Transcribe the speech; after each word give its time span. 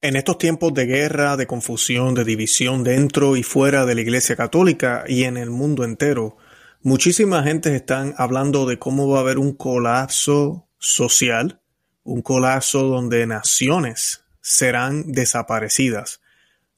En 0.00 0.14
estos 0.14 0.38
tiempos 0.38 0.72
de 0.74 0.86
guerra, 0.86 1.36
de 1.36 1.48
confusión, 1.48 2.14
de 2.14 2.24
división 2.24 2.84
dentro 2.84 3.36
y 3.36 3.42
fuera 3.42 3.84
de 3.84 3.96
la 3.96 4.00
Iglesia 4.00 4.36
Católica 4.36 5.02
y 5.08 5.24
en 5.24 5.36
el 5.36 5.50
mundo 5.50 5.82
entero, 5.82 6.36
muchísima 6.82 7.42
gente 7.42 7.74
están 7.74 8.14
hablando 8.16 8.64
de 8.64 8.78
cómo 8.78 9.08
va 9.08 9.18
a 9.18 9.22
haber 9.22 9.38
un 9.38 9.54
colapso 9.54 10.68
social, 10.78 11.60
un 12.04 12.22
colapso 12.22 12.84
donde 12.84 13.26
naciones 13.26 14.22
serán 14.40 15.10
desaparecidas. 15.10 16.20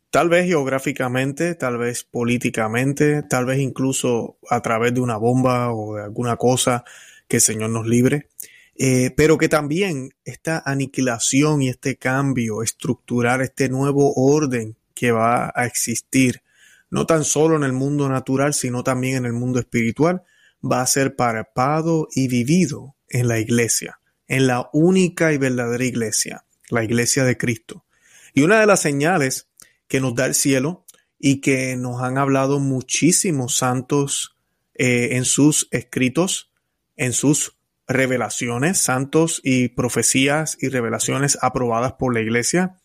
Tal 0.09 0.31
vez 0.31 0.47
geográficamente, 0.47 1.55
tal 1.55 1.77
vez 1.77 2.05
políticamente, 2.05 3.23
tal 3.23 3.45
vez 3.45 3.59
incluso 3.59 4.39
a 4.49 4.63
través 4.63 4.95
de 4.95 5.01
una 5.03 5.19
bomba 5.19 5.75
o 5.75 5.97
de 5.97 6.05
alguna 6.05 6.37
cosa 6.37 6.85
que 7.29 7.37
el 7.37 7.43
Señor 7.43 7.69
nos 7.69 7.87
libre. 7.87 8.29
Eh, 8.83 9.13
pero 9.15 9.37
que 9.37 9.51
también 9.51 10.15
esta 10.25 10.63
aniquilación 10.65 11.61
y 11.61 11.69
este 11.69 11.97
cambio 11.97 12.63
estructural, 12.63 13.43
este 13.43 13.69
nuevo 13.69 14.15
orden 14.15 14.75
que 14.95 15.13
va 15.13 15.53
a 15.55 15.67
existir, 15.67 16.41
no 16.89 17.05
tan 17.05 17.25
solo 17.25 17.57
en 17.57 17.65
el 17.65 17.75
mundo 17.75 18.09
natural, 18.09 18.55
sino 18.55 18.83
también 18.83 19.19
en 19.19 19.27
el 19.27 19.35
mundo 19.35 19.59
espiritual, 19.59 20.23
va 20.65 20.81
a 20.81 20.87
ser 20.87 21.15
parpado 21.15 22.09
y 22.15 22.29
vivido 22.29 22.97
en 23.11 23.29
la 23.29 23.39
iglesia, 23.39 24.01
en 24.29 24.47
la 24.47 24.71
única 24.73 25.35
y 25.35 25.37
verdadera 25.37 25.85
iglesia, 25.85 26.47
la 26.71 26.83
iglesia 26.83 27.25
de 27.25 27.37
Cristo. 27.37 27.85
Y 28.33 28.41
una 28.45 28.61
de 28.61 28.67
las 28.67 28.81
señales 28.81 29.49
que 29.89 30.01
nos 30.01 30.15
da 30.15 30.25
el 30.25 30.35
cielo 30.35 30.87
y 31.19 31.43
que 31.43 31.77
nos 31.77 32.01
han 32.01 32.17
hablado 32.17 32.61
muchísimos 32.61 33.57
santos 33.57 34.39
eh, 34.73 35.17
en 35.17 35.27
sus 35.27 35.69
escritos, 35.71 36.51
en 36.97 37.13
sus 37.13 37.60
revelaciones, 37.91 38.79
santos 38.79 39.41
y 39.43 39.69
profecías 39.69 40.57
y 40.61 40.69
revelaciones 40.69 41.37
aprobadas 41.43 41.95
por 41.95 42.15
la 42.15 42.21
iglesia, 42.21 42.77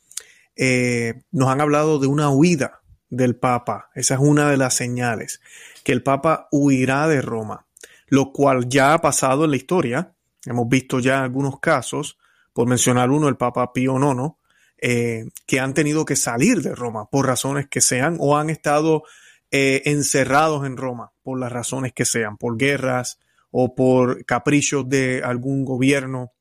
eh, 0.55 1.21
nos 1.31 1.49
han 1.49 1.61
hablado 1.61 1.99
de 1.99 2.07
una 2.07 2.29
huida 2.29 2.81
del 3.09 3.35
Papa. 3.35 3.91
Esa 3.93 4.15
es 4.15 4.19
una 4.19 4.49
de 4.49 4.57
las 4.57 4.73
señales, 4.73 5.41
que 5.83 5.91
el 5.91 6.01
Papa 6.01 6.47
huirá 6.51 7.07
de 7.07 7.21
Roma, 7.21 7.67
lo 8.07 8.31
cual 8.31 8.67
ya 8.67 8.93
ha 8.93 9.01
pasado 9.01 9.45
en 9.45 9.51
la 9.51 9.57
historia. 9.57 10.15
Hemos 10.45 10.67
visto 10.67 10.99
ya 10.99 11.23
algunos 11.23 11.59
casos, 11.59 12.17
por 12.51 12.67
mencionar 12.67 13.11
uno, 13.11 13.27
el 13.27 13.37
Papa 13.37 13.73
Pío 13.73 13.97
IX, 13.97 14.33
eh, 14.81 15.25
que 15.45 15.59
han 15.59 15.73
tenido 15.73 16.03
que 16.03 16.15
salir 16.15 16.61
de 16.61 16.73
Roma 16.73 17.09
por 17.09 17.27
razones 17.27 17.67
que 17.69 17.81
sean 17.81 18.17
o 18.19 18.37
han 18.37 18.49
estado 18.49 19.03
eh, 19.51 19.83
encerrados 19.85 20.65
en 20.65 20.77
Roma 20.77 21.11
por 21.21 21.39
las 21.39 21.51
razones 21.51 21.93
que 21.93 22.05
sean, 22.05 22.37
por 22.37 22.57
guerras, 22.57 23.19
o 23.57 23.73
por 23.73 24.25
caprichos 24.25 24.89
de 24.89 25.21
algún 25.23 25.63
gobierno. 25.63 26.33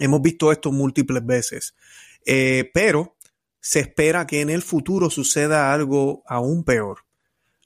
Hemos 0.00 0.20
visto 0.22 0.50
esto 0.50 0.72
múltiples 0.72 1.24
veces, 1.24 1.76
eh, 2.26 2.68
pero 2.74 3.16
se 3.60 3.78
espera 3.78 4.26
que 4.26 4.40
en 4.40 4.50
el 4.50 4.62
futuro 4.62 5.08
suceda 5.08 5.72
algo 5.72 6.24
aún 6.26 6.64
peor. 6.64 7.04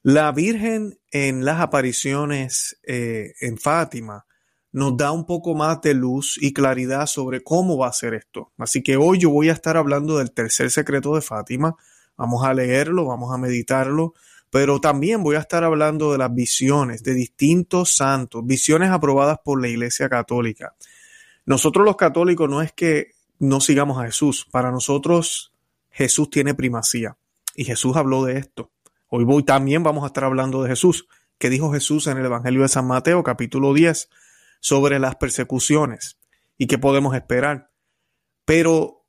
La 0.03 0.31
Virgen 0.31 0.99
en 1.11 1.47
las 1.47 1.63
apariciones 1.63 2.79
eh, 2.83 3.33
en 3.41 3.57
Fátima 3.57 4.27
nos 4.73 4.95
da 4.95 5.11
un 5.11 5.25
poco 5.25 5.55
más 5.55 5.81
de 5.81 5.95
luz 5.95 6.37
y 6.39 6.53
claridad 6.53 7.07
sobre 7.07 7.43
cómo 7.43 7.79
va 7.79 7.89
a 7.89 7.95
ser 7.95 8.13
esto. 8.13 8.53
Así 8.59 8.83
que 8.83 8.99
hoy 8.99 9.21
yo 9.21 9.31
voy 9.31 9.49
a 9.49 9.55
estar 9.55 9.79
hablando 9.79 10.19
del 10.19 10.33
tercer 10.33 10.71
secreto 10.71 11.15
de 11.15 11.23
Fátima. 11.23 11.77
Vamos 12.19 12.45
a 12.45 12.53
leerlo, 12.53 13.07
vamos 13.07 13.33
a 13.33 13.39
meditarlo, 13.39 14.13
pero 14.57 14.81
también 14.81 15.23
voy 15.23 15.37
a 15.37 15.41
estar 15.41 15.65
hablando 15.65 16.13
de 16.13 16.17
las 16.17 16.35
visiones 16.35 17.03
de 17.03 17.13
distintos 17.13 17.95
santos, 17.95 18.41
visiones 18.47 18.89
aprobadas 18.89 19.39
por 19.45 19.61
la 19.61 19.69
Iglesia 19.69 20.09
Católica. 20.09 20.75
Nosotros 21.45 21.85
los 21.85 21.97
católicos 21.97 22.49
no 22.49 22.63
es 22.63 22.73
que 22.73 23.11
no 23.39 23.61
sigamos 23.61 24.03
a 24.03 24.07
Jesús, 24.07 24.49
para 24.51 24.71
nosotros 24.71 25.53
Jesús 25.91 26.31
tiene 26.31 26.55
primacía 26.55 27.19
y 27.55 27.65
Jesús 27.65 27.99
habló 27.99 28.25
de 28.25 28.39
esto. 28.39 28.71
Hoy 29.09 29.25
voy, 29.25 29.43
también 29.43 29.83
vamos 29.83 30.05
a 30.05 30.07
estar 30.07 30.25
hablando 30.25 30.63
de 30.63 30.71
Jesús, 30.71 31.07
que 31.37 31.51
dijo 31.51 31.71
Jesús 31.71 32.07
en 32.07 32.17
el 32.17 32.25
Evangelio 32.25 32.63
de 32.63 32.69
San 32.69 32.87
Mateo 32.87 33.23
capítulo 33.23 33.75
10 33.75 34.09
sobre 34.61 34.99
las 34.99 35.17
persecuciones 35.17 36.17
y 36.57 36.67
qué 36.67 36.79
podemos 36.79 37.15
esperar. 37.15 37.73
Pero 38.47 39.05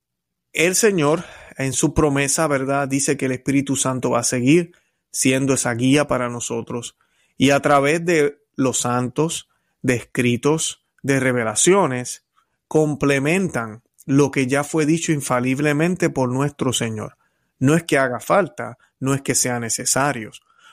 el 0.52 0.76
Señor 0.76 1.24
en 1.58 1.72
su 1.72 1.94
promesa, 1.94 2.48
¿verdad? 2.48 2.90
Dice 2.90 3.16
que 3.16 3.28
el 3.28 3.32
Espíritu 3.32 3.78
Santo 3.78 4.10
va 4.10 4.20
a 4.20 4.24
seguir 4.24 4.74
siendo 5.18 5.56
esa 5.56 5.74
guía 5.74 6.06
para 6.06 6.30
nosotros. 6.30 6.96
Y 7.38 7.50
a 7.50 7.60
través 7.60 8.06
de 8.06 8.38
los 8.56 8.82
santos, 8.82 9.50
de 9.82 9.96
escritos, 9.96 10.86
de 11.02 11.20
revelaciones, 11.20 12.28
complementan 12.68 13.82
lo 14.06 14.30
que 14.30 14.46
ya 14.46 14.64
fue 14.64 14.86
dicho 14.86 15.12
infaliblemente 15.12 16.12
por 16.12 16.30
nuestro 16.30 16.72
Señor. 16.72 17.18
No 17.58 17.74
es 17.74 17.82
que 17.82 17.98
haga 17.98 18.20
falta, 18.20 18.78
no 19.00 19.16
es 19.16 19.24
que 19.24 19.34
sea 19.34 19.60
necesario. 19.60 20.30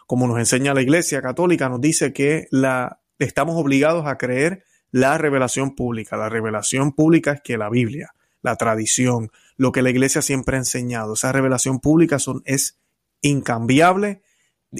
Como 0.06 0.26
nos 0.26 0.38
enseña 0.38 0.74
la 0.74 0.82
Iglesia 0.82 1.22
Católica, 1.22 1.70
nos 1.70 1.80
dice 1.80 2.12
que 2.12 2.46
la, 2.50 3.00
estamos 3.18 3.56
obligados 3.56 4.06
a 4.06 4.18
creer 4.18 4.66
la 4.90 5.16
revelación 5.16 5.74
pública. 5.74 6.18
La 6.18 6.28
revelación 6.28 6.92
pública 6.92 7.32
es 7.32 7.40
que 7.40 7.56
la 7.56 7.70
Biblia, 7.70 8.14
la 8.42 8.56
tradición, 8.56 9.30
lo 9.56 9.72
que 9.72 9.80
la 9.80 9.88
Iglesia 9.88 10.20
siempre 10.20 10.56
ha 10.56 10.60
enseñado, 10.60 11.14
esa 11.14 11.32
revelación 11.32 11.80
pública 11.80 12.18
son, 12.18 12.42
es 12.44 12.78
incambiable, 13.22 14.20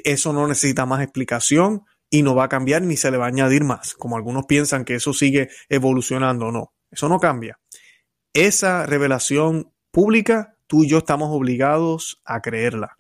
eso 0.05 0.33
no 0.33 0.47
necesita 0.49 0.87
más 0.87 1.03
explicación 1.03 1.85
y 2.11 2.23
no 2.23 2.35
va 2.35 2.45
a 2.45 2.49
cambiar 2.49 2.83
ni 2.83 2.97
se 2.97 3.11
le 3.11 3.17
va 3.17 3.27
a 3.27 3.29
añadir 3.29 3.65
más, 3.65 3.95
como 3.95 4.17
algunos 4.17 4.47
piensan 4.47 4.85
que 4.85 4.95
eso 4.95 5.13
sigue 5.13 5.49
evolucionando, 5.69 6.53
no, 6.53 6.73
eso 6.91 7.09
no 7.09 7.19
cambia. 7.19 7.59
Esa 8.33 8.87
revelación 8.87 9.73
pública, 9.91 10.57
tú 10.67 10.85
y 10.85 10.89
yo 10.89 10.99
estamos 10.99 11.31
obligados 11.31 12.21
a 12.25 12.41
creerla, 12.41 12.99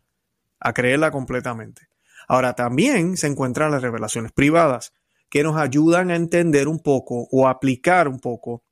a 0.61 0.73
creerla 0.73 1.11
completamente. 1.11 1.89
Ahora 2.29 2.55
también 2.55 3.17
se 3.17 3.27
encuentran 3.27 3.71
las 3.71 3.83
revelaciones 3.83 4.33
privadas 4.33 4.93
que 5.29 5.43
nos 5.43 5.57
ayudan 5.57 6.11
a 6.11 6.17
entender 6.17 6.69
un 6.69 6.81
poco 6.81 7.27
o 7.31 7.49
aplicar 7.49 8.09
un 8.09 8.21
poco 8.21 8.63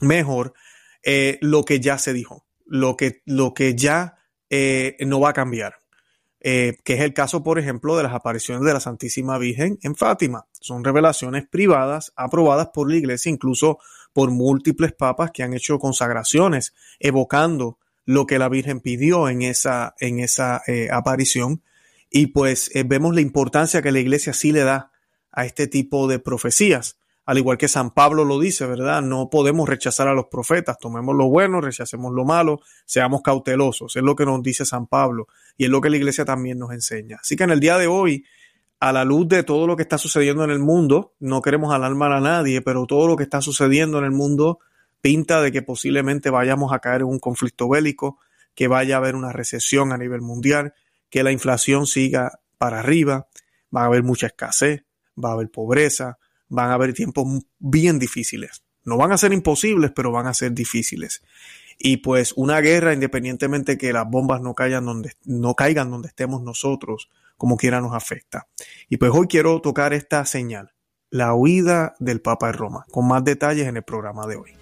mejor 0.00 0.54
eh, 1.02 1.38
lo 1.40 1.64
que 1.64 1.80
ya 1.80 1.98
se 1.98 2.12
dijo, 2.12 2.46
lo 2.64 2.96
que, 2.96 3.22
lo 3.24 3.54
que 3.54 3.74
ya 3.74 4.18
eh, 4.50 4.96
no 5.00 5.20
va 5.20 5.30
a 5.30 5.34
cambiar. 5.34 5.81
Eh, 6.44 6.78
que 6.82 6.94
es 6.94 7.00
el 7.00 7.14
caso, 7.14 7.44
por 7.44 7.60
ejemplo, 7.60 7.96
de 7.96 8.02
las 8.02 8.14
apariciones 8.14 8.64
de 8.64 8.72
la 8.72 8.80
Santísima 8.80 9.38
Virgen 9.38 9.78
en 9.82 9.94
Fátima. 9.94 10.46
Son 10.60 10.82
revelaciones 10.82 11.46
privadas 11.46 12.12
aprobadas 12.16 12.70
por 12.74 12.90
la 12.90 12.96
Iglesia, 12.96 13.30
incluso 13.30 13.78
por 14.12 14.32
múltiples 14.32 14.92
papas 14.92 15.30
que 15.30 15.44
han 15.44 15.54
hecho 15.54 15.78
consagraciones 15.78 16.74
evocando 16.98 17.78
lo 18.04 18.26
que 18.26 18.40
la 18.40 18.48
Virgen 18.48 18.80
pidió 18.80 19.28
en 19.28 19.42
esa, 19.42 19.94
en 20.00 20.18
esa 20.18 20.62
eh, 20.66 20.88
aparición. 20.90 21.62
Y 22.10 22.28
pues 22.28 22.74
eh, 22.74 22.82
vemos 22.84 23.14
la 23.14 23.20
importancia 23.20 23.80
que 23.80 23.92
la 23.92 24.00
Iglesia 24.00 24.32
sí 24.32 24.50
le 24.50 24.64
da 24.64 24.90
a 25.30 25.46
este 25.46 25.68
tipo 25.68 26.08
de 26.08 26.18
profecías 26.18 26.98
al 27.24 27.38
igual 27.38 27.56
que 27.56 27.68
San 27.68 27.92
Pablo 27.92 28.24
lo 28.24 28.40
dice, 28.40 28.66
¿verdad? 28.66 29.00
No 29.00 29.30
podemos 29.30 29.68
rechazar 29.68 30.08
a 30.08 30.14
los 30.14 30.26
profetas, 30.26 30.78
tomemos 30.78 31.14
lo 31.14 31.28
bueno, 31.28 31.60
rechacemos 31.60 32.12
lo 32.12 32.24
malo, 32.24 32.60
seamos 32.84 33.22
cautelosos, 33.22 33.94
es 33.94 34.02
lo 34.02 34.16
que 34.16 34.26
nos 34.26 34.42
dice 34.42 34.64
San 34.64 34.86
Pablo 34.86 35.28
y 35.56 35.64
es 35.64 35.70
lo 35.70 35.80
que 35.80 35.90
la 35.90 35.96
iglesia 35.96 36.24
también 36.24 36.58
nos 36.58 36.72
enseña. 36.72 37.18
Así 37.20 37.36
que 37.36 37.44
en 37.44 37.50
el 37.50 37.60
día 37.60 37.78
de 37.78 37.86
hoy, 37.86 38.24
a 38.80 38.92
la 38.92 39.04
luz 39.04 39.28
de 39.28 39.44
todo 39.44 39.68
lo 39.68 39.76
que 39.76 39.82
está 39.82 39.98
sucediendo 39.98 40.42
en 40.42 40.50
el 40.50 40.58
mundo, 40.58 41.14
no 41.20 41.42
queremos 41.42 41.72
alarmar 41.72 42.12
a 42.12 42.20
nadie, 42.20 42.60
pero 42.62 42.86
todo 42.86 43.06
lo 43.06 43.16
que 43.16 43.22
está 43.22 43.40
sucediendo 43.40 43.98
en 43.98 44.04
el 44.04 44.10
mundo 44.10 44.58
pinta 45.00 45.40
de 45.40 45.52
que 45.52 45.62
posiblemente 45.62 46.30
vayamos 46.30 46.72
a 46.72 46.80
caer 46.80 47.02
en 47.02 47.08
un 47.08 47.20
conflicto 47.20 47.68
bélico, 47.68 48.18
que 48.54 48.68
vaya 48.68 48.96
a 48.96 48.98
haber 48.98 49.14
una 49.14 49.32
recesión 49.32 49.92
a 49.92 49.98
nivel 49.98 50.20
mundial, 50.20 50.74
que 51.10 51.22
la 51.22 51.30
inflación 51.30 51.86
siga 51.86 52.40
para 52.58 52.80
arriba, 52.80 53.28
va 53.74 53.82
a 53.82 53.86
haber 53.86 54.02
mucha 54.02 54.26
escasez, 54.26 54.84
va 55.22 55.30
a 55.30 55.32
haber 55.32 55.50
pobreza, 55.50 56.18
van 56.52 56.70
a 56.70 56.74
haber 56.74 56.92
tiempos 56.92 57.26
bien 57.58 57.98
difíciles. 57.98 58.62
No 58.84 58.98
van 58.98 59.10
a 59.12 59.18
ser 59.18 59.32
imposibles, 59.32 59.90
pero 59.94 60.12
van 60.12 60.26
a 60.26 60.34
ser 60.34 60.52
difíciles. 60.52 61.22
Y 61.78 61.98
pues 61.98 62.34
una 62.36 62.60
guerra, 62.60 62.92
independientemente 62.92 63.78
que 63.78 63.92
las 63.92 64.08
bombas 64.08 64.42
no 64.42 64.54
caigan 64.54 64.84
donde, 64.84 65.12
no 65.24 65.54
caigan 65.54 65.90
donde 65.90 66.08
estemos 66.08 66.42
nosotros, 66.42 67.08
como 67.38 67.56
quiera 67.56 67.80
nos 67.80 67.94
afecta. 67.94 68.48
Y 68.88 68.98
pues 68.98 69.10
hoy 69.14 69.28
quiero 69.28 69.60
tocar 69.62 69.94
esta 69.94 70.24
señal, 70.26 70.72
la 71.10 71.34
huida 71.34 71.94
del 71.98 72.20
Papa 72.20 72.48
de 72.48 72.52
Roma, 72.52 72.84
con 72.90 73.08
más 73.08 73.24
detalles 73.24 73.66
en 73.66 73.78
el 73.78 73.82
programa 73.82 74.26
de 74.26 74.36
hoy. 74.36 74.61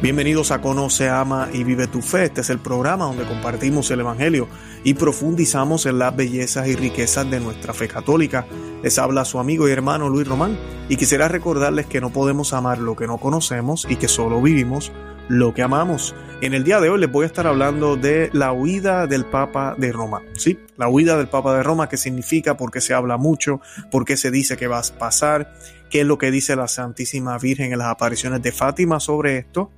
Bienvenidos 0.00 0.52
a 0.52 0.60
Conoce, 0.60 1.08
Ama 1.08 1.48
y 1.52 1.64
Vive 1.64 1.88
tu 1.88 2.02
Fe. 2.02 2.26
Este 2.26 2.42
es 2.42 2.50
el 2.50 2.60
programa 2.60 3.06
donde 3.06 3.24
compartimos 3.24 3.90
el 3.90 3.98
Evangelio 3.98 4.46
y 4.84 4.94
profundizamos 4.94 5.86
en 5.86 5.98
las 5.98 6.14
bellezas 6.14 6.68
y 6.68 6.76
riquezas 6.76 7.28
de 7.28 7.40
nuestra 7.40 7.74
fe 7.74 7.88
católica. 7.88 8.46
Les 8.80 8.96
habla 9.00 9.24
su 9.24 9.40
amigo 9.40 9.68
y 9.68 9.72
hermano 9.72 10.08
Luis 10.08 10.28
Román 10.28 10.56
y 10.88 10.94
quisiera 10.94 11.26
recordarles 11.26 11.86
que 11.86 12.00
no 12.00 12.10
podemos 12.10 12.52
amar 12.52 12.78
lo 12.78 12.94
que 12.94 13.08
no 13.08 13.18
conocemos 13.18 13.88
y 13.90 13.96
que 13.96 14.06
solo 14.06 14.40
vivimos 14.40 14.92
lo 15.28 15.52
que 15.52 15.62
amamos. 15.62 16.14
En 16.42 16.54
el 16.54 16.62
día 16.62 16.80
de 16.80 16.90
hoy 16.90 17.00
les 17.00 17.10
voy 17.10 17.24
a 17.24 17.26
estar 17.26 17.48
hablando 17.48 17.96
de 17.96 18.30
la 18.32 18.52
huida 18.52 19.08
del 19.08 19.26
Papa 19.26 19.74
de 19.78 19.90
Roma. 19.90 20.22
Sí, 20.34 20.60
la 20.76 20.88
huida 20.88 21.16
del 21.16 21.26
Papa 21.26 21.56
de 21.56 21.64
Roma, 21.64 21.88
qué 21.88 21.96
significa, 21.96 22.56
por 22.56 22.70
qué 22.70 22.80
se 22.80 22.94
habla 22.94 23.16
mucho, 23.16 23.60
por 23.90 24.04
qué 24.04 24.16
se 24.16 24.30
dice 24.30 24.56
que 24.56 24.68
va 24.68 24.78
a 24.78 24.82
pasar, 24.96 25.52
qué 25.90 26.02
es 26.02 26.06
lo 26.06 26.18
que 26.18 26.30
dice 26.30 26.54
la 26.54 26.68
Santísima 26.68 27.36
Virgen 27.38 27.72
en 27.72 27.80
las 27.80 27.88
apariciones 27.88 28.40
de 28.42 28.52
Fátima 28.52 29.00
sobre 29.00 29.38
esto. 29.38 29.72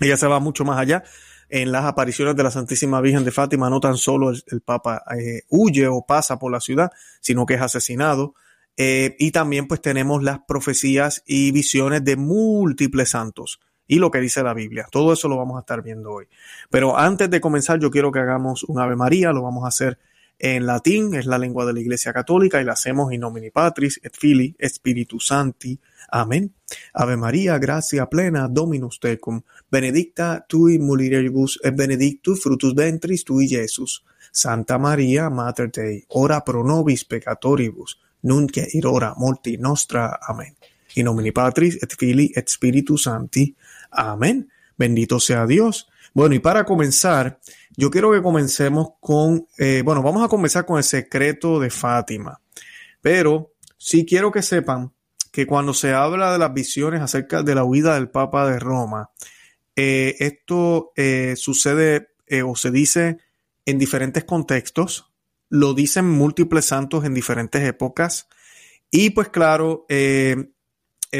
Ella 0.00 0.16
se 0.16 0.26
va 0.26 0.40
mucho 0.40 0.64
más 0.64 0.78
allá. 0.78 1.02
En 1.48 1.70
las 1.70 1.84
apariciones 1.84 2.34
de 2.34 2.42
la 2.42 2.50
Santísima 2.50 3.00
Virgen 3.00 3.24
de 3.24 3.30
Fátima 3.30 3.68
no 3.68 3.78
tan 3.78 3.96
solo 3.96 4.30
el, 4.30 4.60
Papa 4.62 5.02
eh, 5.18 5.42
huye 5.50 5.86
o 5.86 6.06
pasa 6.06 6.38
por 6.38 6.50
la 6.50 6.60
ciudad, 6.60 6.90
sino 7.20 7.44
que 7.44 7.54
es 7.54 7.60
asesinado. 7.60 8.34
Eh, 8.76 9.16
y 9.18 9.32
también 9.32 9.68
pues 9.68 9.82
tenemos 9.82 10.22
las 10.22 10.40
profecías 10.48 11.22
y 11.26 11.52
visiones 11.52 12.04
de 12.04 12.16
múltiples 12.16 13.10
santos 13.10 13.60
y 13.86 13.98
lo 13.98 14.10
que 14.10 14.20
dice 14.20 14.42
la 14.42 14.54
Biblia. 14.54 14.86
Todo 14.90 15.12
eso 15.12 15.28
lo 15.28 15.36
vamos 15.36 15.58
a 15.58 15.60
estar 15.60 15.82
viendo 15.82 16.10
hoy. 16.12 16.26
Pero 16.70 16.96
antes 16.96 17.28
de 17.28 17.40
comenzar 17.42 17.78
yo 17.78 17.90
quiero 17.90 18.10
que 18.10 18.20
hagamos 18.20 18.64
un 18.64 18.80
Ave 18.80 18.96
María, 18.96 19.32
lo 19.32 19.42
vamos 19.42 19.64
a 19.64 19.68
hacer 19.68 19.98
en 20.42 20.66
latín, 20.66 21.14
es 21.14 21.26
la 21.26 21.38
lengua 21.38 21.64
de 21.64 21.72
la 21.72 21.78
Iglesia 21.78 22.12
Católica 22.12 22.60
y 22.60 22.64
la 22.64 22.72
hacemos 22.72 23.12
in 23.12 23.20
nomine 23.20 23.52
Patris 23.52 24.00
et 24.02 24.12
Filii 24.16 24.56
Spiritus 24.68 25.28
Santi. 25.28 25.78
Amén. 26.10 26.52
Ave 26.94 27.16
María, 27.16 27.58
gracia 27.58 28.06
plena, 28.06 28.48
Dominus 28.48 28.98
tecum, 28.98 29.40
benedicta 29.70 30.44
tui 30.48 30.80
mulieribus 30.80 31.60
et 31.62 31.76
benedictus 31.76 32.42
frutus 32.42 32.74
ventris 32.74 33.22
tui, 33.24 33.46
Jesus. 33.48 34.04
Santa 34.32 34.78
María, 34.78 35.30
Mater 35.30 35.70
Dei, 35.70 36.04
ora 36.08 36.42
pro 36.42 36.64
nobis 36.64 37.04
peccatoribus, 37.04 38.00
nunc 38.22 38.56
et 38.56 38.84
hora 38.84 39.14
morti 39.16 39.56
nostra. 39.58 40.18
Amén. 40.26 40.56
In 40.96 41.04
nomine 41.04 41.30
Patris 41.32 41.78
et 41.80 41.94
Filii 41.96 42.32
et 42.34 42.48
Spiritus 42.48 43.04
Sancti. 43.04 43.54
Amén. 43.90 44.50
Bendito 44.76 45.20
sea 45.20 45.46
Dios. 45.46 45.86
Bueno, 46.14 46.34
y 46.34 46.40
para 46.40 46.64
comenzar, 46.64 47.40
yo 47.74 47.90
quiero 47.90 48.12
que 48.12 48.20
comencemos 48.20 48.90
con, 49.00 49.46
eh, 49.58 49.82
bueno, 49.82 50.02
vamos 50.02 50.22
a 50.22 50.28
comenzar 50.28 50.66
con 50.66 50.76
el 50.76 50.84
secreto 50.84 51.58
de 51.58 51.70
Fátima. 51.70 52.38
Pero 53.00 53.54
sí 53.78 54.04
quiero 54.04 54.30
que 54.30 54.42
sepan 54.42 54.92
que 55.30 55.46
cuando 55.46 55.72
se 55.72 55.94
habla 55.94 56.32
de 56.32 56.38
las 56.38 56.52
visiones 56.52 57.00
acerca 57.00 57.42
de 57.42 57.54
la 57.54 57.64
huida 57.64 57.94
del 57.94 58.10
Papa 58.10 58.46
de 58.46 58.58
Roma, 58.58 59.10
eh, 59.74 60.16
esto 60.18 60.92
eh, 60.96 61.34
sucede 61.36 62.10
o 62.44 62.56
se 62.56 62.70
dice 62.70 63.18
en 63.66 63.78
diferentes 63.78 64.24
contextos, 64.24 65.12
lo 65.48 65.74
dicen 65.74 66.08
múltiples 66.08 66.64
santos 66.64 67.04
en 67.04 67.12
diferentes 67.12 67.62
épocas, 67.62 68.26
y 68.90 69.10
pues 69.10 69.28
claro, 69.28 69.84
es 69.88 70.38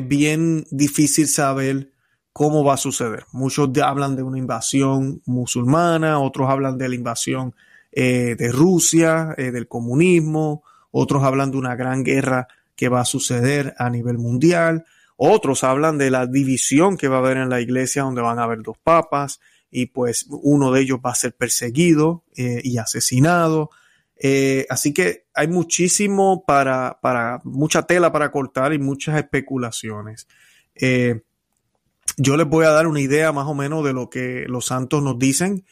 bien 0.04 0.66
difícil 0.70 1.28
saber 1.28 1.91
cómo 2.32 2.64
va 2.64 2.74
a 2.74 2.78
suceder. 2.78 3.26
Muchos 3.32 3.70
hablan 3.78 4.16
de 4.16 4.22
una 4.22 4.38
invasión 4.38 5.22
musulmana, 5.26 6.18
otros 6.18 6.48
hablan 6.48 6.78
de 6.78 6.88
la 6.88 6.94
invasión 6.94 7.54
eh, 7.92 8.36
de 8.38 8.50
Rusia, 8.50 9.34
eh, 9.36 9.50
del 9.50 9.68
comunismo, 9.68 10.62
otros 10.90 11.22
hablan 11.22 11.50
de 11.50 11.58
una 11.58 11.76
gran 11.76 12.02
guerra 12.02 12.48
que 12.74 12.88
va 12.88 13.00
a 13.00 13.04
suceder 13.04 13.74
a 13.78 13.90
nivel 13.90 14.18
mundial, 14.18 14.86
otros 15.16 15.62
hablan 15.62 15.98
de 15.98 16.10
la 16.10 16.26
división 16.26 16.96
que 16.96 17.08
va 17.08 17.16
a 17.16 17.18
haber 17.18 17.36
en 17.36 17.50
la 17.50 17.60
iglesia 17.60 18.02
donde 18.02 18.22
van 18.22 18.38
a 18.38 18.44
haber 18.44 18.62
dos 18.62 18.78
papas 18.82 19.40
y 19.70 19.86
pues 19.86 20.26
uno 20.28 20.72
de 20.72 20.80
ellos 20.80 21.00
va 21.04 21.12
a 21.12 21.14
ser 21.14 21.34
perseguido 21.34 22.24
eh, 22.36 22.60
y 22.64 22.78
asesinado. 22.78 23.70
así 24.70 24.94
que 24.94 25.26
hay 25.34 25.48
muchísimo 25.48 26.44
para, 26.46 26.98
para, 27.02 27.40
mucha 27.44 27.82
tela 27.82 28.10
para 28.10 28.30
cortar 28.30 28.72
y 28.72 28.78
muchas 28.78 29.18
especulaciones 29.18 30.28
yo 32.16 32.36
les 32.36 32.46
voy 32.46 32.64
a 32.64 32.70
dar 32.70 32.86
una 32.86 33.00
idea 33.00 33.32
más 33.32 33.46
o 33.46 33.54
menos 33.54 33.84
de 33.84 33.92
lo 33.92 34.10
que 34.10 34.44
los 34.48 34.66
santos 34.66 35.02
nos 35.02 35.18
dicen 35.18 35.64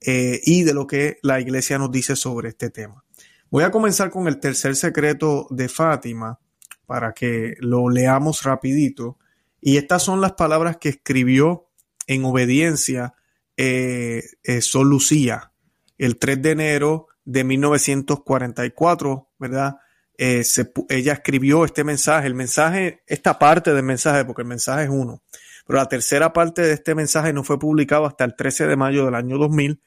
eh, 0.00 0.40
y 0.44 0.62
de 0.62 0.74
lo 0.74 0.86
que 0.86 1.18
la 1.22 1.40
iglesia 1.40 1.78
nos 1.78 1.90
dice 1.90 2.16
sobre 2.16 2.50
este 2.50 2.70
tema. 2.70 3.04
Voy 3.50 3.64
a 3.64 3.70
comenzar 3.70 4.10
con 4.10 4.28
el 4.28 4.38
tercer 4.38 4.76
secreto 4.76 5.46
de 5.50 5.68
Fátima 5.68 6.38
para 6.84 7.12
que 7.12 7.54
lo 7.60 7.88
leamos 7.88 8.42
rapidito. 8.42 9.18
Y 9.60 9.76
estas 9.78 10.02
son 10.02 10.20
las 10.20 10.32
palabras 10.32 10.76
que 10.76 10.90
escribió 10.90 11.68
en 12.06 12.24
obediencia 12.24 13.14
eh, 13.56 14.22
eh 14.44 14.60
Sol 14.60 14.88
Lucía 14.88 15.52
el 15.98 16.18
3 16.18 16.42
de 16.42 16.50
enero 16.50 17.08
de 17.24 17.44
1944, 17.44 19.30
¿verdad? 19.38 19.76
Eh, 20.18 20.44
ella 20.88 21.12
escribió 21.12 21.64
este 21.64 21.84
mensaje, 21.84 22.26
el 22.26 22.34
mensaje, 22.34 23.02
esta 23.06 23.38
parte 23.38 23.72
del 23.74 23.82
mensaje, 23.82 24.24
porque 24.24 24.42
el 24.42 24.48
mensaje 24.48 24.84
es 24.84 24.90
uno, 24.90 25.22
pero 25.66 25.78
la 25.78 25.88
tercera 25.88 26.32
parte 26.32 26.62
de 26.62 26.72
este 26.72 26.94
mensaje 26.94 27.32
no 27.32 27.42
fue 27.44 27.58
publicado 27.58 28.06
hasta 28.06 28.24
el 28.24 28.36
13 28.36 28.66
de 28.66 28.76
mayo 28.76 29.04
del 29.04 29.14
año 29.14 29.36
2000 29.36 29.82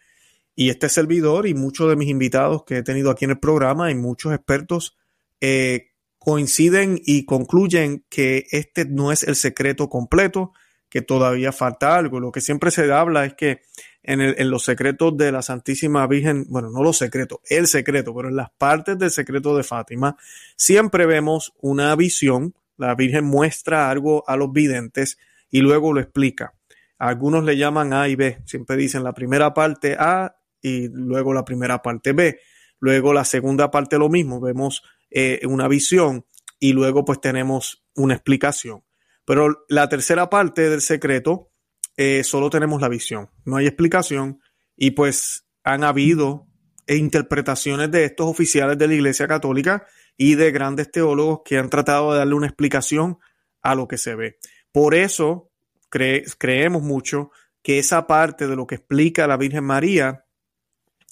y 0.55 0.69
este 0.69 0.89
servidor 0.89 1.47
y 1.47 1.53
muchos 1.53 1.89
de 1.89 1.95
mis 1.95 2.09
invitados 2.09 2.63
que 2.65 2.77
he 2.77 2.83
tenido 2.83 3.11
aquí 3.11 3.25
en 3.25 3.31
el 3.31 3.39
programa 3.39 3.91
y 3.91 3.95
muchos 3.95 4.33
expertos 4.33 4.97
eh, 5.39 5.91
coinciden 6.17 6.99
y 7.03 7.25
concluyen 7.25 8.03
que 8.09 8.45
este 8.51 8.83
no 8.83 9.13
es 9.13 9.23
el 9.23 9.37
secreto 9.37 9.87
completo, 9.87 10.51
que 10.89 11.01
todavía 11.01 11.53
falta 11.53 11.95
algo. 11.95 12.19
Lo 12.19 12.33
que 12.33 12.41
siempre 12.41 12.71
se 12.71 12.91
habla 12.91 13.23
es 13.23 13.35
que 13.35 13.61
en, 14.03 14.19
en, 14.19 14.49
los 14.49 14.65
secretos 14.65 15.15
de 15.15 15.31
la 15.31 15.41
Santísima 15.41 16.05
Virgen, 16.07 16.45
bueno, 16.49 16.69
no 16.71 16.83
los 16.83 16.97
secretos, 16.97 17.39
el 17.49 17.67
secreto, 17.67 18.13
pero 18.13 18.27
en 18.27 18.35
las 18.35 18.49
partes 18.49 18.99
del 18.99 19.11
secreto 19.11 19.55
de 19.55 19.63
Fátima, 19.63 20.17
siempre 20.57 21.05
vemos 21.05 21.53
una 21.61 21.95
visión, 21.95 22.53
la 22.75 22.95
Virgen 22.95 23.23
muestra 23.23 23.89
algo 23.89 24.25
a 24.27 24.35
los 24.35 24.51
videntes 24.51 25.17
y 25.49 25.61
luego 25.61 25.93
lo 25.93 25.99
explica. 25.99 26.53
Algunos 26.97 27.43
le 27.43 27.57
llaman 27.57 27.93
A 27.93 28.09
y 28.09 28.15
B, 28.15 28.41
siempre 28.45 28.75
dicen 28.75 29.03
la 29.03 29.13
primera 29.13 29.53
parte 29.53 29.95
A 29.97 30.35
y 30.61 30.89
luego 30.89 31.33
la 31.33 31.45
primera 31.45 31.81
parte 31.81 32.13
B. 32.13 32.39
Luego 32.79 33.13
la 33.13 33.25
segunda 33.25 33.71
parte 33.71 33.97
lo 33.97 34.09
mismo, 34.09 34.39
vemos 34.39 34.83
eh, 35.09 35.41
una 35.45 35.67
visión 35.67 36.25
y 36.59 36.73
luego 36.73 37.05
pues 37.05 37.21
tenemos 37.21 37.85
una 37.95 38.15
explicación. 38.15 38.83
Pero 39.25 39.65
la 39.69 39.87
tercera 39.89 40.29
parte 40.29 40.69
del 40.69 40.81
secreto 40.81 41.51
eh, 41.97 42.23
solo 42.23 42.49
tenemos 42.49 42.81
la 42.81 42.89
visión, 42.89 43.29
no 43.45 43.57
hay 43.57 43.67
explicación 43.67 44.39
y 44.75 44.91
pues 44.91 45.45
han 45.63 45.83
habido 45.83 46.47
interpretaciones 46.87 47.91
de 47.91 48.05
estos 48.05 48.27
oficiales 48.27 48.77
de 48.77 48.87
la 48.87 48.93
Iglesia 48.93 49.27
Católica 49.27 49.85
y 50.17 50.35
de 50.35 50.51
grandes 50.51 50.91
teólogos 50.91 51.41
que 51.45 51.57
han 51.57 51.69
tratado 51.69 52.11
de 52.11 52.19
darle 52.19 52.35
una 52.35 52.47
explicación 52.47 53.19
a 53.61 53.75
lo 53.75 53.87
que 53.87 53.97
se 53.97 54.15
ve. 54.15 54.37
Por 54.71 54.95
eso 54.95 55.49
creemos 55.89 56.81
mucho 56.81 57.31
que 57.61 57.79
esa 57.79 58.07
parte 58.07 58.47
de 58.47 58.55
lo 58.55 58.67
que 58.67 58.75
explica 58.75 59.27
la 59.27 59.37
Virgen 59.37 59.63
María 59.63 60.25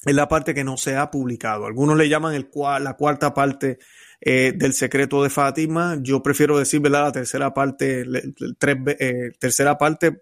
es 0.06 0.16
la 0.16 0.28
parte 0.28 0.54
que 0.54 0.64
no 0.64 0.78
se 0.78 0.96
ha 0.96 1.12
publicado. 1.12 1.66
Algunos 1.66 1.98
le 1.98 2.08
llaman 2.08 2.34
la 2.80 2.94
cuarta 2.94 3.34
parte 3.34 3.80
eh, 4.22 4.54
del 4.56 4.74
secreto 4.74 5.24
de 5.24 5.30
Fátima. 5.30 5.98
Yo 6.02 6.24
prefiero 6.24 6.58
decir, 6.58 6.82
La 6.90 7.12
tercera 7.12 7.54
parte, 7.54 8.02
eh, 8.02 9.32
tercera 9.40 9.78
parte, 9.78 10.22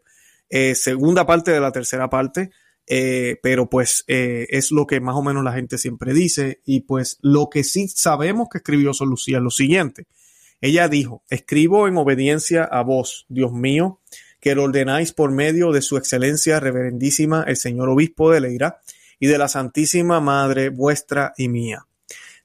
eh, 0.50 0.76
segunda 0.76 1.26
parte 1.26 1.52
de 1.52 1.60
la 1.60 1.72
tercera 1.72 2.10
parte. 2.10 2.52
pero 3.42 3.68
pues 3.70 4.04
es 4.08 4.72
lo 4.72 4.86
que 4.86 5.00
más 5.00 5.16
o 5.16 5.24
menos 5.24 5.44
la 5.44 5.54
gente 5.54 5.78
siempre 5.78 6.14
dice. 6.14 6.62
Y 6.66 6.82
pues 6.82 7.18
lo 7.22 7.50
que 7.50 7.64
sí 7.64 7.88
sabemos 7.88 8.48
que 8.50 8.60
escribió 8.60 8.94
Son 8.94 9.10
Lucía 9.10 9.38
es 9.38 9.44
lo 9.44 9.52
siguiente. 9.52 10.08
Ella 10.62 10.88
dijo, 10.88 11.24
escribo 11.30 11.88
en 11.88 11.98
obediencia 11.98 12.64
a 12.64 12.82
vos, 12.82 13.26
Dios 13.30 13.52
mío, 13.52 14.00
que 14.40 14.56
lo 14.56 14.64
ordenáis 14.64 15.12
por 15.12 15.32
medio 15.32 15.72
de 15.72 15.82
su 15.82 15.98
excelencia 15.98 16.60
reverendísima 16.60 17.44
el 17.48 17.58
señor 17.58 17.90
obispo 17.90 18.32
de 18.32 18.42
Leira 18.42 18.80
y 19.20 19.28
de 19.28 19.38
la 19.38 19.48
Santísima 19.48 20.20
Madre 20.20 20.70
vuestra 20.70 21.34
y 21.38 21.48
mía. 21.50 21.86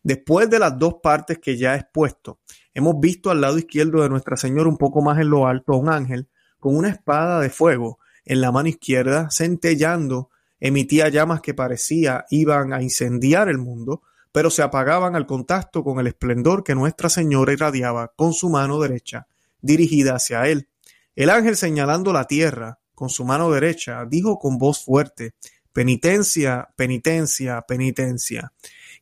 Después 0.02 0.48
de 0.48 0.58
las 0.58 0.78
dos 0.78 0.94
partes 1.02 1.38
que 1.38 1.56
ya 1.56 1.74
he 1.74 1.78
expuesto, 1.78 2.38
hemos 2.72 2.98
visto 3.00 3.30
al 3.30 3.40
lado 3.40 3.58
izquierdo 3.58 4.02
de 4.02 4.08
Nuestra 4.08 4.36
Señora 4.36 4.68
un 4.68 4.78
poco 4.78 5.02
más 5.02 5.18
en 5.18 5.28
lo 5.28 5.46
alto 5.46 5.74
a 5.74 5.76
un 5.76 5.90
ángel 5.90 6.28
con 6.58 6.76
una 6.76 6.88
espada 6.88 7.40
de 7.40 7.50
fuego 7.50 7.98
en 8.24 8.40
la 8.40 8.52
mano 8.52 8.68
izquierda, 8.68 9.28
centellando, 9.30 10.30
emitía 10.60 11.08
llamas 11.08 11.40
que 11.40 11.54
parecía 11.54 12.26
iban 12.30 12.72
a 12.72 12.82
incendiar 12.82 13.48
el 13.48 13.58
mundo, 13.58 14.02
pero 14.32 14.50
se 14.50 14.62
apagaban 14.62 15.16
al 15.16 15.26
contacto 15.26 15.82
con 15.82 15.98
el 15.98 16.06
esplendor 16.06 16.64
que 16.64 16.74
Nuestra 16.74 17.08
Señora 17.08 17.52
irradiaba 17.52 18.12
con 18.14 18.32
su 18.32 18.48
mano 18.48 18.80
derecha, 18.80 19.26
dirigida 19.60 20.14
hacia 20.14 20.46
él. 20.46 20.68
El 21.16 21.30
ángel 21.30 21.56
señalando 21.56 22.12
la 22.12 22.26
tierra 22.26 22.78
con 22.94 23.08
su 23.10 23.24
mano 23.24 23.50
derecha, 23.50 24.04
dijo 24.06 24.38
con 24.38 24.58
voz 24.58 24.84
fuerte, 24.84 25.34
Penitencia, 25.72 26.68
penitencia, 26.76 27.62
penitencia. 27.62 28.52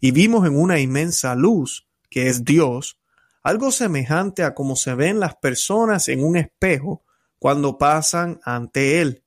Y 0.00 0.10
vimos 0.10 0.46
en 0.46 0.56
una 0.56 0.78
inmensa 0.78 1.34
luz, 1.34 1.88
que 2.10 2.28
es 2.28 2.44
Dios, 2.44 2.98
algo 3.42 3.72
semejante 3.72 4.44
a 4.44 4.54
como 4.54 4.76
se 4.76 4.94
ven 4.94 5.18
las 5.18 5.36
personas 5.36 6.08
en 6.08 6.22
un 6.22 6.36
espejo 6.36 7.02
cuando 7.38 7.78
pasan 7.78 8.40
ante 8.44 9.00
él. 9.00 9.24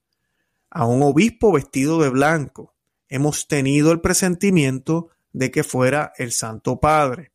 A 0.69 0.85
un 0.85 1.01
obispo 1.01 1.51
vestido 1.51 1.99
de 1.99 2.09
blanco. 2.09 2.75
Hemos 3.09 3.47
tenido 3.47 3.91
el 3.91 4.01
presentimiento 4.01 5.09
de 5.33 5.51
que 5.51 5.63
fuera 5.63 6.13
el 6.17 6.31
Santo 6.31 6.79
Padre. 6.79 7.31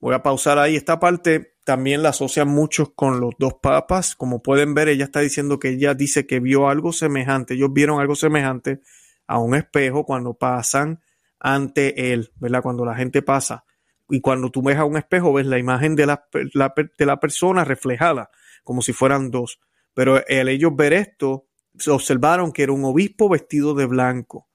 Voy 0.00 0.14
a 0.14 0.22
pausar 0.22 0.58
ahí 0.58 0.76
esta 0.76 0.98
parte. 0.98 1.54
también 1.64 2.02
la 2.02 2.08
asocian 2.08 2.48
muchos 2.48 2.90
con 2.94 3.20
los 3.20 3.34
dos 3.38 3.54
papas. 3.62 4.16
Como 4.16 4.42
pueden 4.42 4.74
ver, 4.74 4.88
ella 4.88 5.04
está 5.04 5.20
diciendo 5.20 5.58
que 5.58 5.68
ella 5.68 5.94
dice 5.94 6.26
que 6.26 6.40
vio 6.40 6.68
algo 6.68 6.92
semejante. 6.92 7.54
Ellos 7.54 7.72
vieron 7.72 8.00
algo 8.00 8.16
semejante 8.16 8.80
a 9.26 9.38
un 9.38 9.54
espejo 9.54 10.04
cuando 10.04 10.34
pasan 10.34 11.00
ante 11.38 12.12
él, 12.12 12.32
¿verdad? 12.36 12.62
Cuando 12.62 12.84
la 12.84 12.96
gente 12.96 13.22
pasa. 13.22 13.64
Y 14.08 14.20
cuando 14.20 14.50
tú 14.50 14.62
ves 14.62 14.78
a 14.78 14.84
un 14.84 14.96
espejo, 14.96 15.32
ves 15.32 15.46
la 15.46 15.58
imagen 15.58 15.94
de 15.94 16.06
la, 16.06 16.24
de 16.32 17.06
la 17.06 17.20
persona 17.20 17.64
reflejada, 17.64 18.30
como 18.64 18.82
si 18.82 18.92
fueran 18.92 19.30
dos. 19.30 19.60
Pero 19.94 20.16
al 20.16 20.48
ellos 20.48 20.74
ver 20.74 20.92
esto, 20.92 21.46
observaron 21.88 22.52
que 22.52 22.64
era 22.64 22.72
un 22.72 22.84
obispo 22.84 23.28
vestido 23.28 23.74
de 23.74 23.86
blanco. 23.86 24.48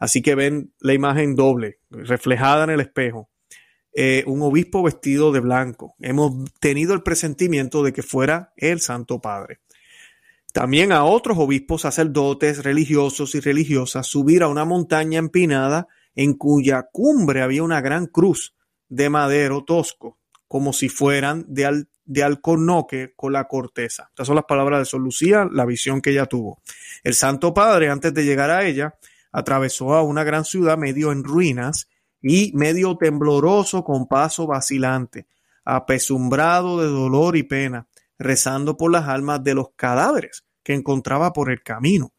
Así 0.00 0.22
que 0.22 0.34
ven 0.34 0.72
la 0.80 0.94
imagen 0.94 1.36
doble, 1.36 1.78
reflejada 1.90 2.64
en 2.64 2.70
el 2.70 2.80
espejo. 2.80 3.30
Eh, 3.92 4.24
un 4.26 4.40
obispo 4.40 4.82
vestido 4.82 5.30
de 5.30 5.40
blanco. 5.40 5.94
Hemos 6.00 6.50
tenido 6.58 6.94
el 6.94 7.02
presentimiento 7.02 7.82
de 7.82 7.92
que 7.92 8.02
fuera 8.02 8.52
el 8.56 8.80
Santo 8.80 9.20
Padre. 9.20 9.60
También 10.54 10.90
a 10.90 11.04
otros 11.04 11.38
obispos, 11.38 11.82
sacerdotes, 11.82 12.64
religiosos 12.64 13.34
y 13.34 13.40
religiosas 13.40 14.06
subir 14.06 14.42
a 14.42 14.48
una 14.48 14.64
montaña 14.64 15.18
empinada 15.18 15.86
en 16.14 16.34
cuya 16.34 16.88
cumbre 16.90 17.42
había 17.42 17.62
una 17.62 17.82
gran 17.82 18.06
cruz 18.06 18.54
de 18.88 19.10
madero 19.10 19.64
tosco, 19.64 20.18
como 20.48 20.72
si 20.72 20.88
fueran 20.88 21.44
de, 21.46 21.84
de 22.04 22.22
alcornoque 22.22 23.12
con 23.14 23.34
la 23.34 23.46
corteza. 23.46 24.06
Estas 24.08 24.26
son 24.26 24.36
las 24.36 24.46
palabras 24.46 24.80
de 24.80 24.86
Sor 24.86 25.02
Lucía, 25.02 25.46
la 25.52 25.66
visión 25.66 26.00
que 26.00 26.10
ella 26.10 26.26
tuvo. 26.26 26.62
El 27.04 27.14
Santo 27.14 27.52
Padre, 27.52 27.90
antes 27.90 28.14
de 28.14 28.24
llegar 28.24 28.50
a 28.50 28.66
ella, 28.66 28.94
atravesó 29.32 29.94
a 29.94 30.02
una 30.02 30.24
gran 30.24 30.44
ciudad 30.44 30.78
medio 30.78 31.12
en 31.12 31.24
ruinas 31.24 31.88
y 32.22 32.52
medio 32.54 32.96
tembloroso 32.96 33.84
con 33.84 34.06
paso 34.06 34.46
vacilante, 34.46 35.26
apesumbrado 35.64 36.80
de 36.80 36.88
dolor 36.88 37.36
y 37.36 37.42
pena, 37.42 37.86
rezando 38.18 38.76
por 38.76 38.90
las 38.90 39.08
almas 39.08 39.42
de 39.42 39.54
los 39.54 39.70
cadáveres 39.76 40.44
que 40.62 40.74
encontraba 40.74 41.32
por 41.32 41.50
el 41.50 41.62
camino. 41.62 42.12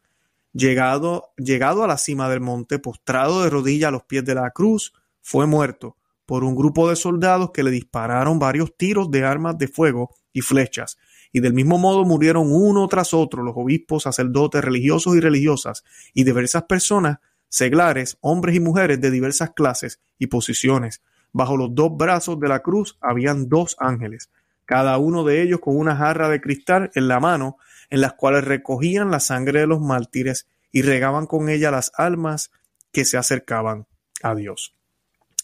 Llegado, 0.52 1.32
llegado 1.36 1.84
a 1.84 1.86
la 1.86 1.96
cima 1.96 2.28
del 2.28 2.40
monte, 2.40 2.78
postrado 2.78 3.42
de 3.42 3.50
rodillas 3.50 3.88
a 3.88 3.92
los 3.92 4.04
pies 4.04 4.24
de 4.24 4.34
la 4.34 4.50
cruz, 4.50 4.92
fue 5.20 5.46
muerto 5.46 5.96
por 6.26 6.44
un 6.44 6.54
grupo 6.54 6.88
de 6.88 6.96
soldados 6.96 7.50
que 7.52 7.62
le 7.62 7.70
dispararon 7.70 8.38
varios 8.38 8.76
tiros 8.76 9.10
de 9.10 9.24
armas 9.24 9.56
de 9.58 9.68
fuego 9.68 10.14
y 10.32 10.40
flechas, 10.40 10.98
y 11.32 11.40
del 11.40 11.54
mismo 11.54 11.78
modo 11.78 12.04
murieron 12.04 12.52
uno 12.52 12.86
tras 12.88 13.14
otro 13.14 13.42
los 13.42 13.54
obispos, 13.56 14.04
sacerdotes, 14.04 14.62
religiosos 14.62 15.16
y 15.16 15.20
religiosas, 15.20 15.82
y 16.12 16.24
diversas 16.24 16.64
personas 16.64 17.18
seglares, 17.48 18.16
hombres 18.20 18.56
y 18.56 18.60
mujeres 18.60 19.00
de 19.00 19.10
diversas 19.10 19.50
clases 19.50 20.00
y 20.18 20.28
posiciones. 20.28 21.02
Bajo 21.32 21.56
los 21.56 21.74
dos 21.74 21.96
brazos 21.96 22.38
de 22.38 22.48
la 22.48 22.60
cruz 22.60 22.98
habían 23.00 23.48
dos 23.48 23.76
ángeles, 23.78 24.30
cada 24.64 24.96
uno 24.98 25.24
de 25.24 25.42
ellos 25.42 25.60
con 25.60 25.76
una 25.76 25.96
jarra 25.96 26.28
de 26.28 26.40
cristal 26.40 26.90
en 26.94 27.08
la 27.08 27.20
mano, 27.20 27.56
en 27.90 28.00
las 28.00 28.14
cuales 28.14 28.44
recogían 28.44 29.10
la 29.10 29.20
sangre 29.20 29.60
de 29.60 29.66
los 29.66 29.80
mártires 29.80 30.46
y 30.70 30.82
regaban 30.82 31.26
con 31.26 31.48
ella 31.48 31.70
las 31.70 31.92
almas 31.96 32.50
que 32.90 33.04
se 33.04 33.18
acercaban 33.18 33.86
a 34.22 34.34
Dios. 34.34 34.74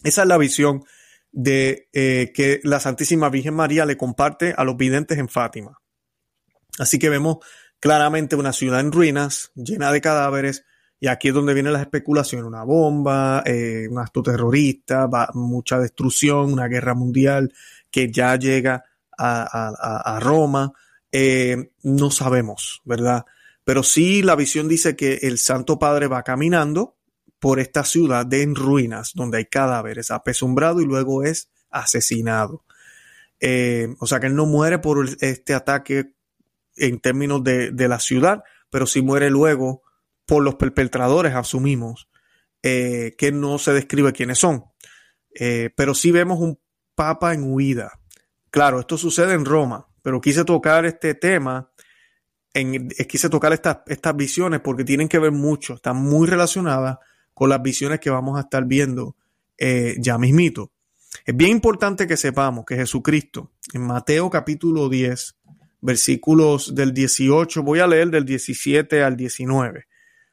Esa 0.03 0.21
es 0.21 0.27
la 0.27 0.37
visión 0.37 0.83
de 1.31 1.89
eh, 1.93 2.31
que 2.33 2.59
la 2.63 2.79
Santísima 2.79 3.29
Virgen 3.29 3.53
María 3.53 3.85
le 3.85 3.97
comparte 3.97 4.53
a 4.55 4.63
los 4.63 4.77
videntes 4.77 5.17
en 5.17 5.29
Fátima. 5.29 5.79
Así 6.77 6.97
que 6.97 7.09
vemos 7.09 7.37
claramente 7.79 8.35
una 8.35 8.53
ciudad 8.53 8.79
en 8.79 8.91
ruinas, 8.91 9.51
llena 9.55 9.91
de 9.91 10.01
cadáveres, 10.01 10.65
y 10.99 11.07
aquí 11.07 11.29
es 11.29 11.33
donde 11.33 11.53
vienen 11.53 11.73
las 11.73 11.81
especulaciones, 11.83 12.45
una 12.45 12.63
bomba, 12.63 13.41
eh, 13.45 13.87
un 13.89 13.99
acto 13.99 14.21
terrorista, 14.21 15.09
mucha 15.33 15.79
destrucción, 15.79 16.51
una 16.51 16.67
guerra 16.67 16.93
mundial 16.93 17.53
que 17.89 18.11
ya 18.11 18.35
llega 18.35 18.83
a, 19.17 20.19
Roma. 20.21 20.73
Eh, 21.11 21.71
no 21.83 22.11
sabemos, 22.11 22.81
¿verdad? 22.83 23.25
Pero 23.63 23.83
sí 23.83 24.21
la 24.21 24.35
visión 24.35 24.67
dice 24.67 24.95
que 24.95 25.19
el 25.21 25.37
Santo 25.37 25.79
Padre 25.79 26.07
va 26.07 26.23
caminando 26.23 26.97
por 27.39 27.59
esta 27.59 27.83
ciudad 27.83 28.25
de 28.25 28.43
en 28.43 28.55
ruinas, 28.55 29.13
donde 29.15 29.37
hay 29.37 29.45
cadáveres, 29.45 30.11
apesumbrado 30.11 30.81
y 30.81 30.85
luego 30.85 31.23
es 31.23 31.49
asesinado. 31.69 32.65
Eh, 33.39 33.87
o 33.99 34.07
sea 34.07 34.19
que 34.19 34.27
él 34.27 34.35
no 34.35 34.45
muere 34.45 34.79
por 34.79 35.05
este 35.21 35.53
ataque 35.53 36.13
en 36.75 36.99
términos 36.99 37.43
de, 37.43 37.71
de 37.71 37.87
la 37.87 37.99
ciudad, 37.99 38.43
pero 38.69 38.85
sí 38.85 39.01
muere 39.01 39.29
luego 39.29 39.83
por 40.25 40.43
los 40.43 40.55
perpetradores, 40.55 41.33
asumimos, 41.33 42.09
eh, 42.61 43.15
que 43.17 43.31
no 43.31 43.57
se 43.57 43.73
describe 43.73 44.13
quiénes 44.13 44.37
son. 44.37 44.65
Eh, 45.33 45.69
pero 45.75 45.95
sí 45.95 46.11
vemos 46.11 46.39
un 46.39 46.59
papa 46.93 47.33
en 47.33 47.51
huida. 47.51 47.99
Claro, 48.51 48.79
esto 48.79 48.97
sucede 48.97 49.33
en 49.33 49.45
Roma, 49.45 49.87
pero 50.01 50.19
quise 50.19 50.43
tocar 50.43 50.85
este 50.85 51.15
tema, 51.15 51.71
en, 52.53 52.89
quise 52.89 53.29
tocar 53.29 53.53
estas, 53.53 53.79
estas 53.87 54.15
visiones 54.15 54.59
porque 54.59 54.83
tienen 54.83 55.07
que 55.07 55.19
ver 55.19 55.31
mucho, 55.31 55.75
están 55.75 55.97
muy 55.97 56.27
relacionadas 56.27 56.97
con 57.39 57.47
las 57.47 57.61
visiones 57.61 58.01
que 58.01 58.09
vamos 58.09 58.37
a 58.37 58.41
estar 58.41 58.65
viendo 58.65 59.15
eh, 59.57 59.95
ya 59.97 60.17
mismito. 60.17 60.73
Es 61.25 61.33
bien 61.33 61.51
importante 61.51 62.05
que 62.05 62.17
sepamos 62.17 62.65
que 62.65 62.75
Jesucristo, 62.75 63.53
en 63.71 63.83
Mateo 63.83 64.29
capítulo 64.29 64.89
10, 64.89 65.37
versículos 65.79 66.75
del 66.75 66.93
18, 66.93 67.63
voy 67.63 67.79
a 67.79 67.87
leer 67.87 68.09
del 68.09 68.25
17 68.25 69.03
al 69.03 69.15
19. 69.15 69.85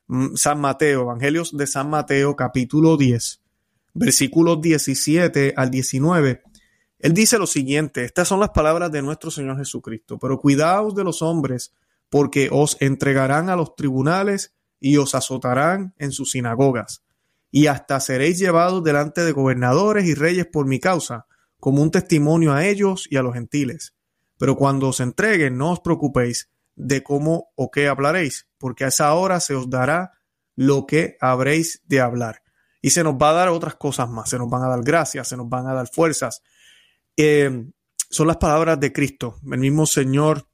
Mm, 0.08 0.34
San 0.34 0.60
Mateo, 0.60 1.02
Evangelios 1.02 1.56
de 1.56 1.68
San 1.68 1.88
Mateo, 1.88 2.34
capítulo 2.34 2.96
10, 2.96 3.40
versículos 3.94 4.60
17 4.60 5.54
al 5.56 5.70
19. 5.70 6.42
Él 6.98 7.14
dice 7.14 7.38
lo 7.38 7.46
siguiente, 7.46 8.04
estas 8.04 8.26
son 8.26 8.40
las 8.40 8.50
palabras 8.50 8.90
de 8.90 9.02
nuestro 9.02 9.30
Señor 9.30 9.58
Jesucristo, 9.58 10.18
pero 10.18 10.40
cuidaos 10.40 10.96
de 10.96 11.04
los 11.04 11.22
hombres, 11.22 11.72
porque 12.10 12.48
os 12.50 12.76
entregarán 12.80 13.48
a 13.48 13.54
los 13.54 13.76
tribunales 13.76 14.55
y 14.80 14.97
os 14.97 15.14
azotarán 15.14 15.95
en 15.99 16.12
sus 16.12 16.33
sinagogas, 16.33 17.02
y 17.50 17.66
hasta 17.68 18.00
seréis 18.00 18.38
llevados 18.38 18.85
delante 18.85 19.25
de 19.25 19.33
gobernadores 19.33 20.06
y 20.06 20.14
reyes 20.14 20.47
por 20.47 20.66
mi 20.66 20.80
causa, 20.80 21.26
como 21.59 21.83
un 21.83 21.90
testimonio 21.90 22.52
a 22.52 22.66
ellos 22.66 23.06
y 23.11 23.16
a 23.16 23.23
los 23.23 23.35
gentiles. 23.35 23.95
Pero 24.38 24.56
cuando 24.56 24.88
os 24.88 25.00
entreguen, 25.00 25.56
no 25.56 25.73
os 25.73 25.80
preocupéis 25.80 26.50
de 26.75 27.02
cómo 27.02 27.50
o 27.54 27.71
qué 27.71 27.88
hablaréis, 27.88 28.49
porque 28.59 28.85
a 28.85 28.88
esa 28.88 29.14
hora 29.14 29.40
se 29.40 29.54
os 29.54 29.71
dará 29.71 30.12
lo 30.54 30.87
que 30.87 31.16
habréis 31.21 31.83
de 31.87 32.00
hablar. 32.00 32.42
Y 32.83 32.90
se 32.90 33.02
nos 33.02 33.14
va 33.14 33.30
a 33.30 33.35
dar 33.35 33.49
otras 33.49 33.76
cosas 33.76 34.09
más, 34.09 34.28
se 34.28 34.38
nos 34.38 34.49
van 34.49 34.62
a 34.62 34.68
dar 34.68 34.83
gracias, 34.83 35.28
se 35.28 35.37
nos 35.37 35.49
van 35.49 35.66
a 35.66 35.75
dar 35.75 35.88
fuerzas. 35.88 36.42
Eh, 37.16 37.64
son 38.11 38.26
las 38.26 38.37
palabras 38.37 38.78
de 38.78 38.92
Cristo. 38.92 39.40
El 39.50 39.59
mismo 39.59 39.87
Señor 39.87 40.49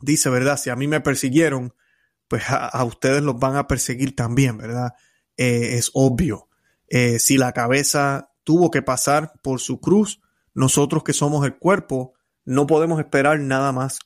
dice, 0.00 0.30
¿verdad? 0.30 0.58
Si 0.58 0.70
a 0.70 0.76
mí 0.76 0.86
me 0.86 1.00
persiguieron, 1.00 1.74
pues 2.32 2.44
a, 2.48 2.82
ustedes 2.82 3.22
los 3.22 3.38
van 3.38 3.56
a 3.56 3.68
perseguir 3.68 4.16
también, 4.16 4.56
¿verdad? 4.56 4.94
Eh, 5.36 5.76
es 5.76 5.90
obvio. 5.92 6.48
Eh, 6.88 7.18
si 7.18 7.36
la 7.36 7.52
cabeza 7.52 8.30
tuvo 8.42 8.70
que 8.70 8.80
pasar 8.80 9.34
por 9.42 9.60
su 9.60 9.82
cruz, 9.82 10.22
nosotros 10.54 11.04
que 11.04 11.12
somos 11.12 11.44
el 11.44 11.58
cuerpo, 11.58 12.14
no 12.46 12.66
podemos 12.66 12.98
esperar 13.00 13.38
nada 13.38 13.70
más 13.72 13.98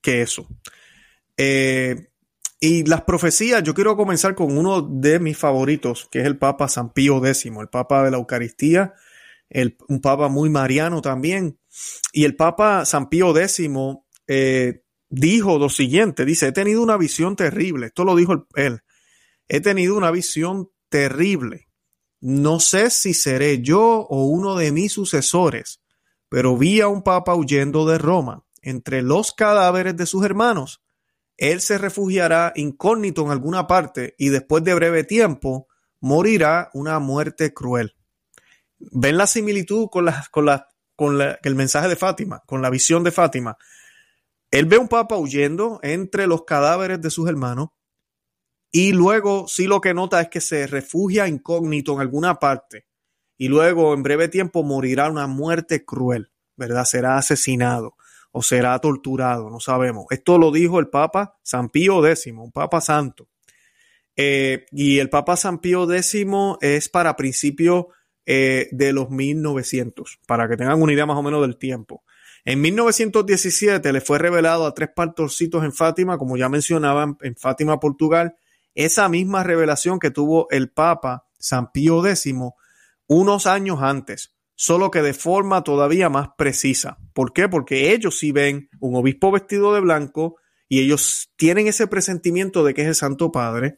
que 0.00 0.22
eso. 0.22 0.48
Eh, 1.36 2.08
y 2.60 2.86
las 2.86 3.02
profecías, 3.02 3.62
yo 3.62 3.74
quiero 3.74 3.94
comenzar 3.94 4.34
con 4.34 4.56
uno 4.56 4.80
de 4.80 5.18
mis 5.18 5.36
favoritos, 5.36 6.08
que 6.10 6.20
es 6.20 6.24
el 6.24 6.38
Papa 6.38 6.68
San 6.68 6.94
Pío 6.94 7.18
X, 7.26 7.44
el 7.44 7.68
Papa 7.68 8.04
de 8.04 8.10
la 8.10 8.16
Eucaristía, 8.16 8.94
el, 9.50 9.76
un 9.88 10.00
Papa 10.00 10.28
muy 10.28 10.48
mariano 10.48 11.02
también. 11.02 11.58
Y 12.14 12.24
el 12.24 12.36
Papa 12.36 12.86
San 12.86 13.10
Pío 13.10 13.36
X 13.36 13.60
eh, 14.28 14.82
dijo 15.08 15.58
lo 15.58 15.68
siguiente, 15.68 16.24
dice, 16.24 16.48
he 16.48 16.52
tenido 16.52 16.82
una 16.82 16.96
visión 16.96 17.36
terrible, 17.36 17.86
esto 17.86 18.04
lo 18.04 18.16
dijo 18.16 18.46
él, 18.54 18.80
he 19.48 19.60
tenido 19.60 19.96
una 19.96 20.10
visión 20.10 20.70
terrible. 20.88 21.68
No 22.20 22.60
sé 22.60 22.90
si 22.90 23.14
seré 23.14 23.62
yo 23.62 23.82
o 23.82 24.24
uno 24.24 24.56
de 24.56 24.72
mis 24.72 24.92
sucesores, 24.92 25.80
pero 26.28 26.56
vi 26.56 26.80
a 26.80 26.88
un 26.88 27.02
papa 27.02 27.34
huyendo 27.34 27.86
de 27.86 27.98
Roma 27.98 28.44
entre 28.62 29.02
los 29.02 29.32
cadáveres 29.32 29.96
de 29.96 30.06
sus 30.06 30.24
hermanos. 30.24 30.82
Él 31.36 31.60
se 31.60 31.78
refugiará 31.78 32.52
incógnito 32.56 33.22
en 33.22 33.30
alguna 33.30 33.66
parte 33.66 34.14
y 34.18 34.30
después 34.30 34.64
de 34.64 34.74
breve 34.74 35.04
tiempo 35.04 35.68
morirá 36.00 36.70
una 36.72 36.98
muerte 36.98 37.52
cruel. 37.52 37.94
¿Ven 38.78 39.18
la 39.18 39.26
similitud 39.26 39.88
con, 39.90 40.06
con, 40.30 40.46
la, 40.46 40.68
con 40.96 41.20
el 41.20 41.54
mensaje 41.54 41.88
de 41.88 41.96
Fátima, 41.96 42.42
con 42.46 42.62
la 42.62 42.70
visión 42.70 43.04
de 43.04 43.12
Fátima? 43.12 43.56
Él 44.50 44.66
ve 44.66 44.78
un 44.78 44.88
papa 44.88 45.16
huyendo 45.16 45.80
entre 45.82 46.26
los 46.26 46.44
cadáveres 46.44 47.00
de 47.00 47.10
sus 47.10 47.28
hermanos 47.28 47.70
y 48.70 48.92
luego 48.92 49.48
sí 49.48 49.66
lo 49.66 49.80
que 49.80 49.94
nota 49.94 50.20
es 50.20 50.28
que 50.28 50.40
se 50.40 50.66
refugia 50.66 51.28
incógnito 51.28 51.94
en 51.94 52.00
alguna 52.00 52.36
parte 52.36 52.86
y 53.36 53.48
luego 53.48 53.94
en 53.94 54.02
breve 54.02 54.28
tiempo 54.28 54.62
morirá 54.62 55.10
una 55.10 55.26
muerte 55.26 55.84
cruel, 55.84 56.32
¿verdad? 56.56 56.84
Será 56.84 57.16
asesinado 57.18 57.96
o 58.32 58.42
será 58.42 58.78
torturado, 58.78 59.50
no 59.50 59.60
sabemos. 59.60 60.06
Esto 60.10 60.38
lo 60.38 60.50
dijo 60.52 60.78
el 60.78 60.88
Papa 60.88 61.38
San 61.42 61.70
Pío 61.70 62.06
X, 62.06 62.26
un 62.26 62.52
Papa 62.52 62.80
santo. 62.80 63.28
Eh, 64.14 64.66
y 64.72 64.98
el 64.98 65.10
Papa 65.10 65.36
San 65.36 65.58
Pío 65.58 65.90
X 65.90 66.26
es 66.60 66.88
para 66.88 67.16
principios 67.16 67.86
eh, 68.24 68.68
de 68.72 68.92
los 68.92 69.10
1900, 69.10 70.20
para 70.26 70.48
que 70.48 70.56
tengan 70.56 70.80
una 70.80 70.92
idea 70.92 71.06
más 71.06 71.16
o 71.16 71.22
menos 71.22 71.42
del 71.42 71.56
tiempo. 71.56 72.02
En 72.46 72.60
1917 72.60 73.92
le 73.92 74.00
fue 74.00 74.20
revelado 74.20 74.66
a 74.66 74.72
tres 74.72 74.90
pastorcitos 74.94 75.64
en 75.64 75.72
Fátima, 75.72 76.16
como 76.16 76.36
ya 76.36 76.48
mencionaba, 76.48 77.16
en 77.20 77.34
Fátima, 77.34 77.80
Portugal, 77.80 78.36
esa 78.76 79.08
misma 79.08 79.42
revelación 79.42 79.98
que 79.98 80.12
tuvo 80.12 80.48
el 80.50 80.70
Papa 80.70 81.26
San 81.40 81.72
Pío 81.72 82.06
X 82.06 82.32
unos 83.08 83.46
años 83.48 83.82
antes, 83.82 84.36
solo 84.54 84.92
que 84.92 85.02
de 85.02 85.12
forma 85.12 85.64
todavía 85.64 86.08
más 86.08 86.28
precisa. 86.38 86.98
¿Por 87.14 87.32
qué? 87.32 87.48
Porque 87.48 87.92
ellos 87.92 88.16
sí 88.16 88.30
ven 88.30 88.68
un 88.78 88.94
obispo 88.94 89.32
vestido 89.32 89.74
de 89.74 89.80
blanco 89.80 90.36
y 90.68 90.82
ellos 90.82 91.32
tienen 91.34 91.66
ese 91.66 91.88
presentimiento 91.88 92.62
de 92.62 92.74
que 92.74 92.82
es 92.82 92.88
el 92.88 92.94
Santo 92.94 93.32
Padre 93.32 93.74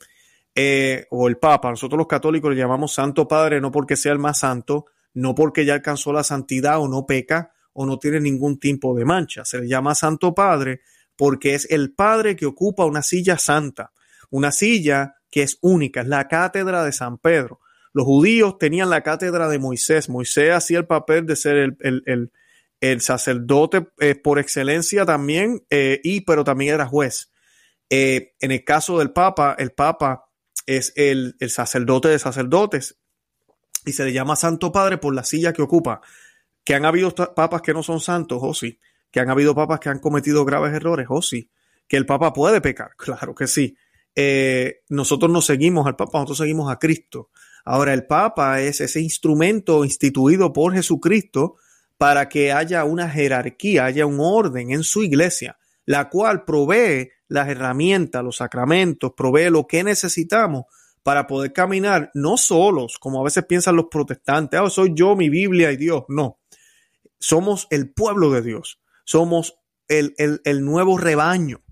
eh, 0.54 1.06
o 1.10 1.26
el 1.26 1.38
Papa. 1.38 1.70
Nosotros 1.70 1.96
los 1.96 2.06
católicos 2.06 2.50
le 2.50 2.60
llamamos 2.60 2.92
Santo 2.92 3.26
Padre 3.26 3.62
no 3.62 3.72
porque 3.72 3.96
sea 3.96 4.12
el 4.12 4.18
más 4.18 4.40
santo, 4.40 4.84
no 5.14 5.34
porque 5.34 5.64
ya 5.64 5.72
alcanzó 5.72 6.12
la 6.12 6.22
santidad 6.22 6.80
o 6.80 6.86
no 6.86 7.06
peca, 7.06 7.54
o 7.80 7.86
no 7.86 7.96
tiene 7.96 8.18
ningún 8.18 8.58
tipo 8.58 8.92
de 8.96 9.04
mancha. 9.04 9.44
Se 9.44 9.60
le 9.60 9.68
llama 9.68 9.94
Santo 9.94 10.34
Padre 10.34 10.80
porque 11.14 11.54
es 11.54 11.70
el 11.70 11.92
Padre 11.94 12.34
que 12.34 12.44
ocupa 12.44 12.84
una 12.84 13.02
silla 13.02 13.38
santa, 13.38 13.92
una 14.30 14.50
silla 14.50 15.14
que 15.30 15.44
es 15.44 15.58
única, 15.60 16.00
es 16.00 16.08
la 16.08 16.26
cátedra 16.26 16.82
de 16.82 16.90
San 16.90 17.18
Pedro. 17.18 17.60
Los 17.92 18.04
judíos 18.04 18.58
tenían 18.58 18.90
la 18.90 19.02
cátedra 19.02 19.48
de 19.48 19.60
Moisés. 19.60 20.08
Moisés 20.08 20.50
hacía 20.52 20.78
el 20.78 20.86
papel 20.86 21.24
de 21.24 21.36
ser 21.36 21.76
el, 21.78 22.32
el, 22.80 23.00
sacerdote 23.00 23.86
eh, 24.00 24.16
por 24.16 24.40
excelencia 24.40 25.06
también, 25.06 25.64
eh, 25.70 26.00
y 26.02 26.22
pero 26.22 26.42
también 26.42 26.74
era 26.74 26.86
juez. 26.86 27.30
Eh, 27.90 28.34
en 28.40 28.50
el 28.50 28.64
caso 28.64 28.98
del 28.98 29.12
Papa, 29.12 29.54
el 29.56 29.70
Papa 29.70 30.24
es 30.66 30.92
el, 30.96 31.36
el 31.38 31.50
sacerdote 31.50 32.08
de 32.08 32.18
sacerdotes 32.18 32.98
y 33.86 33.92
se 33.92 34.04
le 34.04 34.12
llama 34.12 34.34
Santo 34.34 34.72
Padre 34.72 34.98
por 34.98 35.14
la 35.14 35.22
silla 35.22 35.52
que 35.52 35.62
ocupa 35.62 36.00
que 36.68 36.74
han 36.74 36.84
habido 36.84 37.14
papas 37.14 37.62
que 37.62 37.72
no 37.72 37.82
son 37.82 37.98
santos, 37.98 38.40
o 38.42 38.48
oh, 38.48 38.52
sí, 38.52 38.78
que 39.10 39.20
han 39.20 39.30
habido 39.30 39.54
papas 39.54 39.80
que 39.80 39.88
han 39.88 40.00
cometido 40.00 40.44
graves 40.44 40.74
errores, 40.74 41.06
o 41.08 41.14
oh, 41.14 41.22
sí, 41.22 41.50
que 41.86 41.96
el 41.96 42.04
papa 42.04 42.34
puede 42.34 42.60
pecar, 42.60 42.90
claro 42.98 43.34
que 43.34 43.46
sí. 43.46 43.74
Eh, 44.14 44.82
nosotros 44.90 45.32
no 45.32 45.40
seguimos 45.40 45.86
al 45.86 45.96
papa, 45.96 46.18
nosotros 46.18 46.36
seguimos 46.36 46.70
a 46.70 46.78
Cristo. 46.78 47.30
Ahora, 47.64 47.94
el 47.94 48.04
papa 48.04 48.60
es 48.60 48.82
ese 48.82 49.00
instrumento 49.00 49.82
instituido 49.82 50.52
por 50.52 50.74
Jesucristo 50.74 51.56
para 51.96 52.28
que 52.28 52.52
haya 52.52 52.84
una 52.84 53.08
jerarquía, 53.08 53.86
haya 53.86 54.04
un 54.04 54.18
orden 54.20 54.70
en 54.70 54.82
su 54.82 55.02
iglesia, 55.02 55.56
la 55.86 56.10
cual 56.10 56.44
provee 56.44 57.08
las 57.28 57.48
herramientas, 57.48 58.22
los 58.22 58.36
sacramentos, 58.36 59.14
provee 59.16 59.48
lo 59.48 59.66
que 59.66 59.82
necesitamos 59.84 60.64
para 61.02 61.26
poder 61.26 61.54
caminar 61.54 62.10
no 62.12 62.36
solos, 62.36 62.98
como 63.00 63.22
a 63.22 63.24
veces 63.24 63.46
piensan 63.46 63.74
los 63.74 63.86
protestantes, 63.90 64.60
oh, 64.60 64.68
soy 64.68 64.92
yo, 64.94 65.16
mi 65.16 65.30
Biblia 65.30 65.72
y 65.72 65.78
Dios. 65.78 66.04
No, 66.08 66.37
somos 67.18 67.66
el 67.70 67.90
pueblo 67.90 68.30
de 68.30 68.42
Dios, 68.42 68.80
somos 69.04 69.58
el, 69.88 70.64
nuevo 70.64 70.98
rebaño. 70.98 71.62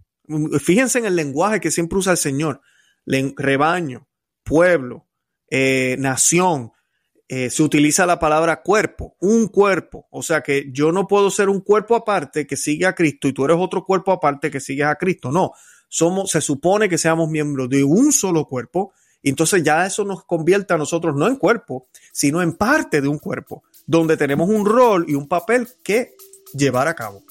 Fíjense 0.60 0.98
en 0.98 1.06
el 1.06 1.16
lenguaje 1.16 1.60
que 1.60 1.70
siempre 1.70 1.98
usa 1.98 2.12
el 2.12 2.18
Señor, 2.18 2.60
rebaño, 3.06 4.08
pueblo, 4.42 5.06
eh, 5.50 5.96
nación. 5.98 6.72
Eh, 7.28 7.50
se 7.50 7.62
utiliza 7.64 8.06
la 8.06 8.18
palabra 8.18 8.62
cuerpo, 8.62 9.16
un 9.20 9.48
cuerpo. 9.48 10.06
O 10.10 10.22
sea 10.22 10.42
que 10.42 10.70
yo 10.72 10.92
no 10.92 11.06
puedo 11.06 11.30
ser 11.30 11.48
un 11.48 11.60
cuerpo 11.60 11.96
aparte 11.96 12.46
que 12.46 12.56
sigue 12.56 12.86
a 12.86 12.94
Cristo 12.94 13.28
y 13.28 13.32
tú 13.32 13.44
eres 13.44 13.56
otro 13.58 13.84
cuerpo 13.84 14.12
aparte 14.12 14.50
que 14.50 14.60
sigues 14.60 14.86
a 14.86 14.94
Cristo. 14.96 15.30
No, 15.32 15.52
somos, 15.88 16.30
se 16.30 16.40
supone 16.40 16.88
que 16.88 16.98
seamos 16.98 17.28
miembros 17.28 17.68
de 17.68 17.84
un 17.84 18.12
solo 18.12 18.46
cuerpo. 18.46 18.92
Entonces 19.22 19.62
ya 19.64 19.84
eso 19.84 20.04
nos 20.04 20.24
convierte 20.24 20.74
a 20.74 20.78
nosotros 20.78 21.16
no 21.16 21.26
en 21.26 21.36
cuerpo, 21.36 21.88
sino 22.12 22.42
en 22.42 22.52
parte 22.52 23.00
de 23.00 23.08
un 23.08 23.18
cuerpo 23.18 23.64
donde 23.86 24.16
tenemos 24.16 24.48
un 24.48 24.66
rol 24.66 25.04
y 25.08 25.14
un 25.14 25.28
papel 25.28 25.68
que 25.82 26.16
llevar 26.52 26.88
a 26.88 26.94
cabo. 26.94 27.22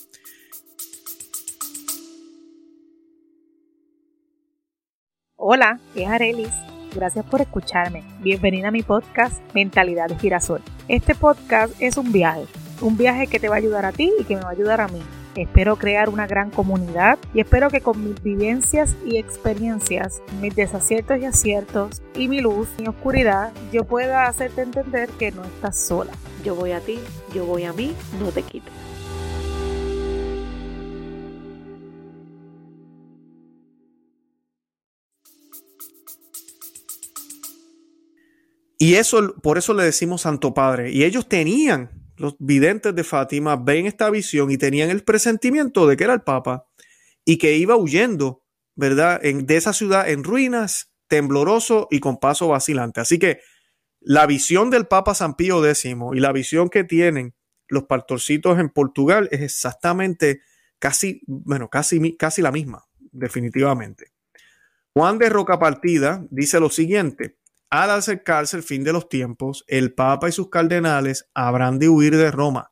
Hola, 5.35 5.79
es 5.95 6.07
Arelis. 6.07 6.53
Gracias 6.95 7.25
por 7.25 7.41
escucharme. 7.41 8.03
Bienvenida 8.21 8.69
a 8.69 8.71
mi 8.71 8.81
podcast 8.81 9.41
Mentalidad 9.53 10.07
de 10.07 10.17
Girasol. 10.17 10.61
Este 10.87 11.13
podcast 11.13 11.73
es 11.79 11.97
un 11.97 12.11
viaje, 12.11 12.45
un 12.81 12.97
viaje 12.97 13.27
que 13.27 13.39
te 13.39 13.49
va 13.49 13.55
a 13.55 13.59
ayudar 13.59 13.85
a 13.85 13.91
ti 13.91 14.11
y 14.17 14.23
que 14.23 14.35
me 14.35 14.41
va 14.41 14.49
a 14.49 14.53
ayudar 14.53 14.79
a 14.79 14.87
mí 14.87 15.01
Espero 15.35 15.75
crear 15.75 16.07
una 16.07 16.27
gran 16.27 16.49
comunidad 16.49 17.19
y 17.33 17.41
espero 17.41 17.69
que 17.69 17.81
con 17.81 18.01
mis 18.01 18.23
vivencias 18.23 18.95
y 19.05 19.17
experiencias, 19.17 20.21
mis 20.41 20.55
desaciertos 20.55 21.19
y 21.19 21.25
aciertos 21.25 22.01
y 22.15 22.29
mi 22.29 22.39
luz 22.39 22.69
y 22.77 22.87
oscuridad, 22.87 23.51
yo 23.73 23.83
pueda 23.83 24.27
hacerte 24.27 24.61
entender 24.61 25.09
que 25.19 25.33
no 25.33 25.43
estás 25.43 25.77
sola. 25.77 26.13
Yo 26.45 26.53
voy 26.53 26.73
a 26.73 26.79
ti, 26.79 26.99
yo 27.33 27.43
voy 27.43 27.63
a 27.63 27.73
mí, 27.73 27.95
no 28.19 28.31
te 28.31 28.43
quites. 28.43 28.71
Y 38.77 38.93
eso, 38.93 39.33
por 39.41 39.57
eso 39.57 39.73
le 39.73 39.85
decimos 39.85 40.21
Santo 40.21 40.53
Padre. 40.53 40.91
Y 40.91 41.03
ellos 41.03 41.27
tenían 41.27 41.89
los 42.15 42.35
videntes 42.37 42.93
de 42.93 43.03
Fátima 43.03 43.55
ven 43.55 43.87
esta 43.87 44.11
visión 44.11 44.51
y 44.51 44.59
tenían 44.59 44.91
el 44.91 45.03
presentimiento 45.03 45.87
de 45.87 45.97
que 45.97 46.03
era 46.03 46.13
el 46.13 46.21
Papa 46.21 46.67
y 47.25 47.39
que 47.39 47.57
iba 47.57 47.75
huyendo, 47.75 48.43
¿verdad? 48.75 49.19
En, 49.25 49.47
de 49.47 49.57
esa 49.57 49.73
ciudad 49.73 50.07
en 50.07 50.23
ruinas, 50.23 50.91
tembloroso 51.07 51.87
y 51.89 51.99
con 51.99 52.19
paso 52.19 52.49
vacilante. 52.49 53.01
Así 53.01 53.17
que 53.17 53.39
la 54.07 54.27
visión 54.27 54.69
del 54.69 54.85
Papa 54.85 55.15
San 55.15 55.33
Pío 55.33 55.65
X 55.65 55.85
y 55.85 56.19
la 56.19 56.31
visión 56.31 56.69
que 56.69 56.83
tienen 56.83 57.33
los 57.67 57.85
pastorcitos 57.85 58.59
en 58.59 58.69
Portugal 58.69 59.27
es 59.31 59.41
exactamente 59.41 60.41
casi, 60.77 61.23
bueno, 61.25 61.69
casi, 61.71 62.15
casi 62.15 62.43
la 62.43 62.51
misma, 62.51 62.85
definitivamente. 63.11 64.11
Juan 64.93 65.17
de 65.17 65.29
Roca 65.29 65.57
Partida 65.57 66.23
dice 66.29 66.59
lo 66.59 66.69
siguiente, 66.69 67.39
al 67.71 67.89
acercarse 67.89 68.55
el 68.57 68.61
fin 68.61 68.83
de 68.83 68.93
los 68.93 69.09
tiempos, 69.09 69.65
el 69.67 69.95
Papa 69.95 70.29
y 70.29 70.31
sus 70.31 70.51
cardenales 70.51 71.27
habrán 71.33 71.79
de 71.79 71.89
huir 71.89 72.15
de 72.15 72.29
Roma 72.29 72.69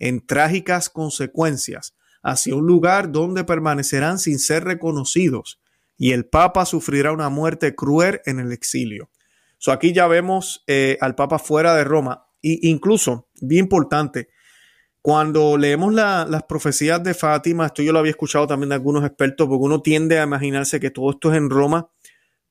en 0.00 0.26
trágicas 0.26 0.90
consecuencias 0.90 1.94
hacia 2.24 2.56
un 2.56 2.66
lugar 2.66 3.12
donde 3.12 3.44
permanecerán 3.44 4.18
sin 4.18 4.40
ser 4.40 4.64
reconocidos 4.64 5.60
y 5.96 6.10
el 6.10 6.26
Papa 6.26 6.66
sufrirá 6.66 7.12
una 7.12 7.28
muerte 7.28 7.76
cruel 7.76 8.20
en 8.26 8.40
el 8.40 8.50
exilio. 8.50 9.10
So, 9.64 9.70
aquí 9.70 9.92
ya 9.92 10.08
vemos 10.08 10.64
eh, 10.66 10.98
al 11.00 11.14
Papa 11.14 11.38
fuera 11.38 11.76
de 11.76 11.84
Roma 11.84 12.26
e 12.42 12.58
incluso, 12.62 13.28
bien 13.40 13.66
importante, 13.66 14.30
cuando 15.00 15.56
leemos 15.56 15.94
las 15.94 16.42
profecías 16.48 17.00
de 17.04 17.14
Fátima, 17.14 17.66
esto 17.66 17.80
yo 17.80 17.92
lo 17.92 18.00
había 18.00 18.10
escuchado 18.10 18.48
también 18.48 18.70
de 18.70 18.74
algunos 18.74 19.04
expertos, 19.04 19.46
porque 19.46 19.64
uno 19.64 19.80
tiende 19.80 20.18
a 20.18 20.24
imaginarse 20.24 20.80
que 20.80 20.90
todo 20.90 21.12
esto 21.12 21.30
es 21.30 21.38
en 21.38 21.48
Roma 21.48 21.88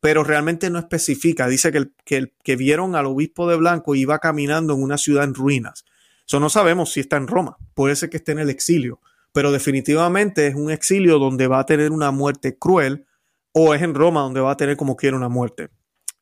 pero 0.02 0.24
realmente 0.24 0.69
no 0.69 0.80
especifica. 0.80 1.47
Dice 1.47 1.71
que, 1.71 2.32
que, 2.43 2.56
vieron 2.56 2.95
al 2.95 3.06
obispo 3.06 3.47
de 3.47 3.56
blanco 3.56 3.93
iba 3.93 4.19
caminando 4.19 4.74
en 4.74 4.82
una 4.82 4.97
ciudad 4.97 5.26
en 5.26 5.36
ruinas. 5.36 5.86
Eso 6.26 6.39
no 6.39 6.50
sabemos 6.50 6.91
si 6.91 7.02
está 7.02 7.17
en 7.17 7.28
Roma, 7.28 7.58
puede 7.76 7.95
ser 7.95 8.10
que 8.10 8.17
esté 8.17 8.32
en 8.32 8.39
el 8.39 8.50
exilio, 8.50 9.00
pero 9.32 9.52
definitivamente 9.52 10.47
es 10.47 10.56
un 10.56 10.71
exilio 10.71 11.19
donde 11.19 11.47
va 11.47 11.60
a 11.60 11.65
tener 11.65 11.91
una 11.91 12.12
muerte 12.12 12.58
cruel 12.58 13.06
o 13.52 13.76
es 13.76 13.82
en 13.82 13.93
Roma 13.93 14.21
donde 14.21 14.41
va 14.41 14.52
a 14.52 14.58
tener 14.58 14.76
como 14.76 14.95
quiera 14.95 15.17
una 15.17 15.30
muerte. 15.30 15.69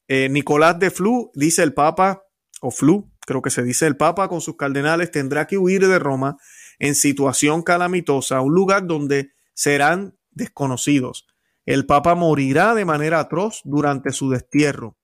Eh, 0.09 0.27
Nicolás 0.29 0.77
de 0.79 0.91
Flu 0.91 1.31
dice 1.33 1.63
el 1.63 1.73
Papa, 1.73 2.23
o 2.59 2.69
Flu, 2.69 3.09
creo 3.21 3.41
que 3.41 3.49
se 3.49 3.63
dice 3.63 3.87
el 3.87 3.95
Papa 3.95 4.27
con 4.27 4.41
sus 4.41 4.57
cardenales 4.57 5.11
tendrá 5.11 5.47
que 5.47 5.57
huir 5.57 5.87
de 5.87 5.99
Roma 5.99 6.35
en 6.79 6.95
situación 6.95 7.61
calamitosa, 7.61 8.41
un 8.41 8.53
lugar 8.53 8.85
donde 8.85 9.31
serán 9.53 10.17
desconocidos 10.31 11.25
el 11.69 11.85
Papa 11.85 12.15
morirá 12.15 12.73
de 12.73 12.83
manera 12.83 13.19
atroz 13.19 13.61
durante 13.63 14.11
su 14.11 14.31
destierro. 14.31 14.97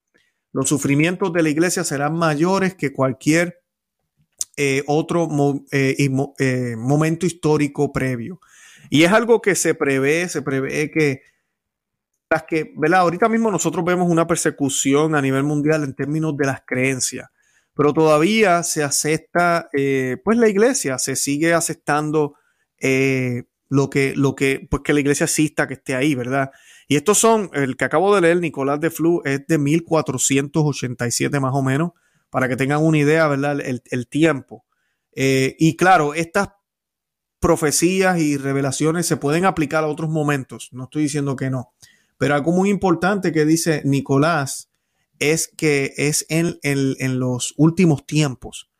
Los 0.50 0.68
sufrimientos 0.68 1.32
de 1.32 1.44
la 1.44 1.48
iglesia 1.48 1.84
serán 1.84 2.14
mayores 2.14 2.74
que 2.74 2.92
cualquier 2.92 3.62
eh, 4.56 4.82
otro 4.88 5.28
eh, 5.70 6.76
momento 6.76 7.24
histórico 7.24 7.92
previo. 7.92 8.40
Y 8.90 9.04
es 9.04 9.12
algo 9.12 9.40
que 9.40 9.54
se 9.54 9.74
prevé, 9.74 10.28
se 10.28 10.42
prevé 10.42 10.90
que 10.90 11.22
las 12.30 12.44
que, 12.44 12.72
¿verdad? 12.76 13.00
Ahorita 13.00 13.28
mismo 13.28 13.50
nosotros 13.50 13.84
vemos 13.84 14.10
una 14.10 14.26
persecución 14.26 15.14
a 15.14 15.22
nivel 15.22 15.44
mundial 15.44 15.84
en 15.84 15.94
términos 15.94 16.36
de 16.36 16.46
las 16.46 16.62
creencias, 16.66 17.28
pero 17.74 17.92
todavía 17.92 18.62
se 18.62 18.82
acepta, 18.82 19.68
pues 20.24 20.38
la 20.38 20.48
iglesia 20.48 20.98
se 20.98 21.14
sigue 21.14 21.54
aceptando 21.54 22.34
lo 23.68 23.90
que, 23.90 24.14
lo 24.16 24.34
que, 24.34 24.66
pues 24.70 24.82
que 24.82 24.92
la 24.92 25.00
iglesia 25.00 25.24
exista, 25.24 25.66
que 25.66 25.74
esté 25.74 25.94
ahí, 25.94 26.14
¿verdad? 26.14 26.50
Y 26.88 26.96
estos 26.96 27.18
son, 27.18 27.50
el 27.52 27.76
que 27.76 27.84
acabo 27.84 28.14
de 28.14 28.20
leer, 28.20 28.40
Nicolás 28.40 28.80
de 28.80 28.90
Flu, 28.90 29.22
es 29.24 29.46
de 29.46 29.58
1487 29.58 31.40
más 31.40 31.52
o 31.54 31.62
menos, 31.62 31.92
para 32.30 32.48
que 32.48 32.56
tengan 32.56 32.84
una 32.84 32.98
idea, 32.98 33.26
¿verdad? 33.26 33.58
El, 33.60 34.08
tiempo. 34.08 34.64
Eh, 35.14 35.56
y 35.58 35.76
claro, 35.76 36.14
estas 36.14 36.50
profecías 37.40 38.18
y 38.18 38.36
revelaciones 38.36 39.06
se 39.06 39.16
pueden 39.16 39.44
aplicar 39.44 39.84
a 39.84 39.88
otros 39.88 40.10
momentos, 40.10 40.68
no 40.72 40.84
estoy 40.84 41.04
diciendo 41.04 41.36
que 41.36 41.50
no, 41.50 41.72
pero 42.18 42.34
algo 42.34 42.52
muy 42.52 42.70
importante 42.70 43.32
que 43.32 43.44
dice 43.44 43.82
Nicolás 43.84 44.70
es 45.18 45.48
que 45.48 45.94
es 45.96 46.26
en, 46.28 46.58
en, 46.62 47.18
los 47.18 47.54
últimos 47.56 48.06
tiempos, 48.06 48.70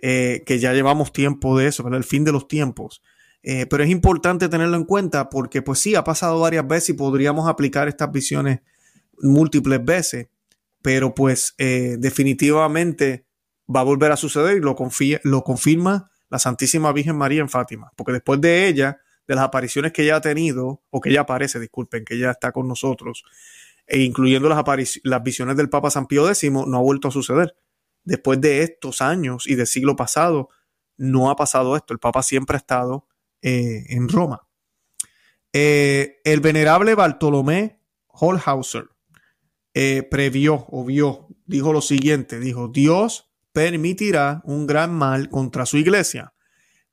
eh, 0.00 0.42
que 0.46 0.58
ya 0.58 0.72
llevamos 0.72 1.12
tiempo 1.12 1.58
de 1.58 1.68
eso. 1.68 1.86
El 1.88 2.04
fin 2.04 2.24
de 2.24 2.32
los 2.32 2.48
tiempos. 2.48 3.02
Eh, 3.42 3.66
pero 3.66 3.84
es 3.84 3.90
importante 3.90 4.48
tenerlo 4.48 4.76
en 4.76 4.84
cuenta 4.84 5.30
porque 5.30 5.62
pues 5.62 5.78
sí, 5.78 5.94
ha 5.94 6.04
pasado 6.04 6.40
varias 6.40 6.66
veces 6.66 6.90
y 6.90 6.92
podríamos 6.94 7.48
aplicar 7.48 7.86
estas 7.86 8.10
visiones 8.10 8.60
múltiples 9.18 9.84
veces, 9.84 10.28
pero 10.82 11.14
pues 11.14 11.54
eh, 11.58 11.96
definitivamente 11.98 13.24
va 13.74 13.80
a 13.80 13.84
volver 13.84 14.10
a 14.12 14.16
suceder 14.16 14.56
y 14.56 14.60
lo, 14.60 14.76
lo 15.22 15.44
confirma 15.44 16.10
la 16.28 16.38
Santísima 16.38 16.92
Virgen 16.92 17.16
María 17.16 17.40
en 17.40 17.48
Fátima, 17.48 17.92
porque 17.96 18.12
después 18.12 18.40
de 18.40 18.66
ella, 18.66 18.98
de 19.26 19.34
las 19.34 19.44
apariciones 19.44 19.92
que 19.92 20.02
ella 20.02 20.16
ha 20.16 20.20
tenido, 20.20 20.82
o 20.90 21.00
que 21.00 21.10
ella 21.10 21.22
aparece, 21.22 21.58
disculpen, 21.58 22.04
que 22.04 22.14
ella 22.14 22.30
está 22.30 22.52
con 22.52 22.68
nosotros, 22.68 23.24
e 23.86 24.00
incluyendo 24.00 24.48
las, 24.48 24.64
las 25.04 25.22
visiones 25.22 25.56
del 25.56 25.68
Papa 25.68 25.90
San 25.90 26.06
Pío 26.06 26.28
X, 26.28 26.50
no 26.50 26.76
ha 26.76 26.80
vuelto 26.80 27.08
a 27.08 27.10
suceder. 27.10 27.56
Después 28.04 28.40
de 28.40 28.62
estos 28.62 29.00
años 29.00 29.46
y 29.46 29.54
del 29.54 29.66
siglo 29.66 29.96
pasado, 29.96 30.48
no 30.96 31.30
ha 31.30 31.36
pasado 31.36 31.76
esto. 31.76 31.92
El 31.92 31.98
Papa 31.98 32.22
siempre 32.22 32.56
ha 32.56 32.58
estado 32.58 33.06
eh, 33.42 33.84
en 33.88 34.08
Roma. 34.08 34.46
Eh, 35.52 36.20
el 36.24 36.40
venerable 36.40 36.94
Bartolomé 36.94 37.80
Holhauser 38.08 38.88
eh, 39.74 40.02
previó 40.10 40.66
o 40.70 40.84
vio, 40.84 41.28
dijo 41.44 41.72
lo 41.72 41.80
siguiente, 41.80 42.40
dijo, 42.40 42.68
Dios 42.68 43.30
permitirá 43.52 44.42
un 44.44 44.66
gran 44.66 44.94
mal 44.94 45.28
contra 45.28 45.66
su 45.66 45.78
iglesia. 45.78 46.34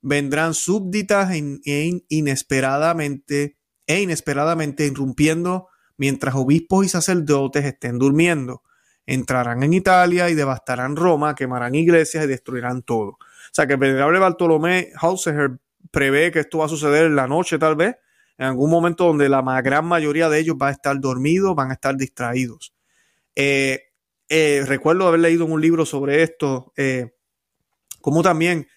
Vendrán 0.04 0.54
súbditas 0.54 1.32
e, 1.32 2.02
inesperadamente 2.10 3.58
e 3.88 4.02
inesperadamente 4.02 4.86
irrumpiendo 4.86 5.70
mientras 5.98 6.36
obispos 6.36 6.86
y 6.86 6.90
sacerdotes 6.90 7.66
estén 7.66 7.98
durmiendo. 7.98 8.62
Entrarán 9.06 9.64
en 9.64 9.74
Italia 9.74 10.30
y 10.30 10.36
devastarán 10.36 10.96
Roma, 10.96 11.36
quemarán 11.36 11.74
iglesias 11.74 12.26
y 12.26 12.28
destruirán 12.28 12.84
todo. 12.84 13.12
O 13.12 13.54
sea 13.54 13.66
que 13.66 13.74
el 13.74 13.80
venerable 13.80 14.20
Bartolomé 14.20 14.92
Hauser 14.96 15.60
prevé 15.92 16.32
que 16.32 16.40
esto 16.40 16.60
va 16.60 16.66
a 16.66 16.70
suceder 16.70 17.06
en 17.06 17.16
la 17.16 17.28
noche 17.28 17.58
tal 17.58 17.76
vez, 17.76 17.96
en 18.38 18.48
algún 18.48 18.70
momento 18.70 19.06
donde 19.06 19.30
la 19.30 19.42
gran 19.62 19.86
mayoría 19.86 20.30
de 20.30 20.40
ellos 20.40 20.58
va 20.62 20.70
a 20.70 20.72
estar 20.72 21.00
dormidos, 21.00 21.56
van 21.56 21.72
a 21.72 21.74
estar 21.74 21.96
distraídos. 21.96 22.74
Eh, 23.36 23.80
eh, 24.30 24.64
recuerdo 24.66 25.08
haber 25.08 25.20
leído 25.20 25.46
un 25.46 25.62
libro 25.62 25.86
sobre 25.86 26.24
esto, 26.24 26.74
eh, 26.76 27.14
como 28.02 28.24
también 28.24 28.68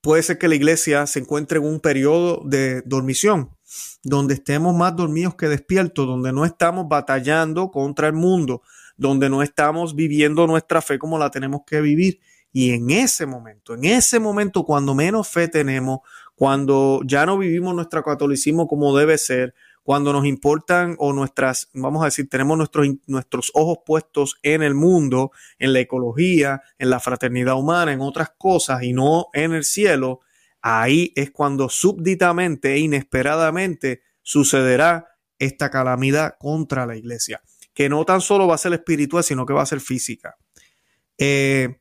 puede 0.00 0.22
ser 0.22 0.38
que 0.38 0.48
la 0.48 0.54
iglesia 0.54 1.06
se 1.06 1.20
encuentre 1.20 1.58
en 1.58 1.66
un 1.66 1.80
periodo 1.80 2.42
de 2.44 2.82
dormición, 2.82 3.50
donde 4.02 4.34
estemos 4.34 4.74
más 4.74 4.96
dormidos 4.96 5.34
que 5.34 5.48
despiertos, 5.48 6.06
donde 6.06 6.32
no 6.32 6.44
estamos 6.44 6.88
batallando 6.88 7.70
contra 7.70 8.06
el 8.06 8.14
mundo, 8.14 8.62
donde 8.96 9.28
no 9.28 9.42
estamos 9.42 9.94
viviendo 9.94 10.46
nuestra 10.46 10.82
fe 10.82 10.98
como 10.98 11.18
la 11.18 11.30
tenemos 11.30 11.62
que 11.66 11.80
vivir. 11.80 12.20
Y 12.52 12.70
en 12.70 12.90
ese 12.90 13.26
momento, 13.26 13.74
en 13.74 13.84
ese 13.84 14.18
momento, 14.18 14.64
cuando 14.64 14.94
menos 14.94 15.28
fe 15.28 15.48
tenemos, 15.48 16.00
cuando 16.34 17.00
ya 17.04 17.26
no 17.26 17.36
vivimos 17.36 17.74
nuestro 17.74 18.02
catolicismo 18.02 18.66
como 18.66 18.96
debe 18.96 19.18
ser, 19.18 19.54
cuando 19.88 20.12
nos 20.12 20.26
importan 20.26 20.96
o 20.98 21.14
nuestras, 21.14 21.70
vamos 21.72 22.02
a 22.02 22.04
decir, 22.04 22.28
tenemos 22.28 22.58
nuestros, 22.58 22.86
nuestros 23.06 23.50
ojos 23.54 23.78
puestos 23.86 24.36
en 24.42 24.62
el 24.62 24.74
mundo, 24.74 25.32
en 25.58 25.72
la 25.72 25.80
ecología, 25.80 26.60
en 26.76 26.90
la 26.90 27.00
fraternidad 27.00 27.54
humana, 27.54 27.94
en 27.94 28.02
otras 28.02 28.34
cosas 28.36 28.82
y 28.82 28.92
no 28.92 29.28
en 29.32 29.54
el 29.54 29.64
cielo, 29.64 30.20
ahí 30.60 31.10
es 31.16 31.30
cuando 31.30 31.70
súbditamente 31.70 32.74
e 32.74 32.80
inesperadamente 32.80 34.02
sucederá 34.20 35.16
esta 35.38 35.70
calamidad 35.70 36.34
contra 36.38 36.84
la 36.84 36.94
iglesia, 36.94 37.40
que 37.72 37.88
no 37.88 38.04
tan 38.04 38.20
solo 38.20 38.46
va 38.46 38.56
a 38.56 38.58
ser 38.58 38.74
espiritual, 38.74 39.24
sino 39.24 39.46
que 39.46 39.54
va 39.54 39.62
a 39.62 39.66
ser 39.66 39.80
física. 39.80 40.36
Eh, 41.16 41.80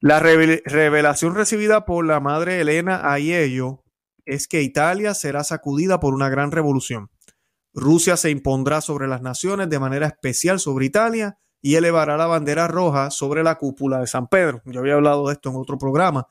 la 0.00 0.20
revelación 0.20 1.34
recibida 1.34 1.84
por 1.84 2.06
la 2.06 2.18
madre 2.18 2.62
Elena 2.62 3.12
Aiello 3.12 3.84
es 4.26 4.48
que 4.48 4.62
Italia 4.62 5.14
será 5.14 5.44
sacudida 5.44 6.00
por 6.00 6.14
una 6.14 6.28
gran 6.28 6.50
revolución. 6.50 7.10
Rusia 7.72 8.16
se 8.16 8.30
impondrá 8.30 8.80
sobre 8.80 9.06
las 9.06 9.22
naciones 9.22 9.68
de 9.68 9.78
manera 9.78 10.06
especial 10.06 10.58
sobre 10.58 10.86
Italia 10.86 11.38
y 11.62 11.74
elevará 11.74 12.16
la 12.16 12.26
bandera 12.26 12.66
roja 12.68 13.10
sobre 13.10 13.42
la 13.42 13.58
cúpula 13.58 14.00
de 14.00 14.06
San 14.06 14.28
Pedro. 14.28 14.62
Yo 14.64 14.80
había 14.80 14.94
hablado 14.94 15.28
de 15.28 15.34
esto 15.34 15.50
en 15.50 15.56
otro 15.56 15.78
programa. 15.78 16.26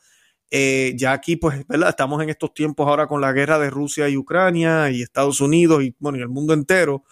Eh, 0.52 0.93
ya 0.97 1.13
aquí, 1.13 1.36
pues, 1.36 1.65
¿verdad? 1.67 1.89
Estamos 1.89 2.21
en 2.23 2.30
estos 2.30 2.54
tiempos 2.54 2.88
ahora 2.88 3.08
con 3.08 3.21
la 3.21 3.32
guerra 3.32 3.60
de 3.60 3.69
Rusia 3.69 4.10
y 4.10 4.17
Ucrania 4.17 4.89
y 4.89 5.02
Estados 5.02 5.41
Unidos 5.41 5.84
y, 5.84 5.95
bueno, 5.99 6.17
y 6.17 6.21
el 6.21 6.30
mundo 6.30 6.54
entero. 6.54 7.04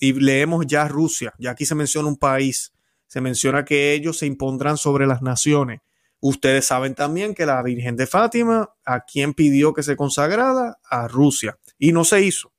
y 0.00 0.12
leemos 0.14 0.66
ya 0.66 0.88
Rusia. 0.88 1.32
Ya 1.38 1.52
aquí 1.52 1.64
se 1.66 1.74
menciona 1.74 2.08
un 2.08 2.16
país. 2.16 2.72
Se 3.06 3.20
menciona 3.20 3.64
que 3.64 3.92
ellos 3.94 4.18
se 4.18 4.26
impondrán 4.26 4.76
sobre 4.76 5.06
las 5.06 5.22
naciones. 5.22 5.80
Ustedes 6.20 6.66
saben 6.66 6.94
también 6.94 7.34
que 7.34 7.46
la 7.46 7.62
Virgen 7.62 7.96
de 7.96 8.06
Fátima, 8.06 8.70
¿a 8.84 9.00
quién 9.00 9.34
pidió 9.34 9.74
que 9.74 9.82
se 9.82 9.96
consagrara? 9.96 10.78
A 10.88 11.08
Rusia. 11.08 11.58
Y 11.78 11.92
no 11.92 12.04
se 12.04 12.22
hizo. 12.22 12.52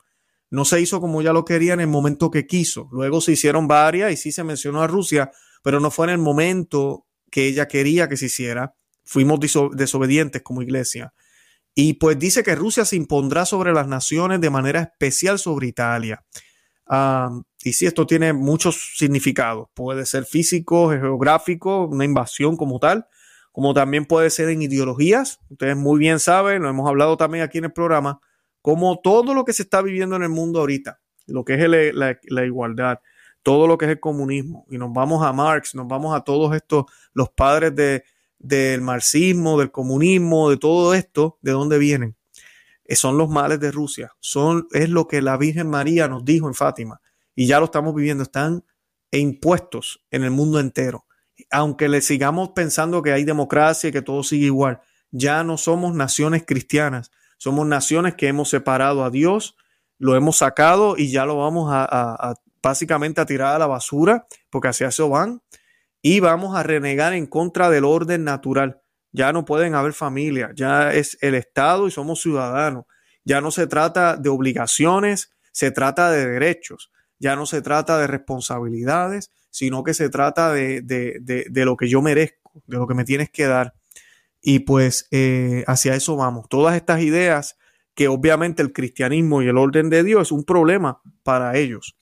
No 0.50 0.64
se 0.64 0.80
hizo 0.80 1.02
como 1.02 1.22
ya 1.22 1.34
lo 1.34 1.44
quería 1.44 1.74
en 1.74 1.82
el 1.82 1.88
momento 1.88 2.32
que 2.32 2.48
quiso. 2.48 2.88
Luego 2.92 3.20
se 3.20 3.34
hicieron 3.34 3.68
varias 3.68 4.12
y 4.14 4.18
sí 4.18 4.32
se 4.32 4.44
mencionó 4.44 4.82
a 4.82 4.88
Rusia, 4.88 5.32
pero 5.64 5.80
no 5.80 5.92
fue 5.92 6.06
en 6.06 6.12
el 6.12 6.18
momento 6.20 7.06
que 7.30 7.48
ella 7.48 7.68
quería 7.68 8.08
que 8.08 8.16
se 8.16 8.28
hiciera. 8.28 8.76
Fuimos 9.04 9.40
desobedientes 9.74 10.42
como 10.44 10.62
iglesia. 10.62 11.14
Y 11.76 11.96
pues 11.96 12.18
dice 12.18 12.44
que 12.44 12.56
Rusia 12.56 12.86
se 12.86 12.96
impondrá 12.96 13.46
sobre 13.46 13.74
las 13.74 13.88
naciones 13.88 14.40
de 14.40 14.50
manera 14.50 14.82
especial 14.82 15.38
sobre 15.38 15.68
Italia. 15.68 16.24
Y 17.64 17.74
sí, 17.74 17.86
esto 17.86 18.08
tiene 18.08 18.32
muchos 18.32 18.94
significados. 18.96 19.68
Puede 19.74 20.06
ser 20.06 20.26
físico, 20.26 20.90
geográfico, 20.90 21.86
una 21.86 22.06
invasión 22.06 22.56
como 22.56 22.80
tal, 22.80 23.08
como 23.58 23.74
también 23.74 24.06
puede 24.06 24.30
ser 24.30 24.50
en 24.50 24.62
ideologías. 24.62 25.40
Ustedes 25.50 25.76
muy 25.76 25.98
bien 25.98 26.20
saben, 26.20 26.62
lo 26.62 26.70
hemos 26.70 26.88
hablado 26.88 27.18
también 27.18 27.44
aquí 27.44 27.58
en 27.58 27.64
el 27.64 27.74
programa, 27.74 28.22
como 28.62 29.00
todo 29.00 29.34
lo 29.34 29.46
que 29.46 29.54
se 29.54 29.64
está 29.64 29.82
viviendo 29.82 30.16
en 30.16 30.22
el 30.22 30.30
mundo 30.30 30.60
ahorita, 30.60 31.00
lo 31.26 31.44
que 31.44 31.56
es 31.56 31.96
la, 31.96 32.46
igualdad, 32.46 33.00
todo 33.42 33.66
lo 33.66 33.80
que 33.80 33.86
es 33.86 33.92
el 33.94 34.00
comunismo, 34.00 34.68
y 34.70 34.78
nos 34.78 34.94
vamos 34.94 35.26
a 35.26 35.34
Marx, 35.34 35.74
nos 35.74 35.88
vamos 35.88 36.16
a 36.16 36.22
todos 36.22 36.56
estos, 36.56 36.86
los 37.14 37.30
padres 37.32 37.76
de, 37.76 38.04
del 38.38 38.82
marxismo, 38.82 39.58
del 39.58 39.72
comunismo, 39.72 40.52
de 40.52 40.58
todo 40.58 40.94
esto, 40.94 41.40
¿de 41.42 41.54
dónde 41.54 41.80
vienen? 41.80 42.16
Eh, 42.86 42.96
son 42.96 43.18
los 43.18 43.28
males 43.28 43.60
de 43.60 43.72
Rusia, 43.72 44.12
son, 44.20 44.68
es 44.72 44.88
lo 44.88 45.08
que 45.08 45.20
la 45.24 45.36
Virgen 45.36 45.68
María 45.68 46.08
nos 46.08 46.24
dijo 46.24 46.48
en 46.48 46.54
Fátima, 46.54 47.02
y 47.34 47.48
ya 47.48 47.58
lo 47.58 47.66
estamos 47.66 47.96
viviendo, 47.96 48.22
están 48.22 48.64
impuestos 49.10 50.06
en 50.12 50.26
el 50.26 50.30
mundo 50.30 50.60
entero 50.60 51.07
aunque 51.52 51.90
le 51.90 52.02
sigamos 52.02 52.50
pensando 52.50 53.02
que 53.02 53.12
hay 53.12 53.24
democracia 53.24 53.90
y 53.90 53.92
que 53.92 54.02
todo 54.02 54.24
sigue 54.24 54.48
igual, 54.48 54.82
ya 55.12 55.44
no 55.44 55.58
somos 55.58 55.94
naciones 55.96 56.44
cristianas, 56.46 57.12
somos 57.38 57.68
naciones 57.68 58.16
que 58.16 58.28
hemos 58.28 58.50
separado 58.50 59.04
a 59.04 59.10
Dios, 59.10 59.56
lo 60.00 60.16
hemos 60.16 60.38
sacado 60.38 60.96
y 60.98 61.12
ya 61.12 61.26
lo 61.26 61.38
vamos 61.38 61.70
a, 61.72 62.36
básicamente 62.62 63.22
a 63.22 63.26
tirar 63.26 63.56
a 63.56 63.60
la 63.60 63.68
basura, 63.68 64.28
porque 64.50 64.68
hacia 64.68 64.88
eso 64.88 65.10
van, 65.10 65.42
y 66.02 66.20
vamos 66.20 66.56
a 66.56 66.64
renegar 66.64 67.14
en 67.14 67.26
contra 67.26 67.70
del 67.70 67.86
orden 67.86 68.24
natural. 68.24 68.82
Ya 69.12 69.34
no 69.34 69.46
pueden 69.46 69.74
haber 69.74 69.94
familia, 69.94 70.52
ya 70.56 70.94
es 70.94 71.18
el 71.22 71.36
Estado 71.36 71.88
y 71.88 71.92
somos 71.92 72.22
ciudadanos. 72.22 72.86
Ya 73.24 73.42
no 73.42 73.52
se 73.52 73.68
trata 73.68 74.16
de 74.16 74.30
obligaciones, 74.30 75.32
se 75.52 75.72
trata 75.72 76.12
de 76.12 76.28
derechos. 76.28 76.92
Ya 77.20 77.36
no 77.36 77.46
se 77.46 77.62
trata 77.62 77.98
de 77.98 78.08
responsabilidades, 78.08 79.32
sino 79.58 79.84
que 79.84 79.96
se 79.96 80.10
trata 80.10 80.54
de, 80.54 80.84
lo 81.52 81.78
que 81.78 81.90
yo 81.90 82.04
merezco, 82.04 82.62
de 82.68 82.78
lo 82.78 82.86
que 82.86 82.94
me 82.94 83.06
tienes 83.06 83.32
que 83.32 83.48
dar. 83.48 83.74
Y 84.40 84.60
pues 84.60 85.08
eh, 85.10 85.64
hacia 85.66 85.96
eso 85.96 86.16
vamos. 86.16 86.48
Todas 86.48 86.76
estas 86.76 87.02
ideas 87.02 87.58
que 87.96 88.08
obviamente 88.08 88.62
el 88.62 88.72
cristianismo 88.72 89.42
y 89.42 89.48
el 89.48 89.58
orden 89.58 89.90
de 89.90 90.04
Dios 90.04 90.28
es 90.28 90.32
un 90.32 90.44
problema 90.44 91.02
para 91.24 91.58
ellos. 91.58 91.98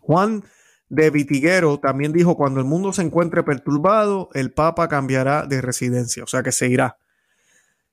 Juan 0.00 0.44
de 0.88 1.10
Vitiguero 1.10 1.80
también 1.80 2.12
dijo, 2.12 2.36
cuando 2.36 2.60
el 2.60 2.66
mundo 2.66 2.92
se 2.92 3.02
encuentre 3.02 3.42
perturbado, 3.42 4.28
el 4.32 4.52
Papa 4.52 4.86
cambiará 4.86 5.46
de 5.46 5.62
residencia, 5.62 6.22
o 6.22 6.28
sea 6.28 6.44
que 6.44 6.52
se 6.52 6.68
irá. 6.68 6.96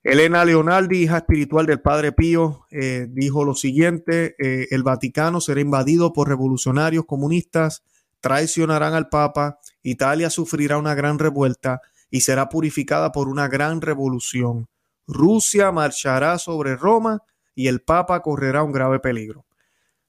Elena 0.04 0.46
Leonardi, 0.46 1.06
hija 1.06 1.18
espiritual 1.18 1.66
del 1.66 1.82
Padre 1.82 2.12
Pío, 2.12 2.68
eh, 2.70 3.08
dijo 3.10 3.46
lo 3.46 3.56
siguiente, 3.56 4.36
eh, 4.38 4.68
el 4.70 4.84
Vaticano 4.84 5.42
será 5.42 5.60
invadido 5.60 6.14
por 6.14 6.30
revolucionarios 6.30 7.06
comunistas 7.06 7.84
traicionarán 8.22 8.94
al 8.94 9.10
Papa, 9.10 9.60
Italia 9.82 10.30
sufrirá 10.30 10.78
una 10.78 10.96
gran 10.96 11.20
revuelta 11.20 11.82
y 12.10 12.22
será 12.22 12.50
purificada 12.50 13.12
por 13.12 13.28
una 13.28 13.48
gran 13.48 13.82
revolución. 13.82 14.68
Rusia 15.08 15.72
marchará 15.72 16.38
sobre 16.38 16.76
Roma 16.76 17.24
y 17.56 17.68
el 17.68 17.82
Papa 17.82 18.22
correrá 18.22 18.64
un 18.64 18.72
grave 18.72 19.00
peligro. 19.00 19.46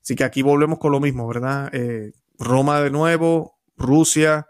Así 0.03 0.15
que 0.15 0.25
aquí 0.25 0.43
volvemos 0.43 0.79
con 0.79 0.93
lo 0.93 1.01
mismo, 1.01 1.27
¿verdad? 1.27 1.71
Eh, 1.73 2.13
Roma 2.39 2.81
de 2.81 2.91
nuevo, 2.91 3.59
Rusia, 3.77 4.47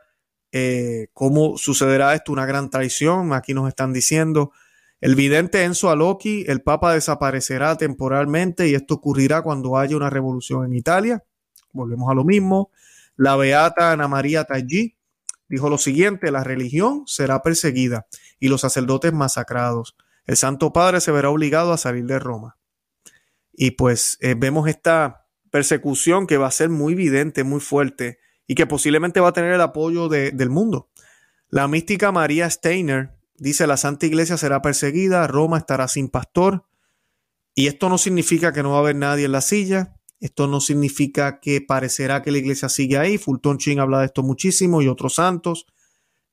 eh, 0.53 1.09
¿cómo 1.13 1.57
sucederá 1.57 2.15
esto? 2.15 2.33
Una 2.33 2.47
gran 2.47 2.71
traición, 2.71 3.33
aquí 3.33 3.55
nos 3.55 3.69
están 3.69 3.93
diciendo. 3.93 4.53
El 5.01 5.15
vidente 5.15 5.65
Enzo 5.65 5.91
Aloki, 5.91 6.45
el 6.47 6.63
Papa 6.63 6.93
desaparecerá 6.93 7.77
temporalmente 7.77 8.69
y 8.69 8.75
esto 8.75 8.95
ocurrirá 8.95 9.43
cuando 9.43 9.79
haya 9.79 9.97
una 9.97 10.11
revolución 10.11 10.67
en 10.67 10.75
Italia. 10.75 11.25
Volvemos 11.73 12.11
a 12.11 12.15
lo 12.15 12.25
mismo. 12.25 12.71
La 13.21 13.37
beata 13.37 13.93
Ana 13.93 14.09
María 14.09 14.45
Tallí 14.45 14.97
dijo 15.47 15.69
lo 15.69 15.77
siguiente, 15.77 16.31
la 16.31 16.43
religión 16.43 17.03
será 17.05 17.43
perseguida 17.43 18.07
y 18.39 18.49
los 18.49 18.63
sacerdotes 18.63 19.13
masacrados. 19.13 19.95
el 20.25 20.39
Santo 20.39 20.73
Padre 20.73 21.03
se 21.03 21.13
verá 21.13 21.29
obligado 21.29 21.75
a 21.75 21.77
salir 21.77 22.07
de 22.07 22.19
Roma. 22.19 22.57
Y 23.53 23.73
pues 23.73 24.17
eh, 24.23 24.35
vemos 24.39 24.71
esta 24.71 25.27
persecución 25.51 26.27
que 26.27 26.39
va 26.39 26.47
a 26.47 26.51
ser 26.51 26.71
muy 26.71 26.95
evidente, 26.95 27.45
muy 27.45 27.61
fuerte 27.61 28.21
y 28.47 28.55
que 28.55 28.67
posiblemente 28.67 29.21
va 29.21 29.29
a 29.29 29.33
tener 29.35 29.53
el 29.53 29.61
apoyo 29.61 30.09
del 30.09 30.49
mundo. 30.49 30.89
La 31.51 31.69
mística 31.69 32.13
María 32.13 32.49
Steiner 32.49 33.19
dice 33.37 33.67
la 33.67 33.77
Santa 33.77 34.07
Iglesia 34.07 34.39
será 34.39 34.63
perseguida, 34.63 35.27
Roma 35.27 35.59
estará 35.59 35.89
sin 35.89 36.09
pastor. 36.09 36.65
Y 37.55 37.67
esto 37.67 37.91
no 37.91 37.99
significa 37.99 38.55
que 38.55 38.63
no 38.63 38.71
va 38.71 38.77
a 38.77 38.81
haber 38.81 38.97
nadie 38.97 39.27
en 39.27 39.33
la 39.33 39.43
silla, 39.43 40.00
esto 40.21 40.47
no 40.47 40.61
significa 40.61 41.41
que 41.41 41.63
parecerá 41.63 42.23
que 42.23 42.31
la 42.31 42.39
iglesia 42.39 42.69
sigue 42.69 42.99
ahí. 42.99 43.17
Fulton 43.17 43.57
Chin 43.59 43.81
habla 43.81 44.01
de 44.01 44.07
esto 44.07 44.23
muchísimo 44.23 44.83
y 44.83 44.89
otros 44.89 45.15
santos. 45.15 45.67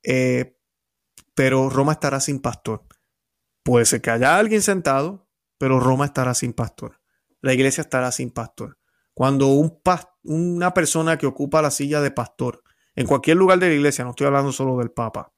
Eh, 0.04 0.58
pero 1.34 1.70
Roma 1.70 1.94
estará 1.94 2.20
sin 2.20 2.40
pastor. 2.40 2.86
Puede 3.64 3.86
ser 3.86 4.02
que 4.02 4.12
haya 4.12 4.38
alguien 4.38 4.62
sentado, 4.62 5.28
pero 5.58 5.80
Roma 5.80 6.06
estará 6.06 6.34
sin 6.34 6.54
pastor. 6.54 7.00
La 7.42 7.54
iglesia 7.54 7.82
estará 7.82 8.12
sin 8.12 8.32
pastor. 8.32 8.78
Cuando 9.14 9.48
un 9.48 9.80
una 10.24 10.74
persona 10.74 11.18
que 11.18 11.26
ocupa 11.26 11.62
la 11.62 11.72
silla 11.72 12.02
de 12.02 12.12
pastor 12.12 12.64
en 12.96 13.08
cualquier 13.08 13.38
lugar 13.38 13.60
de 13.60 13.70
la 13.70 13.76
iglesia, 13.76 14.04
no 14.04 14.12
estoy 14.12 14.28
hablando 14.28 14.52
solo 14.52 14.78
del 14.78 14.92
Papa, 14.92 15.32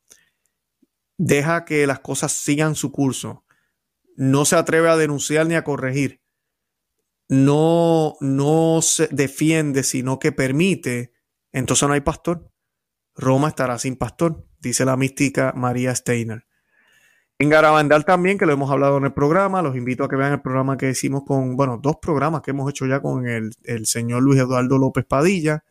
deja 1.17 1.65
que 1.65 1.85
las 1.85 1.99
cosas 1.99 2.31
sigan 2.31 2.75
su 2.75 2.91
curso, 2.91 3.45
no 4.15 4.45
se 4.45 4.55
atreve 4.55 4.89
a 4.89 4.97
denunciar 4.97 5.45
ni 5.45 5.55
a 5.55 5.63
corregir, 5.63 6.18
no, 7.29 8.17
no 8.19 8.81
se 8.81 9.07
defiende, 9.07 9.83
sino 9.83 10.19
que 10.19 10.31
permite, 10.31 11.13
entonces 11.51 11.87
no 11.87 11.93
hay 11.93 12.01
pastor. 12.01 12.51
Roma 13.15 13.49
estará 13.49 13.77
sin 13.77 13.95
pastor, 13.95 14.45
dice 14.59 14.83
la 14.83 14.97
mística 14.97 15.53
María 15.55 15.93
Steiner. 15.95 16.45
En 17.37 17.49
Garabandal 17.49 18.03
también, 18.03 18.37
que 18.37 18.45
lo 18.45 18.51
hemos 18.51 18.69
hablado 18.69 18.97
en 18.97 19.05
el 19.05 19.13
programa, 19.13 19.61
los 19.61 19.77
invito 19.77 20.03
a 20.03 20.09
que 20.09 20.17
vean 20.17 20.33
el 20.33 20.41
programa 20.41 20.75
que 20.75 20.89
hicimos 20.89 21.23
con, 21.25 21.55
bueno, 21.55 21.79
dos 21.81 21.97
programas 22.01 22.41
que 22.41 22.51
hemos 22.51 22.69
hecho 22.69 22.85
ya 22.85 22.99
con 22.99 23.27
el, 23.27 23.53
señor 23.85 24.23
Luis 24.23 24.41
Eduardo 24.41 24.77
López 24.77 25.05
Padilla. 25.05 25.63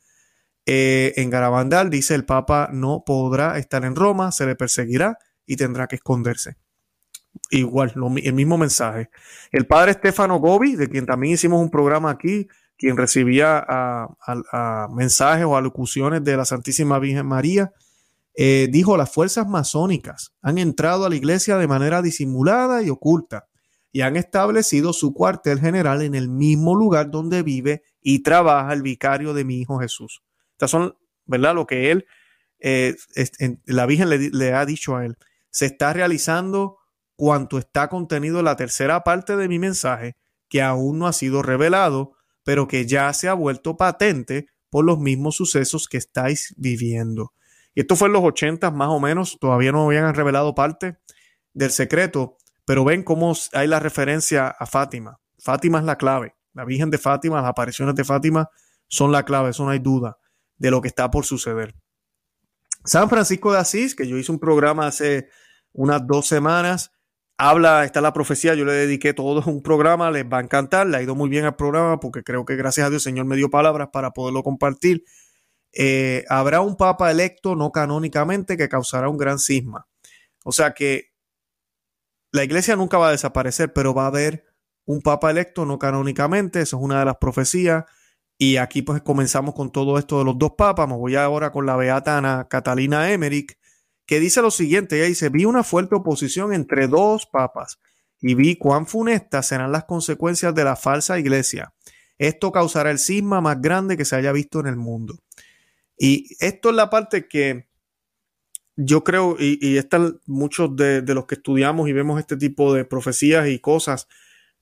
Eh, 0.64 1.12
en 1.16 1.28
Garabandal 1.28 1.90
dice 1.90 2.14
el 2.14 2.24
Papa 2.24 2.70
no 2.72 3.02
podrá 3.04 3.58
estar 3.58 3.84
en 3.84 3.96
Roma, 3.96 4.32
se 4.32 4.46
le 4.46 4.54
perseguirá 4.54 5.18
y 5.44 5.56
tendrá 5.56 5.88
que 5.88 5.96
esconderse. 5.96 6.56
Igual, 7.50 7.94
el 8.22 8.32
mismo 8.32 8.58
mensaje. 8.58 9.10
El 9.50 9.66
padre 9.66 9.92
Estefano 9.92 10.38
Gobi, 10.38 10.76
de 10.76 10.88
quien 10.88 11.06
también 11.06 11.34
hicimos 11.34 11.60
un 11.60 11.70
programa 11.70 12.10
aquí, 12.10 12.46
quien 12.78 12.96
recibía 12.96 13.64
a, 13.68 14.88
mensajes 14.94 15.44
o 15.44 15.56
alocuciones 15.56 16.22
de 16.24 16.36
la 16.36 16.44
Santísima 16.44 16.98
Virgen 16.98 17.26
María, 17.26 17.72
eh, 18.34 18.68
dijo, 18.70 18.96
las 18.96 19.12
fuerzas 19.12 19.48
masónicas 19.48 20.32
han 20.42 20.58
entrado 20.58 21.04
a 21.04 21.08
la 21.08 21.16
iglesia 21.16 21.58
de 21.58 21.66
manera 21.66 22.02
disimulada 22.02 22.82
y 22.82 22.88
oculta 22.88 23.48
y 23.90 24.02
han 24.02 24.16
establecido 24.16 24.92
su 24.92 25.12
cuartel 25.12 25.58
general 25.58 26.02
en 26.02 26.14
el 26.14 26.28
mismo 26.28 26.76
lugar 26.76 27.10
donde 27.10 27.42
vive 27.42 27.82
y 28.00 28.22
trabaja 28.22 28.72
el 28.72 28.82
vicario 28.82 29.34
de 29.34 29.44
mi 29.44 29.56
hijo 29.60 29.80
Jesús. 29.80 30.22
Estas 30.52 30.70
son, 30.70 30.96
¿verdad? 31.26 31.54
Lo 31.56 31.66
que 31.66 31.90
él, 31.90 32.06
eh, 32.60 32.94
la 33.64 33.86
Virgen 33.86 34.08
le, 34.08 34.30
le 34.30 34.52
ha 34.54 34.64
dicho 34.64 34.96
a 34.96 35.04
él. 35.04 35.16
Se 35.50 35.66
está 35.66 35.92
realizando 35.92 36.77
cuanto 37.18 37.58
está 37.58 37.88
contenido 37.88 38.38
en 38.38 38.44
la 38.44 38.54
tercera 38.54 39.02
parte 39.02 39.36
de 39.36 39.48
mi 39.48 39.58
mensaje, 39.58 40.16
que 40.48 40.62
aún 40.62 41.00
no 41.00 41.08
ha 41.08 41.12
sido 41.12 41.42
revelado, 41.42 42.12
pero 42.44 42.68
que 42.68 42.86
ya 42.86 43.12
se 43.12 43.28
ha 43.28 43.34
vuelto 43.34 43.76
patente 43.76 44.46
por 44.70 44.84
los 44.84 45.00
mismos 45.00 45.34
sucesos 45.34 45.88
que 45.88 45.96
estáis 45.96 46.54
viviendo. 46.56 47.34
Y 47.74 47.80
esto 47.80 47.96
fue 47.96 48.06
en 48.06 48.12
los 48.12 48.22
80 48.22 48.70
más 48.70 48.90
o 48.90 49.00
menos, 49.00 49.36
todavía 49.40 49.72
no 49.72 49.86
habían 49.86 50.14
revelado 50.14 50.54
parte 50.54 50.98
del 51.54 51.72
secreto, 51.72 52.36
pero 52.64 52.84
ven 52.84 53.02
cómo 53.02 53.34
hay 53.52 53.66
la 53.66 53.80
referencia 53.80 54.46
a 54.46 54.64
Fátima. 54.66 55.18
Fátima 55.40 55.80
es 55.80 55.84
la 55.84 55.98
clave. 55.98 56.36
La 56.52 56.64
Virgen 56.64 56.88
de 56.88 56.98
Fátima, 56.98 57.40
las 57.40 57.50
apariciones 57.50 57.96
de 57.96 58.04
Fátima 58.04 58.48
son 58.86 59.10
la 59.10 59.24
clave, 59.24 59.50
eso 59.50 59.64
no 59.64 59.70
hay 59.70 59.80
duda 59.80 60.18
de 60.56 60.70
lo 60.70 60.80
que 60.80 60.88
está 60.88 61.10
por 61.10 61.26
suceder. 61.26 61.74
San 62.84 63.08
Francisco 63.08 63.52
de 63.52 63.58
Asís, 63.58 63.96
que 63.96 64.06
yo 64.06 64.16
hice 64.16 64.30
un 64.30 64.38
programa 64.38 64.86
hace 64.86 65.28
unas 65.72 66.06
dos 66.06 66.28
semanas, 66.28 66.92
habla, 67.38 67.84
está 67.84 68.00
la 68.00 68.12
profecía, 68.12 68.54
yo 68.54 68.64
le 68.64 68.72
dediqué 68.72 69.14
todo 69.14 69.42
un 69.50 69.62
programa, 69.62 70.10
les 70.10 70.24
va 70.24 70.38
a 70.38 70.42
encantar, 70.42 70.86
le 70.86 70.96
ha 70.98 71.02
ido 71.02 71.14
muy 71.14 71.30
bien 71.30 71.44
al 71.44 71.56
programa 71.56 72.00
porque 72.00 72.22
creo 72.22 72.44
que 72.44 72.56
gracias 72.56 72.86
a 72.86 72.90
Dios 72.90 73.06
el 73.06 73.12
Señor 73.12 73.26
me 73.26 73.36
dio 73.36 73.48
palabras 73.48 73.88
para 73.92 74.10
poderlo 74.10 74.42
compartir. 74.42 75.04
Eh, 75.72 76.24
habrá 76.28 76.60
un 76.60 76.76
papa 76.76 77.10
electo 77.10 77.54
no 77.54 77.70
canónicamente 77.70 78.56
que 78.56 78.68
causará 78.68 79.08
un 79.08 79.16
gran 79.16 79.38
cisma. 79.38 79.86
O 80.44 80.52
sea 80.52 80.74
que 80.74 81.12
la 82.32 82.44
iglesia 82.44 82.76
nunca 82.76 82.98
va 82.98 83.08
a 83.08 83.12
desaparecer, 83.12 83.72
pero 83.72 83.94
va 83.94 84.04
a 84.04 84.08
haber 84.08 84.44
un 84.84 85.02
papa 85.02 85.30
electo 85.30 85.64
no 85.66 85.78
canónicamente, 85.78 86.60
eso 86.60 86.78
es 86.78 86.82
una 86.82 86.98
de 87.00 87.04
las 87.04 87.16
profecías. 87.18 87.84
Y 88.38 88.56
aquí 88.56 88.82
pues 88.82 89.02
comenzamos 89.02 89.54
con 89.54 89.70
todo 89.72 89.98
esto 89.98 90.18
de 90.18 90.24
los 90.24 90.38
dos 90.38 90.52
papas. 90.56 90.88
Me 90.88 90.96
voy 90.96 91.16
ahora 91.16 91.50
con 91.52 91.66
la 91.66 91.76
beata 91.76 92.46
Catalina 92.48 93.10
Emmerich, 93.12 93.58
que 94.08 94.20
dice 94.20 94.40
lo 94.40 94.50
siguiente, 94.50 94.96
ella 94.96 95.06
dice, 95.06 95.28
vi 95.28 95.44
una 95.44 95.62
fuerte 95.62 95.94
oposición 95.94 96.54
entre 96.54 96.88
dos 96.88 97.26
papas 97.26 97.78
y 98.22 98.34
vi 98.34 98.56
cuán 98.56 98.86
funestas 98.86 99.46
serán 99.46 99.70
las 99.70 99.84
consecuencias 99.84 100.54
de 100.54 100.64
la 100.64 100.76
falsa 100.76 101.18
iglesia. 101.18 101.74
Esto 102.16 102.50
causará 102.50 102.90
el 102.90 102.98
cisma 102.98 103.42
más 103.42 103.60
grande 103.60 103.98
que 103.98 104.06
se 104.06 104.16
haya 104.16 104.32
visto 104.32 104.60
en 104.60 104.66
el 104.66 104.76
mundo. 104.76 105.18
Y 105.98 106.34
esto 106.40 106.70
es 106.70 106.74
la 106.74 106.88
parte 106.88 107.28
que 107.28 107.68
yo 108.76 109.04
creo, 109.04 109.36
y, 109.38 109.76
están 109.76 110.18
muchos 110.24 110.74
de, 110.74 111.02
los 111.02 111.26
que 111.26 111.34
estudiamos 111.34 111.86
y 111.86 111.92
vemos 111.92 112.18
este 112.18 112.38
tipo 112.38 112.72
de 112.72 112.86
profecías 112.86 113.46
y 113.48 113.58
cosas, 113.58 114.08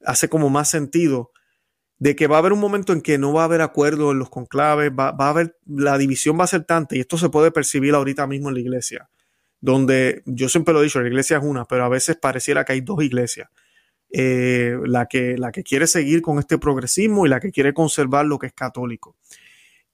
hace 0.04 0.28
como 0.28 0.50
más 0.50 0.68
sentido 0.68 1.30
de 1.98 2.16
que 2.16 2.26
va 2.26 2.36
a 2.36 2.38
haber 2.40 2.52
un 2.52 2.60
momento 2.60 2.92
en 2.92 3.00
que 3.00 3.16
no 3.16 3.32
va 3.32 3.42
a 3.42 3.44
haber 3.44 3.60
acuerdo 3.60 4.10
en 4.10 4.18
los 4.18 4.28
conclaves, 4.28 4.90
va, 4.90 5.14
a 5.16 5.28
haber, 5.28 5.56
la 5.66 5.98
división 5.98 6.36
va 6.36 6.44
a 6.44 6.48
ser 6.48 6.64
tanta, 6.64 6.96
y 6.96 7.00
esto 7.00 7.16
se 7.16 7.28
puede 7.28 7.52
percibir 7.52 7.94
ahorita 7.94 8.26
mismo 8.26 8.48
en 8.48 8.54
la 8.54 8.60
iglesia, 8.60 9.08
donde 9.66 10.22
yo 10.26 10.48
siempre 10.48 10.72
lo 10.72 10.80
he 10.80 10.84
dicho, 10.84 11.00
la 11.00 11.08
iglesia 11.08 11.38
es 11.38 11.42
una, 11.42 11.64
pero 11.64 11.84
a 11.84 11.88
veces 11.88 12.16
pareciera 12.16 12.64
que 12.64 12.74
hay 12.74 12.82
dos 12.82 13.02
iglesias. 13.02 13.48
Eh, 14.08 14.78
la, 14.84 15.06
que, 15.06 15.36
la 15.36 15.50
que 15.50 15.64
quiere 15.64 15.88
seguir 15.88 16.22
con 16.22 16.38
este 16.38 16.56
progresismo 16.56 17.26
y 17.26 17.28
la 17.28 17.40
que 17.40 17.50
quiere 17.50 17.74
conservar 17.74 18.26
lo 18.26 18.38
que 18.38 18.46
es 18.46 18.52
católico. 18.52 19.16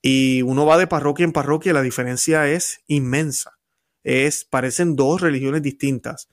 Y 0.03 0.43
uno 0.43 0.67
va 0.67 0.77
de 0.77 0.87
parroquia 0.87 1.25
en 1.25 1.33
parroquia 1.33 1.71
y 1.71 1.73
la 1.73 1.81
diferencia 1.81 2.47
es 2.49 2.83
inmensa. 2.87 3.59
Es, 4.05 4.45
parecen 4.45 4.95
dos 4.95 5.23
religiones 5.23 5.63
distintas, 5.63 6.29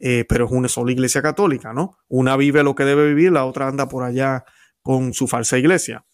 eh, 0.00 0.24
pero 0.28 0.46
es 0.46 0.50
una 0.50 0.66
sola 0.66 0.90
iglesia 0.90 1.22
católica, 1.22 1.72
¿no? 1.72 1.96
Una 2.08 2.36
vive 2.36 2.64
lo 2.64 2.74
que 2.74 2.84
debe 2.84 3.06
vivir, 3.06 3.30
la 3.30 3.44
otra 3.44 3.68
anda 3.68 3.88
por 3.88 4.02
allá 4.02 4.44
con 4.82 5.14
su 5.14 5.28
falsa 5.28 5.58
iglesia. 5.58 6.04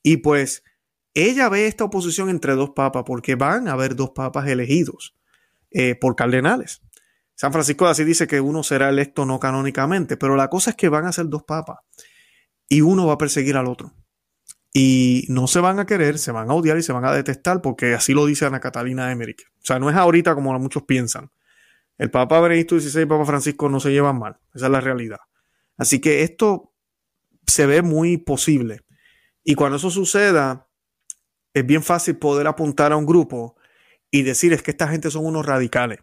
Y 0.00 0.18
pues 0.18 0.62
ella 1.12 1.48
ve 1.48 1.66
esta 1.66 1.82
oposición 1.82 2.30
entre 2.30 2.52
dos 2.52 2.70
papas 2.70 3.02
porque 3.04 3.34
van 3.34 3.66
a 3.66 3.72
haber 3.72 3.96
dos 3.96 4.10
papas 4.10 4.46
elegidos 4.46 5.16
eh, 5.70 5.94
por 5.94 6.16
cardenales. 6.16 6.82
San 7.34 7.52
Francisco 7.52 7.92
de 7.92 8.04
dice 8.04 8.26
que 8.26 8.40
uno 8.40 8.62
será 8.62 8.88
electo 8.88 9.24
no 9.24 9.40
canónicamente, 9.40 10.16
pero 10.16 10.36
la 10.36 10.48
cosa 10.48 10.70
es 10.70 10.76
que 10.76 10.88
van 10.88 11.06
a 11.06 11.12
ser 11.12 11.28
dos 11.28 11.42
papas 11.44 11.78
y 12.68 12.82
uno 12.82 13.06
va 13.06 13.14
a 13.14 13.18
perseguir 13.18 13.56
al 13.56 13.66
otro 13.66 13.94
y 14.72 15.24
no 15.28 15.46
se 15.46 15.60
van 15.60 15.78
a 15.80 15.86
querer, 15.86 16.18
se 16.18 16.32
van 16.32 16.50
a 16.50 16.54
odiar 16.54 16.78
y 16.78 16.82
se 16.82 16.92
van 16.92 17.04
a 17.04 17.12
detestar 17.12 17.60
porque 17.60 17.94
así 17.94 18.12
lo 18.12 18.26
dice 18.26 18.46
Ana 18.46 18.60
Catalina 18.60 19.10
Emmerich. 19.10 19.42
O 19.58 19.64
sea, 19.64 19.78
no 19.78 19.90
es 19.90 19.96
ahorita 19.96 20.34
como 20.34 20.56
muchos 20.58 20.84
piensan. 20.84 21.30
El 21.98 22.10
Papa 22.10 22.40
Benedicto 22.40 22.78
XVI 22.78 23.00
y 23.00 23.02
el 23.02 23.08
Papa 23.08 23.24
Francisco 23.24 23.68
no 23.68 23.80
se 23.80 23.90
llevan 23.90 24.18
mal. 24.18 24.38
Esa 24.54 24.66
es 24.66 24.72
la 24.72 24.80
realidad. 24.80 25.18
Así 25.76 26.00
que 26.00 26.22
esto 26.22 26.72
se 27.46 27.66
ve 27.66 27.82
muy 27.82 28.16
posible. 28.16 28.80
Y 29.42 29.54
cuando 29.54 29.76
eso 29.76 29.90
suceda, 29.90 30.68
es 31.52 31.66
bien 31.66 31.82
fácil 31.82 32.16
poder 32.16 32.46
apuntar 32.46 32.92
a 32.92 32.96
un 32.96 33.06
grupo 33.06 33.56
y 34.10 34.22
decir 34.22 34.52
es 34.52 34.62
que 34.62 34.72
esta 34.72 34.88
gente 34.88 35.10
son 35.10 35.26
unos 35.26 35.46
radicales 35.46 36.00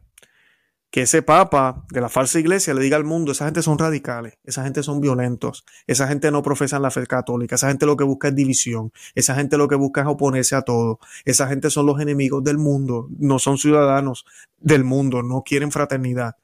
que 0.90 1.02
ese 1.02 1.22
papa 1.22 1.86
de 1.92 2.02
la 2.02 2.10
falsa 2.10 2.40
iglesia 2.40 2.74
le 2.74 2.82
diga 2.82 2.96
al 2.96 3.04
mundo, 3.04 3.34
esa 3.34 3.46
gente 3.46 3.62
son 3.62 3.78
radicales, 3.78 4.38
esa 4.44 4.64
gente 4.64 4.84
son 4.84 5.02
violentos, 5.02 5.66
esa 5.86 6.08
gente 6.08 6.32
no 6.32 6.42
profesan 6.42 6.82
la 6.82 6.92
fe 6.92 7.06
católica, 7.06 7.56
esa 7.56 7.68
gente 7.68 7.86
lo 7.86 7.98
que 7.98 8.06
busca 8.06 8.30
es 8.30 8.36
división, 8.36 8.94
esa 9.14 9.36
gente 9.36 9.58
lo 9.58 9.68
que 9.68 9.76
busca 9.76 10.02
es 10.02 10.08
oponerse 10.08 10.56
a 10.56 10.62
todo, 10.62 11.00
esa 11.26 11.48
gente 11.48 11.70
son 11.70 11.86
los 11.86 12.00
enemigos 12.00 12.44
del 12.44 12.58
mundo, 12.58 13.10
no 13.20 13.38
son 13.38 13.58
ciudadanos 13.58 14.26
del 14.58 14.84
mundo, 14.86 15.24
no 15.24 15.44
quieren 15.44 15.72
fraternidad. 15.72 16.36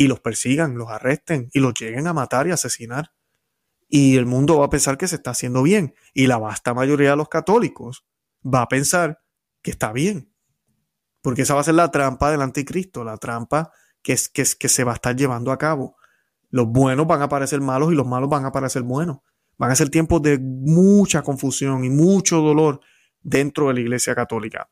Y 0.00 0.06
los 0.06 0.20
persigan, 0.20 0.78
los 0.78 0.88
arresten 0.88 1.50
y 1.52 1.58
los 1.58 1.74
lleguen 1.74 2.06
a 2.06 2.12
matar 2.12 2.46
y 2.46 2.52
asesinar. 2.52 3.10
Y 3.88 4.16
el 4.16 4.26
mundo 4.26 4.58
va 4.58 4.66
a 4.66 4.70
pensar 4.70 4.96
que 4.96 5.08
se 5.08 5.16
está 5.16 5.32
haciendo 5.32 5.62
bien. 5.64 5.92
Y 6.14 6.28
la 6.28 6.38
vasta 6.38 6.72
mayoría 6.72 7.10
de 7.10 7.16
los 7.16 7.28
católicos 7.28 8.04
va 8.46 8.62
a 8.62 8.68
pensar 8.68 9.20
que 9.60 9.72
está 9.72 9.92
bien 9.92 10.30
porque 11.22 11.42
esa 11.42 11.54
va 11.54 11.60
a 11.60 11.64
ser 11.64 11.74
la 11.74 11.90
trampa 11.90 12.30
del 12.30 12.42
anticristo, 12.42 13.04
la 13.04 13.16
trampa 13.16 13.72
que, 14.02 14.12
es, 14.12 14.28
que, 14.28 14.68
se 14.68 14.84
va 14.84 14.92
a 14.92 14.94
estar 14.94 15.16
llevando 15.16 15.52
a 15.52 15.58
cabo. 15.58 15.96
Los 16.50 16.66
buenos 16.68 17.06
van 17.06 17.22
a 17.22 17.28
parecer 17.28 17.60
malos 17.60 17.92
y 17.92 17.94
los 17.94 18.06
malos 18.06 18.28
van 18.28 18.44
a 18.44 18.52
parecer 18.52 18.82
buenos. 18.82 19.18
Van 19.58 19.70
a 19.70 19.76
ser 19.76 19.90
tiempos 19.90 20.22
de 20.22 20.38
mucha 20.38 21.22
confusión 21.22 21.84
y 21.84 21.90
mucho 21.90 22.40
dolor 22.40 22.80
dentro 23.20 23.68
de 23.68 23.74
la 23.74 23.80
Iglesia 23.80 24.14
Católica. 24.14 24.68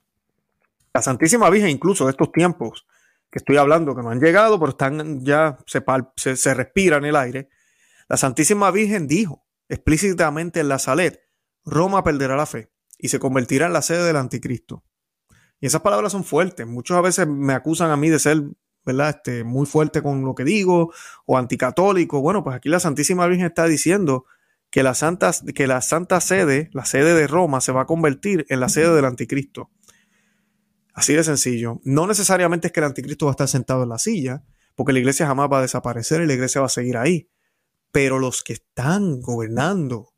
La 0.94 1.02
Santísima 1.02 1.50
Virgen, 1.50 1.70
incluso 1.70 2.06
de 2.06 2.12
estos 2.12 2.32
tiempos 2.32 2.86
que 3.30 3.38
estoy 3.38 3.56
hablando, 3.56 3.94
que 3.94 4.02
no 4.02 4.10
han 4.10 4.20
llegado, 4.20 4.58
pero 4.58 4.70
están 4.70 5.24
ya, 5.24 5.58
se, 5.66 6.36
se, 6.36 6.54
respira 6.54 6.96
en 6.96 7.04
el 7.04 7.16
aire. 7.16 7.48
La 8.08 8.16
Santísima 8.16 8.70
Virgen 8.70 9.06
dijo 9.06 9.44
explícitamente 9.68 10.60
en 10.60 10.68
la 10.68 10.78
Salet, 10.78 11.20
Roma 11.64 12.04
perderá 12.04 12.36
la 12.36 12.46
fe 12.46 12.70
y 12.98 13.08
se 13.08 13.18
convertirá 13.18 13.66
en 13.66 13.72
la 13.72 13.82
sede 13.82 14.04
del 14.04 14.16
anticristo. 14.16 14.84
Y 15.60 15.66
esas 15.66 15.80
palabras 15.80 16.12
son 16.12 16.24
fuertes. 16.24 16.66
Muchos 16.66 16.96
a 16.96 17.00
veces 17.00 17.26
me 17.26 17.54
acusan 17.54 17.90
a 17.90 17.96
mí 17.96 18.10
de 18.10 18.18
ser, 18.18 18.42
¿verdad? 18.84 19.10
Este, 19.16 19.44
muy 19.44 19.66
fuerte 19.66 20.02
con 20.02 20.24
lo 20.24 20.34
que 20.34 20.44
digo 20.44 20.92
o 21.24 21.38
anticatólico. 21.38 22.20
Bueno, 22.20 22.44
pues 22.44 22.56
aquí 22.56 22.68
la 22.68 22.80
Santísima 22.80 23.26
Virgen 23.26 23.46
está 23.46 23.66
diciendo 23.66 24.26
que 24.70 24.82
la, 24.82 24.94
santa, 24.94 25.32
que 25.54 25.66
la 25.66 25.80
santa 25.80 26.20
sede, 26.20 26.68
la 26.72 26.84
sede 26.84 27.14
de 27.14 27.26
Roma, 27.26 27.60
se 27.60 27.72
va 27.72 27.82
a 27.82 27.86
convertir 27.86 28.44
en 28.48 28.60
la 28.60 28.68
sede 28.68 28.94
del 28.94 29.06
anticristo. 29.06 29.70
Así 30.92 31.14
de 31.14 31.24
sencillo. 31.24 31.80
No 31.84 32.06
necesariamente 32.06 32.68
es 32.68 32.72
que 32.72 32.80
el 32.80 32.86
anticristo 32.86 33.26
va 33.26 33.32
a 33.32 33.34
estar 33.34 33.48
sentado 33.48 33.82
en 33.84 33.90
la 33.90 33.98
silla, 33.98 34.44
porque 34.74 34.92
la 34.92 34.98
iglesia 34.98 35.26
jamás 35.26 35.48
va 35.50 35.58
a 35.58 35.62
desaparecer 35.62 36.20
y 36.20 36.26
la 36.26 36.34
iglesia 36.34 36.60
va 36.60 36.66
a 36.66 36.70
seguir 36.70 36.96
ahí. 36.96 37.30
Pero 37.92 38.18
los 38.18 38.42
que 38.42 38.54
están 38.54 39.20
gobernando 39.20 40.12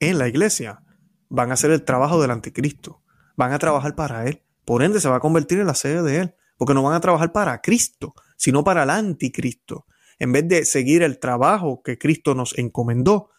en 0.00 0.18
la 0.18 0.28
iglesia 0.28 0.82
van 1.28 1.50
a 1.50 1.54
hacer 1.54 1.70
el 1.70 1.84
trabajo 1.84 2.20
del 2.20 2.32
anticristo. 2.32 3.03
Van 3.36 3.52
a 3.52 3.58
trabajar 3.58 3.94
para 3.94 4.26
él. 4.26 4.42
Por 4.64 4.82
ende, 4.82 5.00
se 5.00 5.08
va 5.08 5.16
a 5.16 5.20
convertir 5.20 5.58
en 5.58 5.66
la 5.66 5.74
sede 5.74 6.02
de 6.02 6.18
él. 6.18 6.34
Porque 6.56 6.74
no 6.74 6.82
van 6.82 6.94
a 6.94 7.00
trabajar 7.00 7.32
para 7.32 7.60
Cristo, 7.60 8.14
sino 8.36 8.62
para 8.64 8.84
el 8.84 8.90
anticristo. 8.90 9.86
En 10.18 10.32
vez 10.32 10.46
de 10.48 10.64
seguir 10.64 11.02
el 11.02 11.18
trabajo 11.18 11.82
que 11.82 11.98
Cristo 11.98 12.34
nos 12.34 12.56
encomendó, 12.58 13.30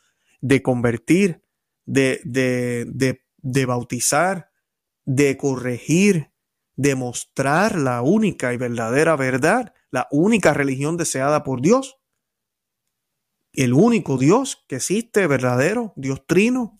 de 0.42 0.62
convertir, 0.62 1.44
de, 1.86 2.20
de, 2.26 2.86
de, 2.88 3.22
de 3.38 3.66
bautizar, 3.66 4.52
de 5.06 5.38
corregir, 5.38 6.32
de 6.76 6.96
mostrar 6.96 7.78
la 7.78 8.02
única 8.02 8.54
y 8.54 8.58
verdadera 8.58 9.16
verdad, 9.16 9.74
la 9.92 10.08
única 10.12 10.54
religión 10.54 10.98
deseada 10.98 11.44
por 11.44 11.62
Dios, 11.62 11.98
el 13.54 13.74
único 13.74 14.18
Dios 14.18 14.66
que 14.68 14.76
existe, 14.76 15.28
verdadero, 15.28 15.94
Dios 15.96 16.26
trino, 16.28 16.78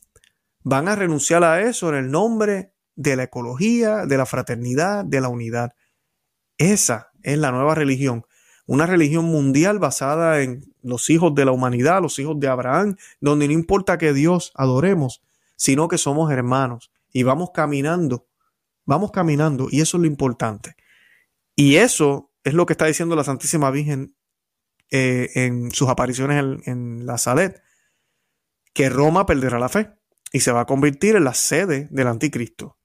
van 0.64 0.90
a 0.90 0.96
renunciar 0.96 1.44
a 1.44 1.62
eso 1.62 1.90
en 1.90 1.96
el 1.96 2.12
nombre 2.12 2.75
de 2.96 3.16
la 3.16 3.24
ecología, 3.24 4.06
de 4.06 4.18
la 4.18 4.26
fraternidad, 4.26 5.06
de 5.06 5.22
la 5.22 5.30
unidad. 5.30 5.74
Esa 6.58 7.12
es 7.24 7.38
la 7.38 7.52
nueva 7.52 7.76
religión, 7.76 8.26
una 8.66 8.86
religión 8.86 9.26
mundial 9.26 9.80
basada 9.80 10.42
en 10.42 10.74
los 10.82 11.10
hijos 11.10 11.36
de 11.36 11.46
la 11.46 11.52
humanidad, 11.52 12.02
los 12.02 12.18
hijos 12.20 12.40
de 12.40 12.48
Abraham, 12.48 12.96
donde 13.20 13.48
no 13.48 13.54
importa 13.54 13.98
que 13.98 14.14
Dios 14.14 14.52
adoremos, 14.56 15.22
sino 15.56 15.88
que 15.88 15.98
somos 15.98 16.32
hermanos 16.32 16.92
y 17.12 17.24
vamos 17.24 17.52
caminando, 17.54 18.28
vamos 18.86 19.12
caminando 19.12 19.68
y 19.70 19.82
eso 19.82 19.98
es 19.98 20.02
lo 20.02 20.08
importante. 20.08 20.76
Y 21.56 21.78
eso 21.78 22.32
es 22.44 22.54
lo 22.54 22.66
que 22.66 22.74
está 22.74 22.86
diciendo 22.86 23.16
la 23.16 23.24
Santísima 23.24 23.72
Virgen 23.72 24.16
eh, 24.92 25.30
en 25.36 25.72
sus 25.72 25.90
apariciones 25.90 26.44
en, 26.44 26.62
en 26.66 27.06
la 27.06 27.18
Salet, 27.18 27.62
que 28.74 28.90
Roma 28.90 29.26
perderá 29.26 29.58
la 29.58 29.70
fe 29.70 29.92
y 30.32 30.42
se 30.42 30.52
va 30.52 30.62
a 30.62 30.66
convertir 30.66 31.16
en 31.16 31.24
la 31.24 31.34
sede 31.34 31.88
del 31.92 32.08
anticristo. 32.08 32.78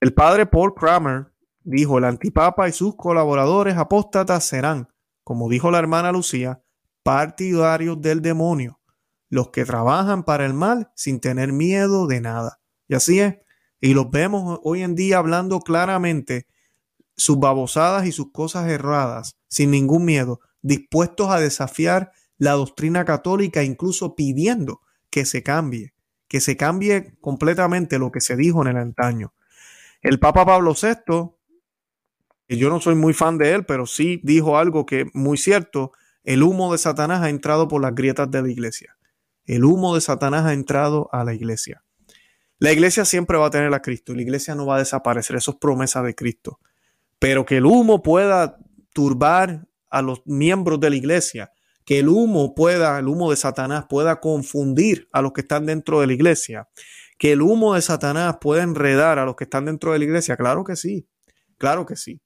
El 0.00 0.14
padre 0.14 0.46
Paul 0.46 0.74
Kramer 0.74 1.32
dijo, 1.64 1.98
el 1.98 2.04
antipapa 2.04 2.68
y 2.68 2.72
sus 2.72 2.94
colaboradores 2.94 3.76
apóstatas 3.76 4.44
serán, 4.44 4.88
como 5.24 5.48
dijo 5.48 5.72
la 5.72 5.80
hermana 5.80 6.12
Lucía, 6.12 6.62
partidarios 7.02 8.00
del 8.00 8.22
demonio, 8.22 8.80
los 9.28 9.50
que 9.50 9.64
trabajan 9.64 10.22
para 10.22 10.46
el 10.46 10.54
mal 10.54 10.92
sin 10.94 11.20
tener 11.20 11.52
miedo 11.52 12.06
de 12.06 12.20
nada. 12.20 12.60
Y 12.86 12.94
así 12.94 13.18
es. 13.18 13.36
Y 13.80 13.94
los 13.94 14.10
vemos 14.10 14.60
hoy 14.62 14.82
en 14.82 14.94
día 14.94 15.18
hablando 15.18 15.60
claramente 15.60 16.46
sus 17.16 17.38
babosadas 17.38 18.06
y 18.06 18.12
sus 18.12 18.30
cosas 18.30 18.68
erradas, 18.68 19.36
sin 19.48 19.72
ningún 19.72 20.04
miedo, 20.04 20.40
dispuestos 20.62 21.30
a 21.30 21.40
desafiar 21.40 22.12
la 22.36 22.52
doctrina 22.52 23.04
católica, 23.04 23.64
incluso 23.64 24.14
pidiendo 24.14 24.80
que 25.10 25.24
se 25.24 25.42
cambie, 25.42 25.92
que 26.28 26.40
se 26.40 26.56
cambie 26.56 27.16
completamente 27.20 27.98
lo 27.98 28.12
que 28.12 28.20
se 28.20 28.36
dijo 28.36 28.62
en 28.62 28.68
el 28.68 28.76
antaño. 28.76 29.32
El 30.00 30.18
Papa 30.20 30.46
Pablo 30.46 30.74
VI, 30.80 31.30
yo 32.48 32.70
no 32.70 32.80
soy 32.80 32.94
muy 32.94 33.12
fan 33.12 33.36
de 33.36 33.52
él, 33.52 33.64
pero 33.66 33.86
sí 33.86 34.20
dijo 34.22 34.56
algo 34.56 34.86
que 34.86 35.02
es 35.02 35.06
muy 35.14 35.36
cierto, 35.36 35.92
el 36.24 36.42
humo 36.42 36.72
de 36.72 36.78
Satanás 36.78 37.22
ha 37.22 37.30
entrado 37.30 37.68
por 37.68 37.82
las 37.82 37.94
grietas 37.94 38.30
de 38.30 38.42
la 38.42 38.50
iglesia. 38.50 38.96
El 39.44 39.64
humo 39.64 39.94
de 39.94 40.00
Satanás 40.00 40.44
ha 40.44 40.52
entrado 40.52 41.08
a 41.12 41.24
la 41.24 41.34
iglesia. 41.34 41.82
La 42.58 42.72
iglesia 42.72 43.04
siempre 43.04 43.38
va 43.38 43.46
a 43.46 43.50
tener 43.50 43.72
a 43.72 43.82
Cristo, 43.82 44.14
la 44.14 44.22
iglesia 44.22 44.54
no 44.54 44.66
va 44.66 44.76
a 44.76 44.80
desaparecer, 44.80 45.36
eso 45.36 45.52
es 45.52 45.56
promesa 45.58 46.02
de 46.02 46.14
Cristo. 46.14 46.60
Pero 47.18 47.44
que 47.44 47.56
el 47.56 47.66
humo 47.66 48.02
pueda 48.02 48.58
turbar 48.92 49.66
a 49.90 50.02
los 50.02 50.22
miembros 50.26 50.80
de 50.80 50.90
la 50.90 50.96
iglesia, 50.96 51.52
que 51.84 52.00
el 52.00 52.08
humo 52.08 52.54
pueda, 52.54 52.98
el 52.98 53.08
humo 53.08 53.30
de 53.30 53.36
Satanás 53.36 53.86
pueda 53.88 54.20
confundir 54.20 55.08
a 55.12 55.22
los 55.22 55.32
que 55.32 55.40
están 55.40 55.66
dentro 55.66 56.00
de 56.00 56.08
la 56.08 56.12
iglesia, 56.12 56.68
que 57.18 57.32
el 57.32 57.42
humo 57.42 57.74
de 57.74 57.82
Satanás 57.82 58.38
pueda 58.40 58.62
enredar 58.62 59.18
a 59.18 59.24
los 59.24 59.36
que 59.36 59.44
están 59.44 59.66
dentro 59.66 59.92
de 59.92 59.98
la 59.98 60.04
iglesia, 60.04 60.36
claro 60.36 60.64
que 60.64 60.76
sí, 60.76 61.08
claro 61.58 61.84
que 61.84 61.96
sí. 61.96 62.20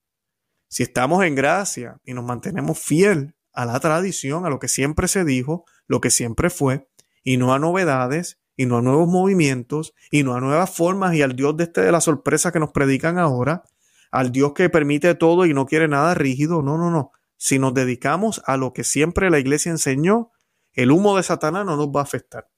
Si 0.68 0.82
estamos 0.82 1.24
en 1.24 1.34
gracia 1.34 1.98
y 2.04 2.14
nos 2.14 2.24
mantenemos 2.24 2.78
fiel 2.78 3.34
a 3.52 3.66
la 3.66 3.78
tradición, 3.80 4.46
a 4.46 4.50
lo 4.50 4.58
que 4.58 4.68
siempre 4.68 5.08
se 5.08 5.24
dijo, 5.24 5.64
lo 5.86 6.00
que 6.00 6.10
siempre 6.10 6.50
fue, 6.50 6.88
y 7.24 7.36
no 7.36 7.52
a 7.52 7.58
novedades, 7.58 8.38
y 8.56 8.66
no 8.66 8.78
a 8.78 8.82
nuevos 8.82 9.08
movimientos, 9.08 9.94
y 10.10 10.22
no 10.22 10.34
a 10.34 10.40
nuevas 10.40 10.70
formas, 10.70 11.14
y 11.14 11.22
al 11.22 11.34
Dios 11.34 11.56
de 11.56 11.64
este 11.64 11.80
de 11.80 11.92
la 11.92 12.00
sorpresa 12.00 12.52
que 12.52 12.60
nos 12.60 12.70
predican 12.70 13.18
ahora, 13.18 13.64
al 14.10 14.30
Dios 14.30 14.52
que 14.52 14.68
permite 14.70 15.14
todo 15.14 15.46
y 15.46 15.54
no 15.54 15.66
quiere 15.66 15.88
nada 15.88 16.14
rígido, 16.14 16.62
no, 16.62 16.76
no, 16.76 16.90
no 16.90 17.12
si 17.42 17.58
nos 17.58 17.74
dedicamos 17.74 18.40
a 18.46 18.56
lo 18.56 18.72
que 18.72 18.84
siempre 18.84 19.28
la 19.28 19.40
iglesia 19.40 19.72
enseñó, 19.72 20.30
el 20.74 20.92
humo 20.92 21.16
de 21.16 21.24
Satanás 21.24 21.66
no 21.66 21.76
nos 21.76 21.88
va 21.88 21.98
a 21.98 22.04
afectar. 22.04 22.48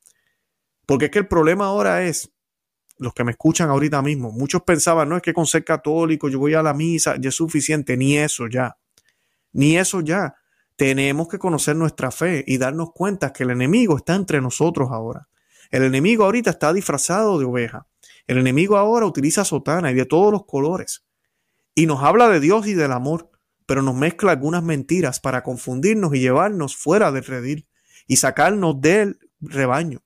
Porque 0.86 1.06
es 1.06 1.10
que 1.10 1.20
el 1.20 1.28
problema 1.28 1.66
ahora 1.66 2.04
es, 2.04 2.30
los 2.98 3.12
que 3.14 3.24
me 3.24 3.32
escuchan 3.32 3.70
ahorita 3.70 4.02
mismo, 4.02 4.30
muchos 4.30 4.62
pensaban, 4.62 5.08
no 5.08 5.16
es 5.16 5.22
que 5.22 5.34
con 5.34 5.46
ser 5.46 5.64
católico 5.64 6.28
yo 6.28 6.38
voy 6.38 6.54
a 6.54 6.62
la 6.62 6.74
misa, 6.74 7.16
ya 7.18 7.28
es 7.28 7.34
suficiente, 7.34 7.96
ni 7.96 8.16
eso 8.16 8.46
ya, 8.48 8.76
ni 9.52 9.76
eso 9.76 10.00
ya. 10.00 10.36
Tenemos 10.76 11.28
que 11.28 11.38
conocer 11.38 11.76
nuestra 11.76 12.10
fe 12.10 12.44
y 12.46 12.58
darnos 12.58 12.92
cuenta 12.92 13.32
que 13.32 13.44
el 13.44 13.50
enemigo 13.50 13.96
está 13.96 14.14
entre 14.14 14.40
nosotros 14.40 14.90
ahora. 14.90 15.28
El 15.70 15.84
enemigo 15.84 16.24
ahorita 16.24 16.50
está 16.50 16.72
disfrazado 16.72 17.38
de 17.38 17.44
oveja. 17.44 17.86
El 18.26 18.38
enemigo 18.38 18.76
ahora 18.76 19.06
utiliza 19.06 19.44
sotana 19.44 19.90
y 19.92 19.94
de 19.94 20.04
todos 20.04 20.32
los 20.32 20.46
colores. 20.46 21.04
Y 21.74 21.86
nos 21.86 22.02
habla 22.02 22.28
de 22.28 22.40
Dios 22.40 22.66
y 22.66 22.74
del 22.74 22.92
amor 22.92 23.30
pero 23.66 23.82
nos 23.82 23.94
mezcla 23.94 24.32
algunas 24.32 24.62
mentiras 24.62 25.20
para 25.20 25.42
confundirnos 25.42 26.14
y 26.14 26.20
llevarnos 26.20 26.76
fuera 26.76 27.12
del 27.12 27.24
redil 27.24 27.66
y 28.06 28.16
sacarnos 28.16 28.80
del 28.80 29.18
rebaño. 29.40 30.02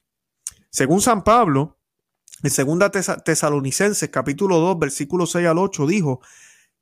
Según 0.70 1.00
San 1.00 1.24
Pablo, 1.24 1.78
en 2.42 2.78
2 2.78 2.90
Tesalonicenses 3.24 4.08
capítulo 4.10 4.58
2 4.58 4.78
versículo 4.78 5.26
6 5.26 5.46
al 5.46 5.58
8 5.58 5.86
dijo, 5.86 6.20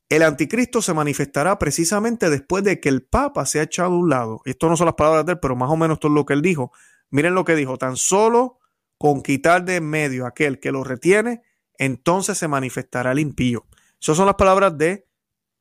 el 0.08 0.22
anticristo 0.22 0.82
se 0.82 0.94
manifestará 0.94 1.58
precisamente 1.58 2.30
después 2.30 2.62
de 2.62 2.78
que 2.78 2.88
el 2.88 3.02
Papa 3.02 3.44
se 3.46 3.58
ha 3.58 3.64
echado 3.64 3.94
a 3.94 3.98
un 3.98 4.08
lado. 4.08 4.40
Esto 4.44 4.68
no 4.68 4.76
son 4.76 4.86
las 4.86 4.94
palabras 4.94 5.26
de 5.26 5.32
él, 5.32 5.38
pero 5.40 5.56
más 5.56 5.70
o 5.70 5.76
menos 5.76 5.96
esto 5.96 6.08
es 6.08 6.14
lo 6.14 6.24
que 6.24 6.34
él 6.34 6.42
dijo. 6.42 6.72
Miren 7.10 7.34
lo 7.34 7.44
que 7.44 7.56
dijo, 7.56 7.76
tan 7.76 7.96
solo 7.96 8.58
con 8.98 9.22
quitar 9.22 9.64
de 9.64 9.76
en 9.76 9.88
medio 9.88 10.26
aquel 10.26 10.60
que 10.60 10.72
lo 10.72 10.84
retiene, 10.84 11.42
entonces 11.78 12.38
se 12.38 12.48
manifestará 12.48 13.12
el 13.12 13.18
impío. 13.18 13.66
Esas 14.00 14.16
son 14.16 14.26
las 14.26 14.36
palabras 14.36 14.76
de 14.78 15.08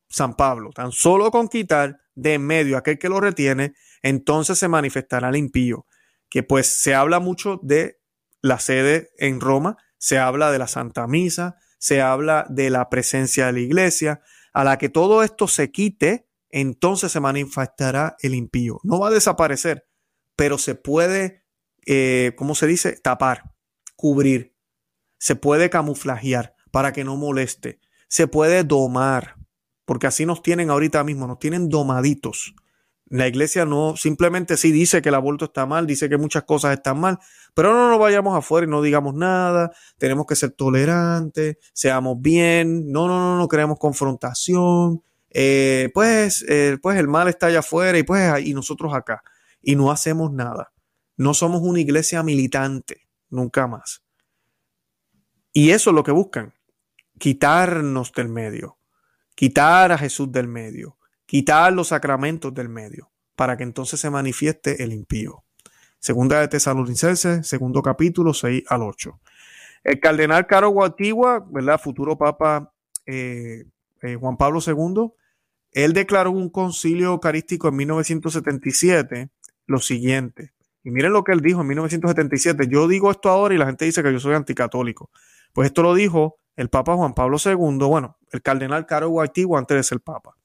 San 0.10 0.36
Pablo, 0.36 0.72
tan 0.72 0.92
solo 0.92 1.32
con 1.32 1.48
quitar 1.48 2.00
de 2.14 2.36
en 2.36 2.46
medio 2.46 2.78
aquel 2.78 3.00
que 3.00 3.10
lo 3.10 3.20
retiene, 3.20 3.74
entonces 4.02 4.58
se 4.60 4.68
manifestará 4.68 5.30
el 5.30 5.38
impío. 5.38 5.86
Que 6.30 6.44
pues 6.44 6.68
se 6.68 6.94
habla 6.94 7.20
mucho 7.20 7.60
de 7.64 8.00
la 8.46 8.60
sede 8.60 9.10
en 9.18 9.42
Roma, 9.42 9.78
se 9.98 10.20
habla 10.20 10.52
de 10.52 10.60
la 10.60 10.68
Santa 10.68 11.08
Misa, 11.08 11.58
se 11.80 12.02
habla 12.02 12.46
de 12.50 12.70
la 12.70 12.90
presencia 12.90 13.48
de 13.48 13.54
la 13.54 13.60
iglesia, 13.60 14.22
a 14.54 14.64
la 14.64 14.78
que 14.78 14.88
todo 14.88 15.24
esto 15.24 15.48
se 15.48 15.72
quite, 15.72 16.30
entonces 16.50 17.12
se 17.12 17.20
manifestará 17.20 18.16
el 18.20 18.36
impío. 18.36 18.80
No 18.84 19.00
va 19.00 19.08
a 19.08 19.12
desaparecer, 19.12 19.88
pero 20.36 20.60
se 20.60 20.76
puede, 20.76 21.44
eh, 21.88 22.34
¿cómo 22.38 22.54
se 22.54 22.68
dice? 22.68 23.00
Tapar, 23.02 23.56
cubrir. 23.96 24.56
Se 25.18 25.36
puede 25.36 25.72
camuflajear 25.72 26.54
para 26.72 26.94
que 26.94 27.04
no 27.04 27.16
moleste. 27.16 27.80
Se 28.08 28.28
puede 28.28 28.64
domar 28.64 29.38
porque 29.86 30.08
así 30.08 30.26
nos 30.26 30.44
tienen 30.44 30.70
ahorita 30.70 31.04
mismo, 31.04 31.26
nos 31.26 31.40
tienen 31.40 31.70
domaditos. 31.70 32.54
La 33.08 33.28
iglesia 33.28 33.66
no 33.66 33.96
simplemente 33.96 34.58
sí 34.58 34.72
dice 34.72 35.02
que 35.02 35.10
el 35.10 35.16
aborto 35.16 35.46
está 35.46 35.66
mal, 35.66 35.86
dice 35.86 36.10
que 36.10 36.18
muchas 36.18 36.44
cosas 36.44 36.74
están 36.74 37.00
mal, 37.00 37.20
pero 37.54 37.72
no 37.72 37.90
nos 37.90 38.00
vayamos 38.00 38.36
afuera 38.36 38.66
y 38.66 38.70
no 38.70 38.82
digamos 38.82 39.14
nada, 39.14 39.72
tenemos 39.98 40.26
que 40.26 40.36
ser 40.36 40.52
tolerantes, 40.52 41.58
seamos 41.74 42.20
bien, 42.20 42.92
no, 42.92 43.08
no, 43.08 43.20
no, 43.20 43.38
no 43.38 43.48
queremos 43.48 43.78
confrontación, 43.78 45.04
eh, 45.30 45.92
pues, 45.94 46.44
eh, 46.50 46.78
pues 46.82 46.98
el 46.98 47.08
mal 47.08 47.28
está 47.28 47.48
allá 47.48 47.60
afuera 47.60 47.98
y 47.98 48.04
pues 48.04 48.46
y 48.46 48.54
nosotros 48.54 48.94
acá, 48.94 49.22
y 49.62 49.76
no 49.76 49.92
hacemos 49.92 50.32
nada. 50.32 50.72
No 51.18 51.34
somos 51.34 51.62
una 51.62 51.80
iglesia 51.80 52.24
militante, 52.24 53.08
nunca 53.30 53.68
más. 53.68 54.04
Y 55.54 55.70
eso 55.70 55.92
es 55.92 55.96
lo 55.96 56.04
que 56.04 56.12
buscan, 56.12 56.54
quitarnos 57.20 58.12
del 58.12 58.30
medio 58.30 58.78
quitar 59.36 59.92
a 59.92 59.98
Jesús 59.98 60.32
del 60.32 60.48
medio, 60.48 60.95
quitar 61.26 61.74
los 61.74 61.90
sacramentos 61.90 62.54
del 62.54 62.70
medio, 62.70 63.12
para 63.36 63.58
que 63.58 63.64
entonces 63.64 64.00
se 64.00 64.10
manifieste 64.10 64.84
el 64.84 64.94
impío. 64.94 65.44
Segunda 66.00 66.40
de 66.40 66.48
Tesalonicenses, 66.48 67.48
segundo 67.48 67.82
capítulo, 67.82 68.34
6 68.34 68.64
al 68.68 68.84
8. 68.84 69.20
El 69.84 70.00
cardenal 70.00 70.48
Caro 70.48 70.70
Guatigua, 70.70 71.46
¿verdad? 71.50 71.80
Futuro 71.80 72.18
Papa 72.18 72.74
eh, 73.06 73.66
eh, 74.02 74.16
Juan 74.16 74.38
Pablo 74.38 74.60
II, 74.66 75.12
él 75.72 75.94
declaró 75.94 76.32
un 76.32 76.50
concilio 76.50 77.08
eucarístico 77.08 77.68
en 77.68 77.76
1977 77.76 79.30
lo 79.68 79.80
siguiente. 79.80 80.54
Y 80.84 80.92
miren 80.92 81.14
lo 81.14 81.24
que 81.24 81.32
él 81.32 81.42
dijo 81.42 81.62
en 81.62 81.68
1977. 81.68 82.68
Yo 82.70 82.88
digo 82.88 83.10
esto 83.10 83.30
ahora 83.30 83.56
y 83.56 83.58
la 83.58 83.66
gente 83.66 83.86
dice 83.86 84.04
que 84.04 84.14
yo 84.14 84.20
soy 84.20 84.36
anticatólico. 84.36 85.10
Pues 85.54 85.68
esto 85.68 85.82
lo 85.82 85.96
dijo 85.96 86.38
el 86.56 86.70
Papa 86.70 86.96
Juan 86.96 87.14
Pablo 87.14 87.38
II, 87.44 87.78
bueno, 87.88 88.18
el 88.32 88.42
cardenal 88.42 88.86
Caro 88.86 89.10
Guatigua 89.10 89.60
antes 89.60 89.76
de 89.76 89.84
ser 89.84 90.00
Papa. 90.00 90.38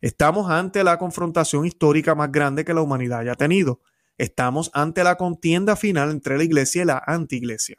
Estamos 0.00 0.50
ante 0.50 0.84
la 0.84 0.98
confrontación 0.98 1.66
histórica 1.66 2.14
más 2.14 2.30
grande 2.30 2.64
que 2.64 2.74
la 2.74 2.82
humanidad 2.82 3.20
haya 3.20 3.34
tenido. 3.34 3.80
Estamos 4.16 4.70
ante 4.74 5.02
la 5.02 5.16
contienda 5.16 5.74
final 5.76 6.10
entre 6.10 6.38
la 6.38 6.44
iglesia 6.44 6.82
y 6.82 6.84
la 6.86 7.02
antiiglesia. 7.04 7.76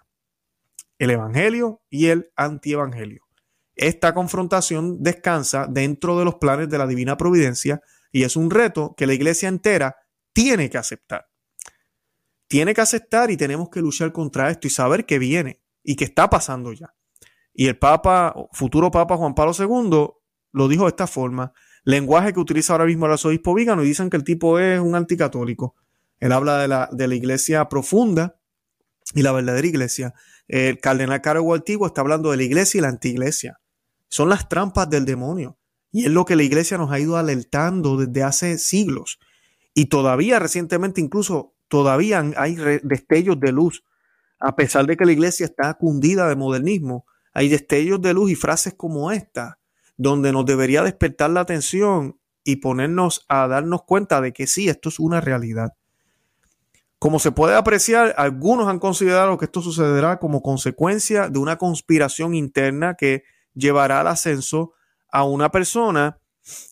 El 0.97 1.11
evangelio 1.11 1.81
y 1.89 2.07
el 2.07 2.31
antievangelio. 2.35 3.23
Esta 3.75 4.13
confrontación 4.13 5.01
descansa 5.01 5.65
dentro 5.69 6.19
de 6.19 6.25
los 6.25 6.35
planes 6.35 6.69
de 6.69 6.77
la 6.77 6.87
divina 6.87 7.15
providencia 7.15 7.81
y 8.11 8.23
es 8.23 8.35
un 8.35 8.51
reto 8.51 8.95
que 8.97 9.07
la 9.07 9.13
iglesia 9.13 9.47
entera 9.47 9.95
tiene 10.33 10.69
que 10.69 10.77
aceptar. 10.77 11.29
Tiene 12.49 12.73
que 12.73 12.81
aceptar 12.81 13.31
y 13.31 13.37
tenemos 13.37 13.69
que 13.69 13.79
luchar 13.79 14.11
contra 14.11 14.49
esto 14.49 14.67
y 14.67 14.71
saber 14.71 15.05
que 15.05 15.19
viene 15.19 15.61
y 15.83 15.95
que 15.95 16.03
está 16.03 16.29
pasando 16.29 16.73
ya. 16.73 16.93
Y 17.53 17.67
el 17.67 17.77
Papa, 17.77 18.35
futuro 18.51 18.91
Papa 18.91 19.15
Juan 19.15 19.35
Pablo 19.35 19.53
II, 19.57 20.09
lo 20.51 20.67
dijo 20.67 20.83
de 20.83 20.89
esta 20.89 21.07
forma, 21.07 21.53
lenguaje 21.83 22.33
que 22.33 22.39
utiliza 22.39 22.73
ahora 22.73 22.85
mismo 22.85 23.05
el 23.05 23.13
arzobispo 23.13 23.53
Vígano 23.53 23.83
y 23.83 23.87
dicen 23.87 24.09
que 24.09 24.17
el 24.17 24.23
tipo 24.23 24.59
es 24.59 24.79
un 24.79 24.95
anticatólico. 24.95 25.75
Él 26.19 26.31
habla 26.31 26.57
de 26.57 26.67
la, 26.67 26.89
de 26.91 27.07
la 27.07 27.15
iglesia 27.15 27.67
profunda 27.69 28.39
y 29.13 29.21
la 29.21 29.31
verdadera 29.31 29.67
iglesia. 29.67 30.13
El 30.47 30.79
cardenal 30.79 31.21
Caro 31.21 31.53
Antiguo 31.53 31.87
está 31.87 32.01
hablando 32.01 32.31
de 32.31 32.37
la 32.37 32.43
iglesia 32.43 32.79
y 32.79 32.81
la 32.81 32.89
antiglesia. 32.89 33.59
Son 34.07 34.29
las 34.29 34.49
trampas 34.49 34.89
del 34.89 35.05
demonio. 35.05 35.57
Y 35.91 36.05
es 36.05 36.11
lo 36.11 36.25
que 36.25 36.35
la 36.35 36.43
iglesia 36.43 36.77
nos 36.77 36.91
ha 36.91 36.99
ido 36.99 37.17
alertando 37.17 37.97
desde 37.97 38.23
hace 38.23 38.57
siglos. 38.57 39.19
Y 39.73 39.85
todavía 39.85 40.39
recientemente, 40.39 41.01
incluso 41.01 41.55
todavía 41.67 42.23
hay 42.35 42.55
destellos 42.83 43.39
de 43.39 43.51
luz. 43.51 43.83
A 44.39 44.55
pesar 44.55 44.85
de 44.85 44.97
que 44.97 45.05
la 45.05 45.11
iglesia 45.11 45.45
está 45.45 45.73
cundida 45.75 46.27
de 46.27 46.35
modernismo, 46.35 47.05
hay 47.33 47.49
destellos 47.49 48.01
de 48.01 48.13
luz 48.13 48.31
y 48.31 48.35
frases 48.35 48.73
como 48.73 49.11
esta, 49.11 49.58
donde 49.99 50.31
nos 50.31 50.45
debería 50.45 50.81
despertar 50.81 51.29
la 51.29 51.41
atención 51.41 52.17
y 52.45 52.55
ponernos 52.55 53.25
a 53.27 53.49
darnos 53.49 53.83
cuenta 53.83 54.21
de 54.21 54.31
que 54.31 54.47
sí, 54.47 54.69
esto 54.69 54.87
es 54.87 54.97
una 54.97 55.19
realidad. 55.19 55.73
Como 56.99 57.19
se 57.19 57.33
puede 57.33 57.55
apreciar, 57.55 58.15
algunos 58.17 58.69
han 58.69 58.79
considerado 58.79 59.37
que 59.37 59.45
esto 59.45 59.61
sucederá 59.61 60.17
como 60.17 60.41
consecuencia 60.41 61.27
de 61.27 61.37
una 61.37 61.57
conspiración 61.57 62.33
interna 62.33 62.95
que 62.95 63.23
llevará 63.53 63.99
al 63.99 64.07
ascenso 64.07 64.71
a 65.11 65.25
una 65.25 65.51
persona 65.51 66.17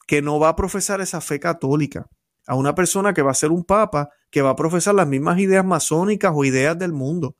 que 0.07 0.21
no 0.21 0.39
va 0.39 0.49
a 0.49 0.55
profesar 0.55 1.01
esa 1.01 1.19
fe 1.19 1.37
católica, 1.37 2.07
a 2.47 2.55
una 2.55 2.75
persona 2.75 3.13
que 3.13 3.23
va 3.23 3.31
a 3.31 3.33
ser 3.33 3.51
un 3.51 3.65
papa, 3.65 4.09
que 4.31 4.41
va 4.41 4.51
a 4.51 4.55
profesar 4.55 4.95
las 4.95 5.07
mismas 5.07 5.37
ideas 5.37 5.65
masónicas 5.65 6.31
o 6.33 6.45
ideas 6.45 6.79
del 6.79 6.93
mundo, 6.93 7.35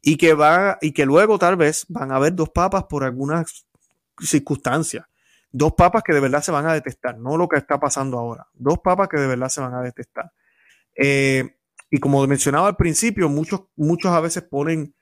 y 0.00 0.16
que 0.16 0.32
va, 0.32 0.78
y 0.80 0.92
que 0.92 1.04
luego 1.04 1.38
tal 1.38 1.56
vez 1.56 1.84
van 1.90 2.10
a 2.10 2.16
haber 2.16 2.34
dos 2.34 2.48
papas 2.48 2.84
por 2.84 3.04
algunas 3.04 3.66
circunstancias. 4.18 5.04
Dos 5.58 5.72
papas 5.72 6.02
que 6.02 6.12
de 6.12 6.20
verdad 6.20 6.42
se 6.42 6.52
van 6.52 6.66
a 6.66 6.74
detestar, 6.74 7.16
no 7.16 7.38
lo 7.38 7.48
que 7.48 7.56
está 7.56 7.80
pasando 7.80 8.18
ahora. 8.18 8.46
Dos 8.52 8.80
papas 8.80 9.08
que 9.08 9.18
de 9.18 9.26
verdad 9.26 9.48
se 9.48 9.62
van 9.62 9.72
a 9.72 9.80
detestar. 9.80 10.30
Eh, 10.94 11.56
y 11.90 11.96
como 11.96 12.26
mencionaba 12.26 12.68
al 12.68 12.76
principio, 12.76 13.30
muchos, 13.30 13.62
muchos 13.74 14.12
a 14.12 14.20
veces 14.20 14.42
ponen 14.42 14.94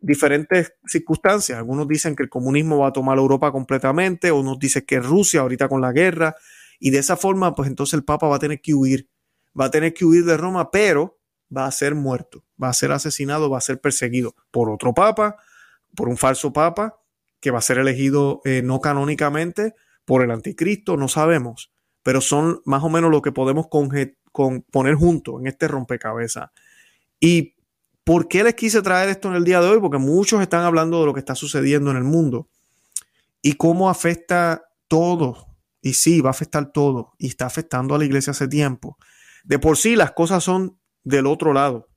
diferentes 0.00 0.74
circunstancias. 0.86 1.58
Algunos 1.58 1.88
dicen 1.88 2.14
que 2.14 2.22
el 2.22 2.28
comunismo 2.28 2.78
va 2.78 2.90
a 2.90 2.92
tomar 2.92 3.18
Europa 3.18 3.50
completamente, 3.50 4.30
unos 4.30 4.60
dicen 4.60 4.84
que 4.86 5.00
Rusia 5.00 5.40
ahorita 5.40 5.68
con 5.68 5.80
la 5.80 5.90
guerra, 5.90 6.36
y 6.78 6.90
de 6.90 6.98
esa 6.98 7.16
forma, 7.16 7.56
pues 7.56 7.68
entonces 7.68 7.94
el 7.94 8.04
Papa 8.04 8.28
va 8.28 8.36
a 8.36 8.38
tener 8.38 8.60
que 8.60 8.74
huir, 8.74 9.08
va 9.60 9.64
a 9.64 9.70
tener 9.72 9.94
que 9.94 10.04
huir 10.04 10.24
de 10.24 10.36
Roma, 10.36 10.70
pero 10.70 11.18
va 11.54 11.66
a 11.66 11.72
ser 11.72 11.96
muerto, 11.96 12.44
va 12.62 12.68
a 12.68 12.72
ser 12.72 12.92
asesinado, 12.92 13.50
va 13.50 13.58
a 13.58 13.62
ser 13.62 13.80
perseguido 13.80 14.36
por 14.52 14.70
otro 14.70 14.94
Papa, 14.94 15.38
por 15.96 16.08
un 16.08 16.16
falso 16.16 16.52
Papa, 16.52 17.00
que 17.40 17.50
va 17.50 17.58
a 17.58 17.62
ser 17.62 17.78
elegido 17.78 18.42
eh, 18.44 18.62
no 18.62 18.80
canónicamente 18.80 19.74
por 20.08 20.22
el 20.22 20.30
anticristo, 20.30 20.96
no 20.96 21.06
sabemos, 21.06 21.70
pero 22.02 22.22
son 22.22 22.62
más 22.64 22.82
o 22.82 22.88
menos 22.88 23.10
lo 23.10 23.20
que 23.20 23.30
podemos 23.30 23.66
con, 23.68 23.90
poner 24.70 24.94
juntos 24.94 25.34
en 25.38 25.46
este 25.46 25.68
rompecabezas. 25.68 26.48
Y 27.20 27.54
¿Por 28.04 28.26
qué 28.26 28.42
les 28.42 28.54
quise 28.54 28.80
traer 28.80 29.10
esto 29.10 29.28
en 29.28 29.34
el 29.34 29.44
día 29.44 29.60
de 29.60 29.68
hoy? 29.68 29.80
Porque 29.80 29.98
muchos 29.98 30.40
están 30.40 30.64
hablando 30.64 31.00
de 31.00 31.04
lo 31.04 31.12
que 31.12 31.20
está 31.20 31.34
sucediendo 31.34 31.90
en 31.90 31.98
el 31.98 32.04
mundo 32.04 32.48
y 33.42 33.52
cómo 33.52 33.90
afecta 33.90 34.64
todo. 34.88 35.58
Y 35.82 35.92
sí, 35.92 36.22
va 36.22 36.30
a 36.30 36.32
afectar 36.32 36.72
todo 36.72 37.12
y 37.18 37.26
está 37.26 37.44
afectando 37.44 37.94
a 37.94 37.98
la 37.98 38.06
iglesia 38.06 38.30
hace 38.30 38.48
tiempo. 38.48 38.96
De 39.44 39.58
por 39.58 39.76
sí 39.76 39.94
las 39.94 40.12
cosas 40.12 40.42
son 40.42 40.80
del 41.04 41.26
otro 41.26 41.52
lado. 41.52 41.90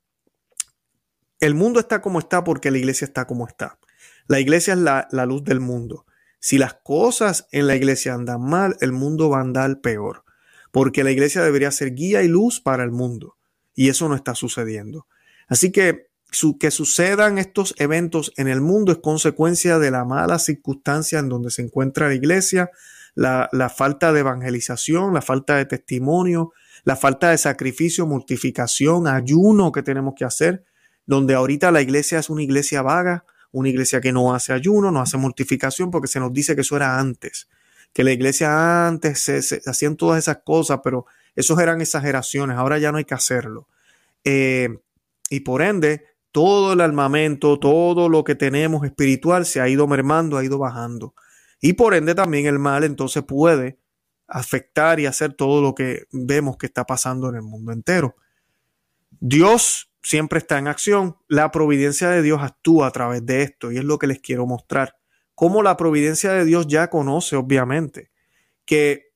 El 1.39 1.55
mundo 1.55 1.79
está 1.79 2.01
como 2.01 2.19
está 2.19 2.43
porque 2.43 2.71
la 2.71 2.77
iglesia 2.79 3.05
está 3.05 3.25
como 3.25 3.47
está. 3.47 3.79
La 4.27 4.41
iglesia 4.41 4.73
es 4.73 4.79
la, 4.79 5.07
la 5.11 5.25
luz 5.25 5.45
del 5.45 5.61
mundo. 5.61 6.05
Si 6.41 6.57
las 6.57 6.73
cosas 6.73 7.47
en 7.51 7.67
la 7.67 7.75
iglesia 7.75 8.13
andan 8.13 8.41
mal, 8.41 8.75
el 8.81 8.91
mundo 8.91 9.29
va 9.29 9.37
a 9.37 9.41
andar 9.41 9.79
peor. 9.79 10.25
Porque 10.71 11.03
la 11.03 11.11
iglesia 11.11 11.43
debería 11.43 11.71
ser 11.71 11.93
guía 11.93 12.23
y 12.23 12.27
luz 12.27 12.59
para 12.59 12.83
el 12.83 12.91
mundo. 12.91 13.37
Y 13.73 13.89
eso 13.89 14.09
no 14.09 14.15
está 14.15 14.35
sucediendo. 14.35 15.07
Así 15.47 15.71
que 15.71 16.11
que 16.59 16.71
sucedan 16.71 17.37
estos 17.37 17.75
eventos 17.77 18.33
en 18.37 18.47
el 18.47 18.61
mundo 18.61 18.91
es 18.93 18.99
consecuencia 18.99 19.79
de 19.79 19.91
la 19.91 20.05
mala 20.05 20.39
circunstancia 20.39 21.19
en 21.19 21.27
donde 21.27 21.51
se 21.51 21.61
encuentra 21.61 22.07
la 22.07 22.13
iglesia, 22.13 22.71
la, 23.15 23.49
falta 23.75 24.13
de 24.13 24.21
evangelización, 24.21 25.13
la 25.13 25.21
falta 25.21 25.57
de 25.57 25.65
testimonio, 25.65 26.53
la 26.85 26.95
falta 26.95 27.31
de 27.31 27.37
sacrificio, 27.37 28.07
mortificación, 28.07 29.07
ayuno 29.07 29.73
que 29.73 29.83
tenemos 29.83 30.13
que 30.15 30.23
hacer, 30.23 30.63
donde 31.05 31.33
ahorita 31.33 31.69
la 31.71 31.81
iglesia 31.81 32.19
es 32.19 32.29
una 32.29 32.43
iglesia 32.43 32.81
vaga, 32.81 33.25
una 33.51 33.69
iglesia 33.69 34.01
que 34.01 34.11
no 34.11 34.33
hace 34.33 34.53
ayuno, 34.53 34.91
no 34.91 35.01
hace 35.01 35.17
mortificación, 35.17 35.91
porque 35.91 36.07
se 36.07 36.19
nos 36.19 36.33
dice 36.33 36.55
que 36.55 36.61
eso 36.61 36.75
era 36.75 36.99
antes, 36.99 37.47
que 37.93 38.03
la 38.03 38.11
iglesia 38.11 38.87
antes 38.87 39.19
se, 39.19 39.61
hacían 39.65 39.95
todas 39.97 40.19
esas 40.19 40.39
cosas, 40.43 40.79
pero 40.83 41.05
esos 41.35 41.59
eran 41.59 41.81
exageraciones, 41.81 42.57
ahora 42.57 42.77
ya 42.77 42.91
no 42.91 42.97
hay 42.97 43.05
que 43.05 43.13
hacerlo. 43.13 43.67
Eh, 44.23 44.69
y 45.29 45.41
por 45.41 45.61
ende, 45.61 46.05
todo 46.31 46.73
el 46.73 46.81
armamento, 46.81 47.59
todo 47.59 48.09
lo 48.09 48.23
que 48.23 48.35
tenemos 48.35 48.85
espiritual 48.85 49.45
se 49.45 49.59
ha 49.59 49.67
ido 49.67 49.87
mermando, 49.87 50.37
ha 50.37 50.43
ido 50.43 50.57
bajando. 50.57 51.13
Y 51.59 51.73
por 51.73 51.93
ende 51.93 52.15
también 52.15 52.45
el 52.47 52.57
mal 52.57 52.83
entonces 52.83 53.23
puede 53.23 53.77
afectar 54.27 54.99
y 54.99 55.05
hacer 55.05 55.33
todo 55.33 55.61
lo 55.61 55.75
que 55.75 56.05
vemos 56.11 56.57
que 56.57 56.65
está 56.65 56.85
pasando 56.85 57.29
en 57.29 57.35
el 57.35 57.41
mundo 57.41 57.71
entero. 57.71 58.15
Dios 59.19 59.90
siempre 60.01 60.39
está 60.39 60.57
en 60.57 60.67
acción. 60.67 61.17
La 61.27 61.51
providencia 61.51 62.09
de 62.09 62.21
Dios 62.21 62.41
actúa 62.41 62.87
a 62.87 62.91
través 62.91 63.25
de 63.25 63.43
esto 63.43 63.71
y 63.71 63.77
es 63.77 63.83
lo 63.83 63.99
que 63.99 64.07
les 64.07 64.19
quiero 64.19 64.45
mostrar. 64.45 64.97
Cómo 65.35 65.63
la 65.63 65.77
providencia 65.77 66.33
de 66.33 66.45
Dios 66.45 66.67
ya 66.67 66.89
conoce, 66.89 67.35
obviamente, 67.35 68.11
que 68.65 69.13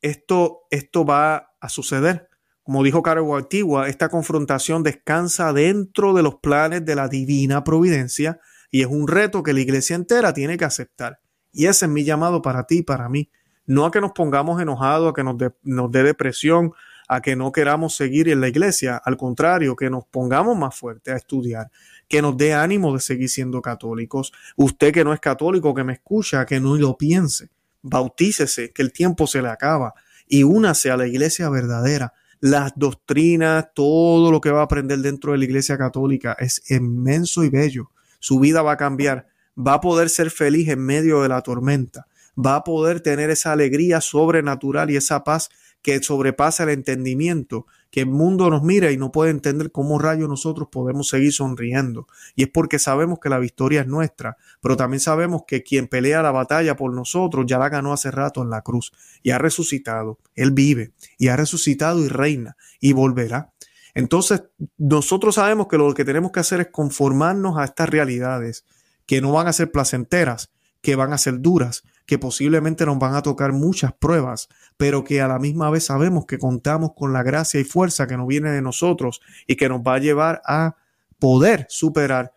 esto, 0.00 0.62
esto 0.70 1.04
va 1.04 1.54
a 1.60 1.68
suceder. 1.68 2.28
Como 2.62 2.82
dijo 2.82 3.02
Caro 3.02 3.36
Antigua, 3.36 3.88
esta 3.88 4.08
confrontación 4.08 4.82
descansa 4.82 5.52
dentro 5.52 6.14
de 6.14 6.22
los 6.22 6.36
planes 6.36 6.84
de 6.84 6.96
la 6.96 7.08
divina 7.08 7.62
providencia 7.62 8.40
y 8.70 8.82
es 8.82 8.88
un 8.88 9.06
reto 9.06 9.42
que 9.42 9.52
la 9.52 9.60
iglesia 9.60 9.96
entera 9.96 10.34
tiene 10.34 10.56
que 10.56 10.64
aceptar. 10.64 11.20
Y 11.52 11.66
ese 11.66 11.86
es 11.86 11.90
mi 11.90 12.04
llamado 12.04 12.42
para 12.42 12.64
ti 12.64 12.78
y 12.78 12.82
para 12.82 13.08
mí. 13.08 13.30
No 13.66 13.86
a 13.86 13.90
que 13.90 14.00
nos 14.00 14.12
pongamos 14.12 14.60
enojados, 14.60 15.10
a 15.10 15.14
que 15.14 15.24
nos 15.24 15.90
dé 15.90 16.02
depresión, 16.02 16.72
a 17.08 17.20
que 17.20 17.36
no 17.36 17.52
queramos 17.52 17.94
seguir 17.94 18.28
en 18.28 18.40
la 18.40 18.48
iglesia. 18.48 18.96
Al 18.96 19.16
contrario, 19.16 19.76
que 19.76 19.90
nos 19.90 20.04
pongamos 20.04 20.56
más 20.56 20.74
fuertes 20.74 21.14
a 21.14 21.16
estudiar, 21.16 21.70
que 22.08 22.22
nos 22.22 22.36
dé 22.36 22.54
ánimo 22.54 22.92
de 22.94 23.00
seguir 23.00 23.28
siendo 23.28 23.62
católicos. 23.62 24.32
Usted 24.56 24.92
que 24.92 25.04
no 25.04 25.12
es 25.12 25.20
católico, 25.20 25.74
que 25.74 25.84
me 25.84 25.92
escucha, 25.92 26.46
que 26.46 26.60
no 26.60 26.76
lo 26.76 26.96
piense. 26.96 27.50
Bautícese, 27.82 28.72
que 28.72 28.82
el 28.82 28.92
tiempo 28.92 29.26
se 29.26 29.42
le 29.42 29.48
acaba 29.48 29.94
y 30.26 30.42
únase 30.42 30.90
a 30.90 30.96
la 30.96 31.06
iglesia 31.06 31.48
verdadera 31.48 32.12
las 32.40 32.72
doctrinas, 32.76 33.68
todo 33.74 34.30
lo 34.30 34.40
que 34.40 34.50
va 34.50 34.60
a 34.60 34.64
aprender 34.64 34.98
dentro 34.98 35.32
de 35.32 35.38
la 35.38 35.44
Iglesia 35.44 35.78
Católica 35.78 36.36
es 36.38 36.70
inmenso 36.70 37.44
y 37.44 37.50
bello. 37.50 37.90
Su 38.18 38.38
vida 38.38 38.62
va 38.62 38.72
a 38.72 38.76
cambiar, 38.76 39.26
va 39.58 39.74
a 39.74 39.80
poder 39.80 40.10
ser 40.10 40.30
feliz 40.30 40.68
en 40.68 40.80
medio 40.80 41.22
de 41.22 41.28
la 41.28 41.42
tormenta, 41.42 42.06
va 42.36 42.56
a 42.56 42.64
poder 42.64 43.00
tener 43.00 43.30
esa 43.30 43.52
alegría 43.52 44.00
sobrenatural 44.00 44.90
y 44.90 44.96
esa 44.96 45.24
paz 45.24 45.48
que 45.82 46.02
sobrepasa 46.02 46.64
el 46.64 46.70
entendimiento, 46.70 47.66
que 47.90 48.00
el 48.00 48.06
mundo 48.06 48.50
nos 48.50 48.62
mira 48.62 48.90
y 48.90 48.96
no 48.96 49.12
puede 49.12 49.30
entender 49.30 49.70
cómo 49.70 49.98
rayos 49.98 50.28
nosotros 50.28 50.68
podemos 50.70 51.08
seguir 51.08 51.32
sonriendo. 51.32 52.06
Y 52.34 52.42
es 52.42 52.48
porque 52.48 52.78
sabemos 52.78 53.20
que 53.20 53.28
la 53.28 53.38
victoria 53.38 53.82
es 53.82 53.86
nuestra, 53.86 54.36
pero 54.60 54.76
también 54.76 55.00
sabemos 55.00 55.42
que 55.46 55.62
quien 55.62 55.86
pelea 55.86 56.22
la 56.22 56.32
batalla 56.32 56.76
por 56.76 56.92
nosotros 56.92 57.46
ya 57.46 57.58
la 57.58 57.68
ganó 57.68 57.92
hace 57.92 58.10
rato 58.10 58.42
en 58.42 58.50
la 58.50 58.62
cruz 58.62 58.92
y 59.22 59.30
ha 59.30 59.38
resucitado. 59.38 60.18
Él 60.34 60.50
vive 60.50 60.92
y 61.18 61.28
ha 61.28 61.36
resucitado 61.36 62.04
y 62.04 62.08
reina 62.08 62.56
y 62.80 62.92
volverá. 62.92 63.52
Entonces, 63.94 64.42
nosotros 64.76 65.36
sabemos 65.36 65.68
que 65.68 65.78
lo 65.78 65.94
que 65.94 66.04
tenemos 66.04 66.32
que 66.32 66.40
hacer 66.40 66.60
es 66.60 66.68
conformarnos 66.70 67.56
a 67.56 67.64
estas 67.64 67.88
realidades 67.88 68.66
que 69.06 69.22
no 69.22 69.32
van 69.32 69.46
a 69.46 69.54
ser 69.54 69.70
placenteras, 69.70 70.50
que 70.82 70.96
van 70.96 71.14
a 71.14 71.18
ser 71.18 71.40
duras, 71.40 71.84
que 72.06 72.18
posiblemente 72.18 72.86
nos 72.86 72.98
van 72.98 73.14
a 73.14 73.22
tocar 73.22 73.52
muchas 73.52 73.92
pruebas, 73.92 74.48
pero 74.76 75.04
que 75.04 75.20
a 75.20 75.28
la 75.28 75.38
misma 75.38 75.70
vez 75.70 75.84
sabemos 75.84 76.24
que 76.26 76.38
contamos 76.38 76.92
con 76.96 77.12
la 77.12 77.22
gracia 77.22 77.60
y 77.60 77.64
fuerza 77.64 78.06
que 78.06 78.16
nos 78.16 78.28
viene 78.28 78.50
de 78.50 78.62
nosotros 78.62 79.20
y 79.46 79.56
que 79.56 79.68
nos 79.68 79.80
va 79.80 79.94
a 79.94 79.98
llevar 79.98 80.40
a 80.46 80.76
poder 81.18 81.66
superar 81.68 82.32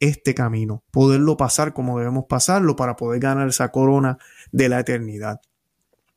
este 0.00 0.34
camino, 0.34 0.84
poderlo 0.92 1.36
pasar 1.36 1.72
como 1.72 1.98
debemos 1.98 2.26
pasarlo 2.28 2.76
para 2.76 2.94
poder 2.94 3.20
ganar 3.20 3.48
esa 3.48 3.70
corona 3.70 4.18
de 4.52 4.68
la 4.68 4.78
eternidad. 4.78 5.40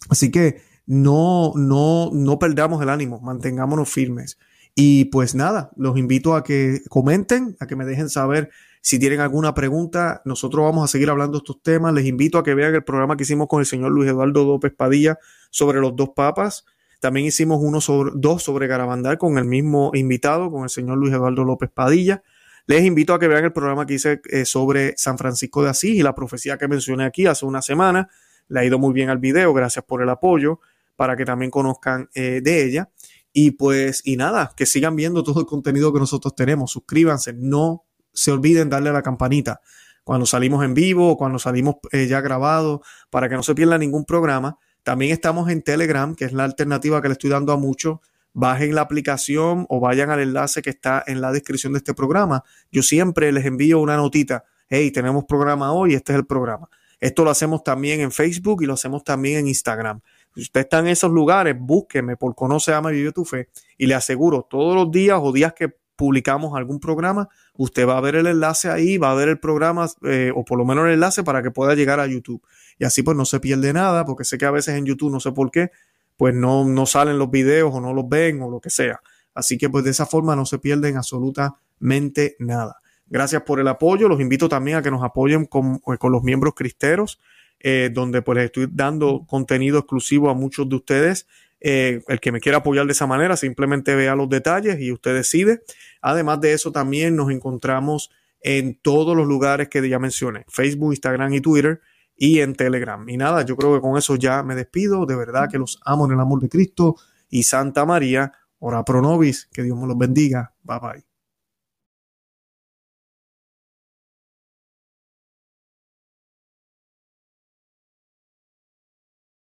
Así 0.10 0.30
que 0.30 0.62
no, 0.86 1.54
no, 1.56 2.12
no 2.14 2.38
perdamos 2.38 2.82
el 2.82 2.90
ánimo, 2.90 3.20
mantengámonos 3.22 3.90
firmes. 3.90 4.38
Y 4.76 5.06
pues 5.06 5.36
nada, 5.36 5.72
los 5.76 5.98
invito 5.98 6.36
a 6.36 6.44
que 6.44 6.82
comenten, 6.90 7.58
a 7.60 7.68
que 7.68 7.76
me 7.76 7.86
dejen 7.86 8.10
saber 8.10 8.52
si 8.82 8.98
tienen 8.98 9.20
alguna 9.20 9.54
pregunta, 9.54 10.24
nosotros 10.26 10.64
vamos 10.64 10.84
a 10.84 10.88
seguir 10.88 11.10
hablando 11.12 11.34
de 11.34 11.44
estos 11.44 11.62
temas. 11.62 11.94
Les 11.94 12.06
invito 12.06 12.40
a 12.40 12.44
que 12.44 12.56
vean 12.56 12.74
el 12.74 12.84
programa 12.84 13.16
que 13.16 13.24
hicimos 13.24 13.48
con 13.48 13.60
el 13.60 13.68
señor 13.68 13.92
Luis 13.92 14.10
Eduardo 14.10 14.44
López 14.44 14.74
Padilla 14.76 15.20
sobre 15.52 15.80
los 15.80 15.96
dos 15.96 16.10
papas. 16.16 16.66
También 17.00 17.28
hicimos 17.28 17.60
uno 17.62 17.80
sobre, 17.80 18.12
dos 18.16 18.42
sobre 18.42 18.66
Garabandal 18.66 19.20
con 19.20 19.38
el 19.38 19.46
mismo 19.46 19.92
invitado, 19.94 20.52
con 20.52 20.64
el 20.64 20.70
señor 20.70 20.98
Luis 20.98 21.14
Eduardo 21.14 21.44
López 21.44 21.70
Padilla. 21.72 22.24
Les 22.66 22.84
invito 22.84 23.14
a 23.14 23.20
que 23.20 23.28
vean 23.28 23.44
el 23.44 23.54
programa 23.54 23.86
que 23.86 23.96
hice 23.96 24.22
eh, 24.30 24.46
sobre 24.46 24.96
San 24.98 25.18
Francisco 25.18 25.64
de 25.64 25.70
Asís 25.70 25.96
y 25.96 26.02
la 26.02 26.16
profecía 26.16 26.58
que 26.58 26.68
mencioné 26.68 27.06
aquí 27.06 27.28
hace 27.28 27.46
una 27.46 27.62
semana. 27.62 28.10
Le 28.48 28.62
ha 28.62 28.66
ido 28.66 28.80
muy 28.80 28.94
bien 28.94 29.10
al 29.10 29.20
video, 29.20 29.54
gracias 29.54 29.86
por 29.86 30.02
el 30.02 30.10
apoyo, 30.10 30.60
para 30.96 31.16
que 31.16 31.26
también 31.26 31.52
conozcan 31.52 32.10
eh, 32.16 32.42
de 32.44 32.66
ella. 32.66 32.90
Y 33.32 33.52
pues, 33.52 34.02
y 34.06 34.18
nada, 34.18 34.54
que 34.56 34.66
sigan 34.66 34.96
viendo 34.96 35.24
todo 35.24 35.40
el 35.40 35.46
contenido 35.46 35.94
que 35.94 36.00
nosotros 36.00 36.36
tenemos. 36.36 36.72
Suscríbanse, 36.72 37.34
no 37.34 37.86
se 38.14 38.32
olviden 38.32 38.70
darle 38.70 38.92
la 38.92 39.02
campanita 39.02 39.62
cuando 40.04 40.26
salimos 40.26 40.64
en 40.66 40.74
vivo 40.74 41.10
o 41.10 41.18
cuando 41.18 41.40
salimos 41.40 41.76
eh, 41.92 42.08
ya 42.08 42.22
grabado 42.22 42.82
para 43.10 43.30
que 43.30 43.36
no 43.36 43.44
se 43.44 43.56
pierda 43.56 43.78
ningún 43.78 44.06
programa. 44.06 44.58
También 44.84 45.12
estamos 45.12 45.50
en 45.50 45.62
Telegram, 45.62 46.16
que 46.16 46.26
es 46.26 46.34
la 46.34 46.44
alternativa 46.44 47.02
que 47.02 47.08
le 47.08 47.14
estoy 47.14 47.30
dando 47.30 47.54
a 47.54 47.58
muchos. 47.58 48.00
Bajen 48.34 48.74
la 48.74 48.82
aplicación 48.82 49.66
o 49.70 49.80
vayan 49.80 50.10
al 50.10 50.22
enlace 50.22 50.62
que 50.62 50.70
está 50.70 51.04
en 51.06 51.22
la 51.22 51.32
descripción 51.32 51.74
de 51.74 51.78
este 51.78 51.94
programa. 51.94 52.44
Yo 52.72 52.82
siempre 52.82 53.32
les 53.32 53.46
envío 53.46 53.80
una 53.80 53.98
notita. 53.98 54.46
Hey, 54.70 54.90
tenemos 54.92 55.26
programa 55.26 55.74
hoy, 55.74 55.94
este 55.94 56.14
es 56.14 56.20
el 56.20 56.26
programa. 56.26 56.70
Esto 57.00 57.24
lo 57.24 57.32
hacemos 57.32 57.64
también 57.64 58.00
en 58.00 58.12
Facebook 58.12 58.64
y 58.64 58.66
lo 58.66 58.74
hacemos 58.74 59.04
también 59.04 59.40
en 59.40 59.48
Instagram. 59.48 60.02
Si 60.34 60.42
usted 60.42 60.62
está 60.62 60.80
en 60.80 60.88
esos 60.88 61.12
lugares, 61.12 61.56
búsqueme 61.60 62.16
por 62.16 62.36
Conoce, 62.36 62.74
Ama 62.74 62.92
y 62.92 62.96
Vive 62.98 63.12
tu 63.12 63.26
Fe 63.26 63.50
y 63.78 63.86
le 63.88 63.96
aseguro 63.96 64.48
todos 64.50 64.76
los 64.76 64.90
días 64.92 65.20
o 65.22 65.32
días 65.34 65.54
que 65.54 65.81
publicamos 66.02 66.58
algún 66.58 66.80
programa, 66.80 67.30
usted 67.56 67.88
va 67.88 67.96
a 67.96 68.02
ver 68.02 68.16
el 68.16 68.26
enlace 68.26 68.72
ahí, 68.72 68.98
va 68.98 69.12
a 69.12 69.14
ver 69.14 69.30
el 69.30 69.38
programa 69.38 69.88
eh, 70.02 70.32
o 70.34 70.44
por 70.44 70.58
lo 70.58 70.66
menos 70.66 70.88
el 70.88 70.94
enlace 70.94 71.24
para 71.24 71.44
que 71.44 71.52
pueda 71.52 71.76
llegar 71.76 72.00
a 72.00 72.08
YouTube. 72.08 72.42
Y 72.80 72.86
así 72.86 73.04
pues 73.04 73.16
no 73.16 73.24
se 73.24 73.40
pierde 73.40 73.72
nada, 73.72 74.04
porque 74.04 74.24
sé 74.24 74.40
que 74.40 74.46
a 74.46 74.50
veces 74.50 74.74
en 74.74 74.88
YouTube, 74.88 75.12
no 75.12 75.20
sé 75.20 75.32
por 75.32 75.52
qué, 75.52 75.70
pues 76.18 76.34
no, 76.34 76.66
no 76.66 76.88
salen 76.88 77.20
los 77.20 77.30
videos 77.30 77.72
o 77.72 77.80
no 77.80 77.94
los 77.94 78.10
ven 78.10 78.42
o 78.42 78.50
lo 78.50 78.60
que 78.60 78.72
sea. 78.72 79.00
Así 79.36 79.60
que 79.60 79.70
pues 79.70 79.84
de 79.84 79.92
esa 79.92 80.08
forma 80.08 80.36
no 80.36 80.48
se 80.48 80.58
pierden 80.58 80.98
absolutamente 80.98 82.36
nada. 82.40 82.78
Gracias 83.06 83.44
por 83.44 83.60
el 83.60 83.68
apoyo. 83.68 84.10
Los 84.10 84.22
invito 84.22 84.50
también 84.50 84.78
a 84.78 84.82
que 84.82 84.90
nos 84.90 85.04
apoyen 85.04 85.46
con, 85.46 85.84
eh, 85.86 86.00
con 86.00 86.12
los 86.12 86.24
miembros 86.24 86.56
cristeros, 86.56 87.20
eh, 87.60 87.92
donde 87.94 88.24
pues 88.24 88.40
estoy 88.40 88.68
dando 88.72 89.24
contenido 89.28 89.78
exclusivo 89.78 90.32
a 90.32 90.34
muchos 90.34 90.68
de 90.68 90.78
ustedes 90.78 91.28
el 91.62 92.20
que 92.20 92.32
me 92.32 92.40
quiera 92.40 92.58
apoyar 92.58 92.88
de 92.88 92.92
esa 92.92 93.06
manera, 93.06 93.38
simplemente 93.38 93.94
vea 93.96 94.16
los 94.16 94.28
detalles 94.30 94.80
y 94.80 94.92
usted 94.92 95.14
decide. 95.14 95.62
Además 96.02 96.42
de 96.42 96.54
eso, 96.54 96.72
también 96.72 97.16
nos 97.16 97.32
encontramos 97.32 98.12
en 98.42 98.80
todos 98.82 99.16
los 99.16 99.28
lugares 99.28 99.70
que 99.70 99.88
ya 99.88 100.00
mencioné, 100.00 100.46
Facebook, 100.48 100.94
Instagram 100.94 101.34
y 101.34 101.42
Twitter 101.42 101.82
y 102.16 102.40
en 102.40 102.56
Telegram. 102.56 103.08
Y 103.08 103.18
nada, 103.18 103.44
yo 103.44 103.56
creo 103.56 103.74
que 103.74 103.82
con 103.82 103.98
eso 103.98 104.16
ya 104.16 104.44
me 104.44 104.56
despido. 104.56 105.06
De 105.06 105.16
verdad 105.16 105.50
que 105.50 105.58
los 105.58 105.80
amo 105.86 106.06
en 106.06 106.14
el 106.14 106.20
amor 106.20 106.40
de 106.40 106.50
Cristo 106.50 106.96
y 107.30 107.44
Santa 107.44 107.86
María. 107.86 108.32
Ora 108.60 108.84
pro 108.86 109.02
nobis, 109.02 109.48
que 109.52 109.64
Dios 109.64 109.78
me 109.78 109.88
los 109.88 109.98
bendiga. 109.98 110.54
Bye 110.64 110.80
bye. 110.80 111.11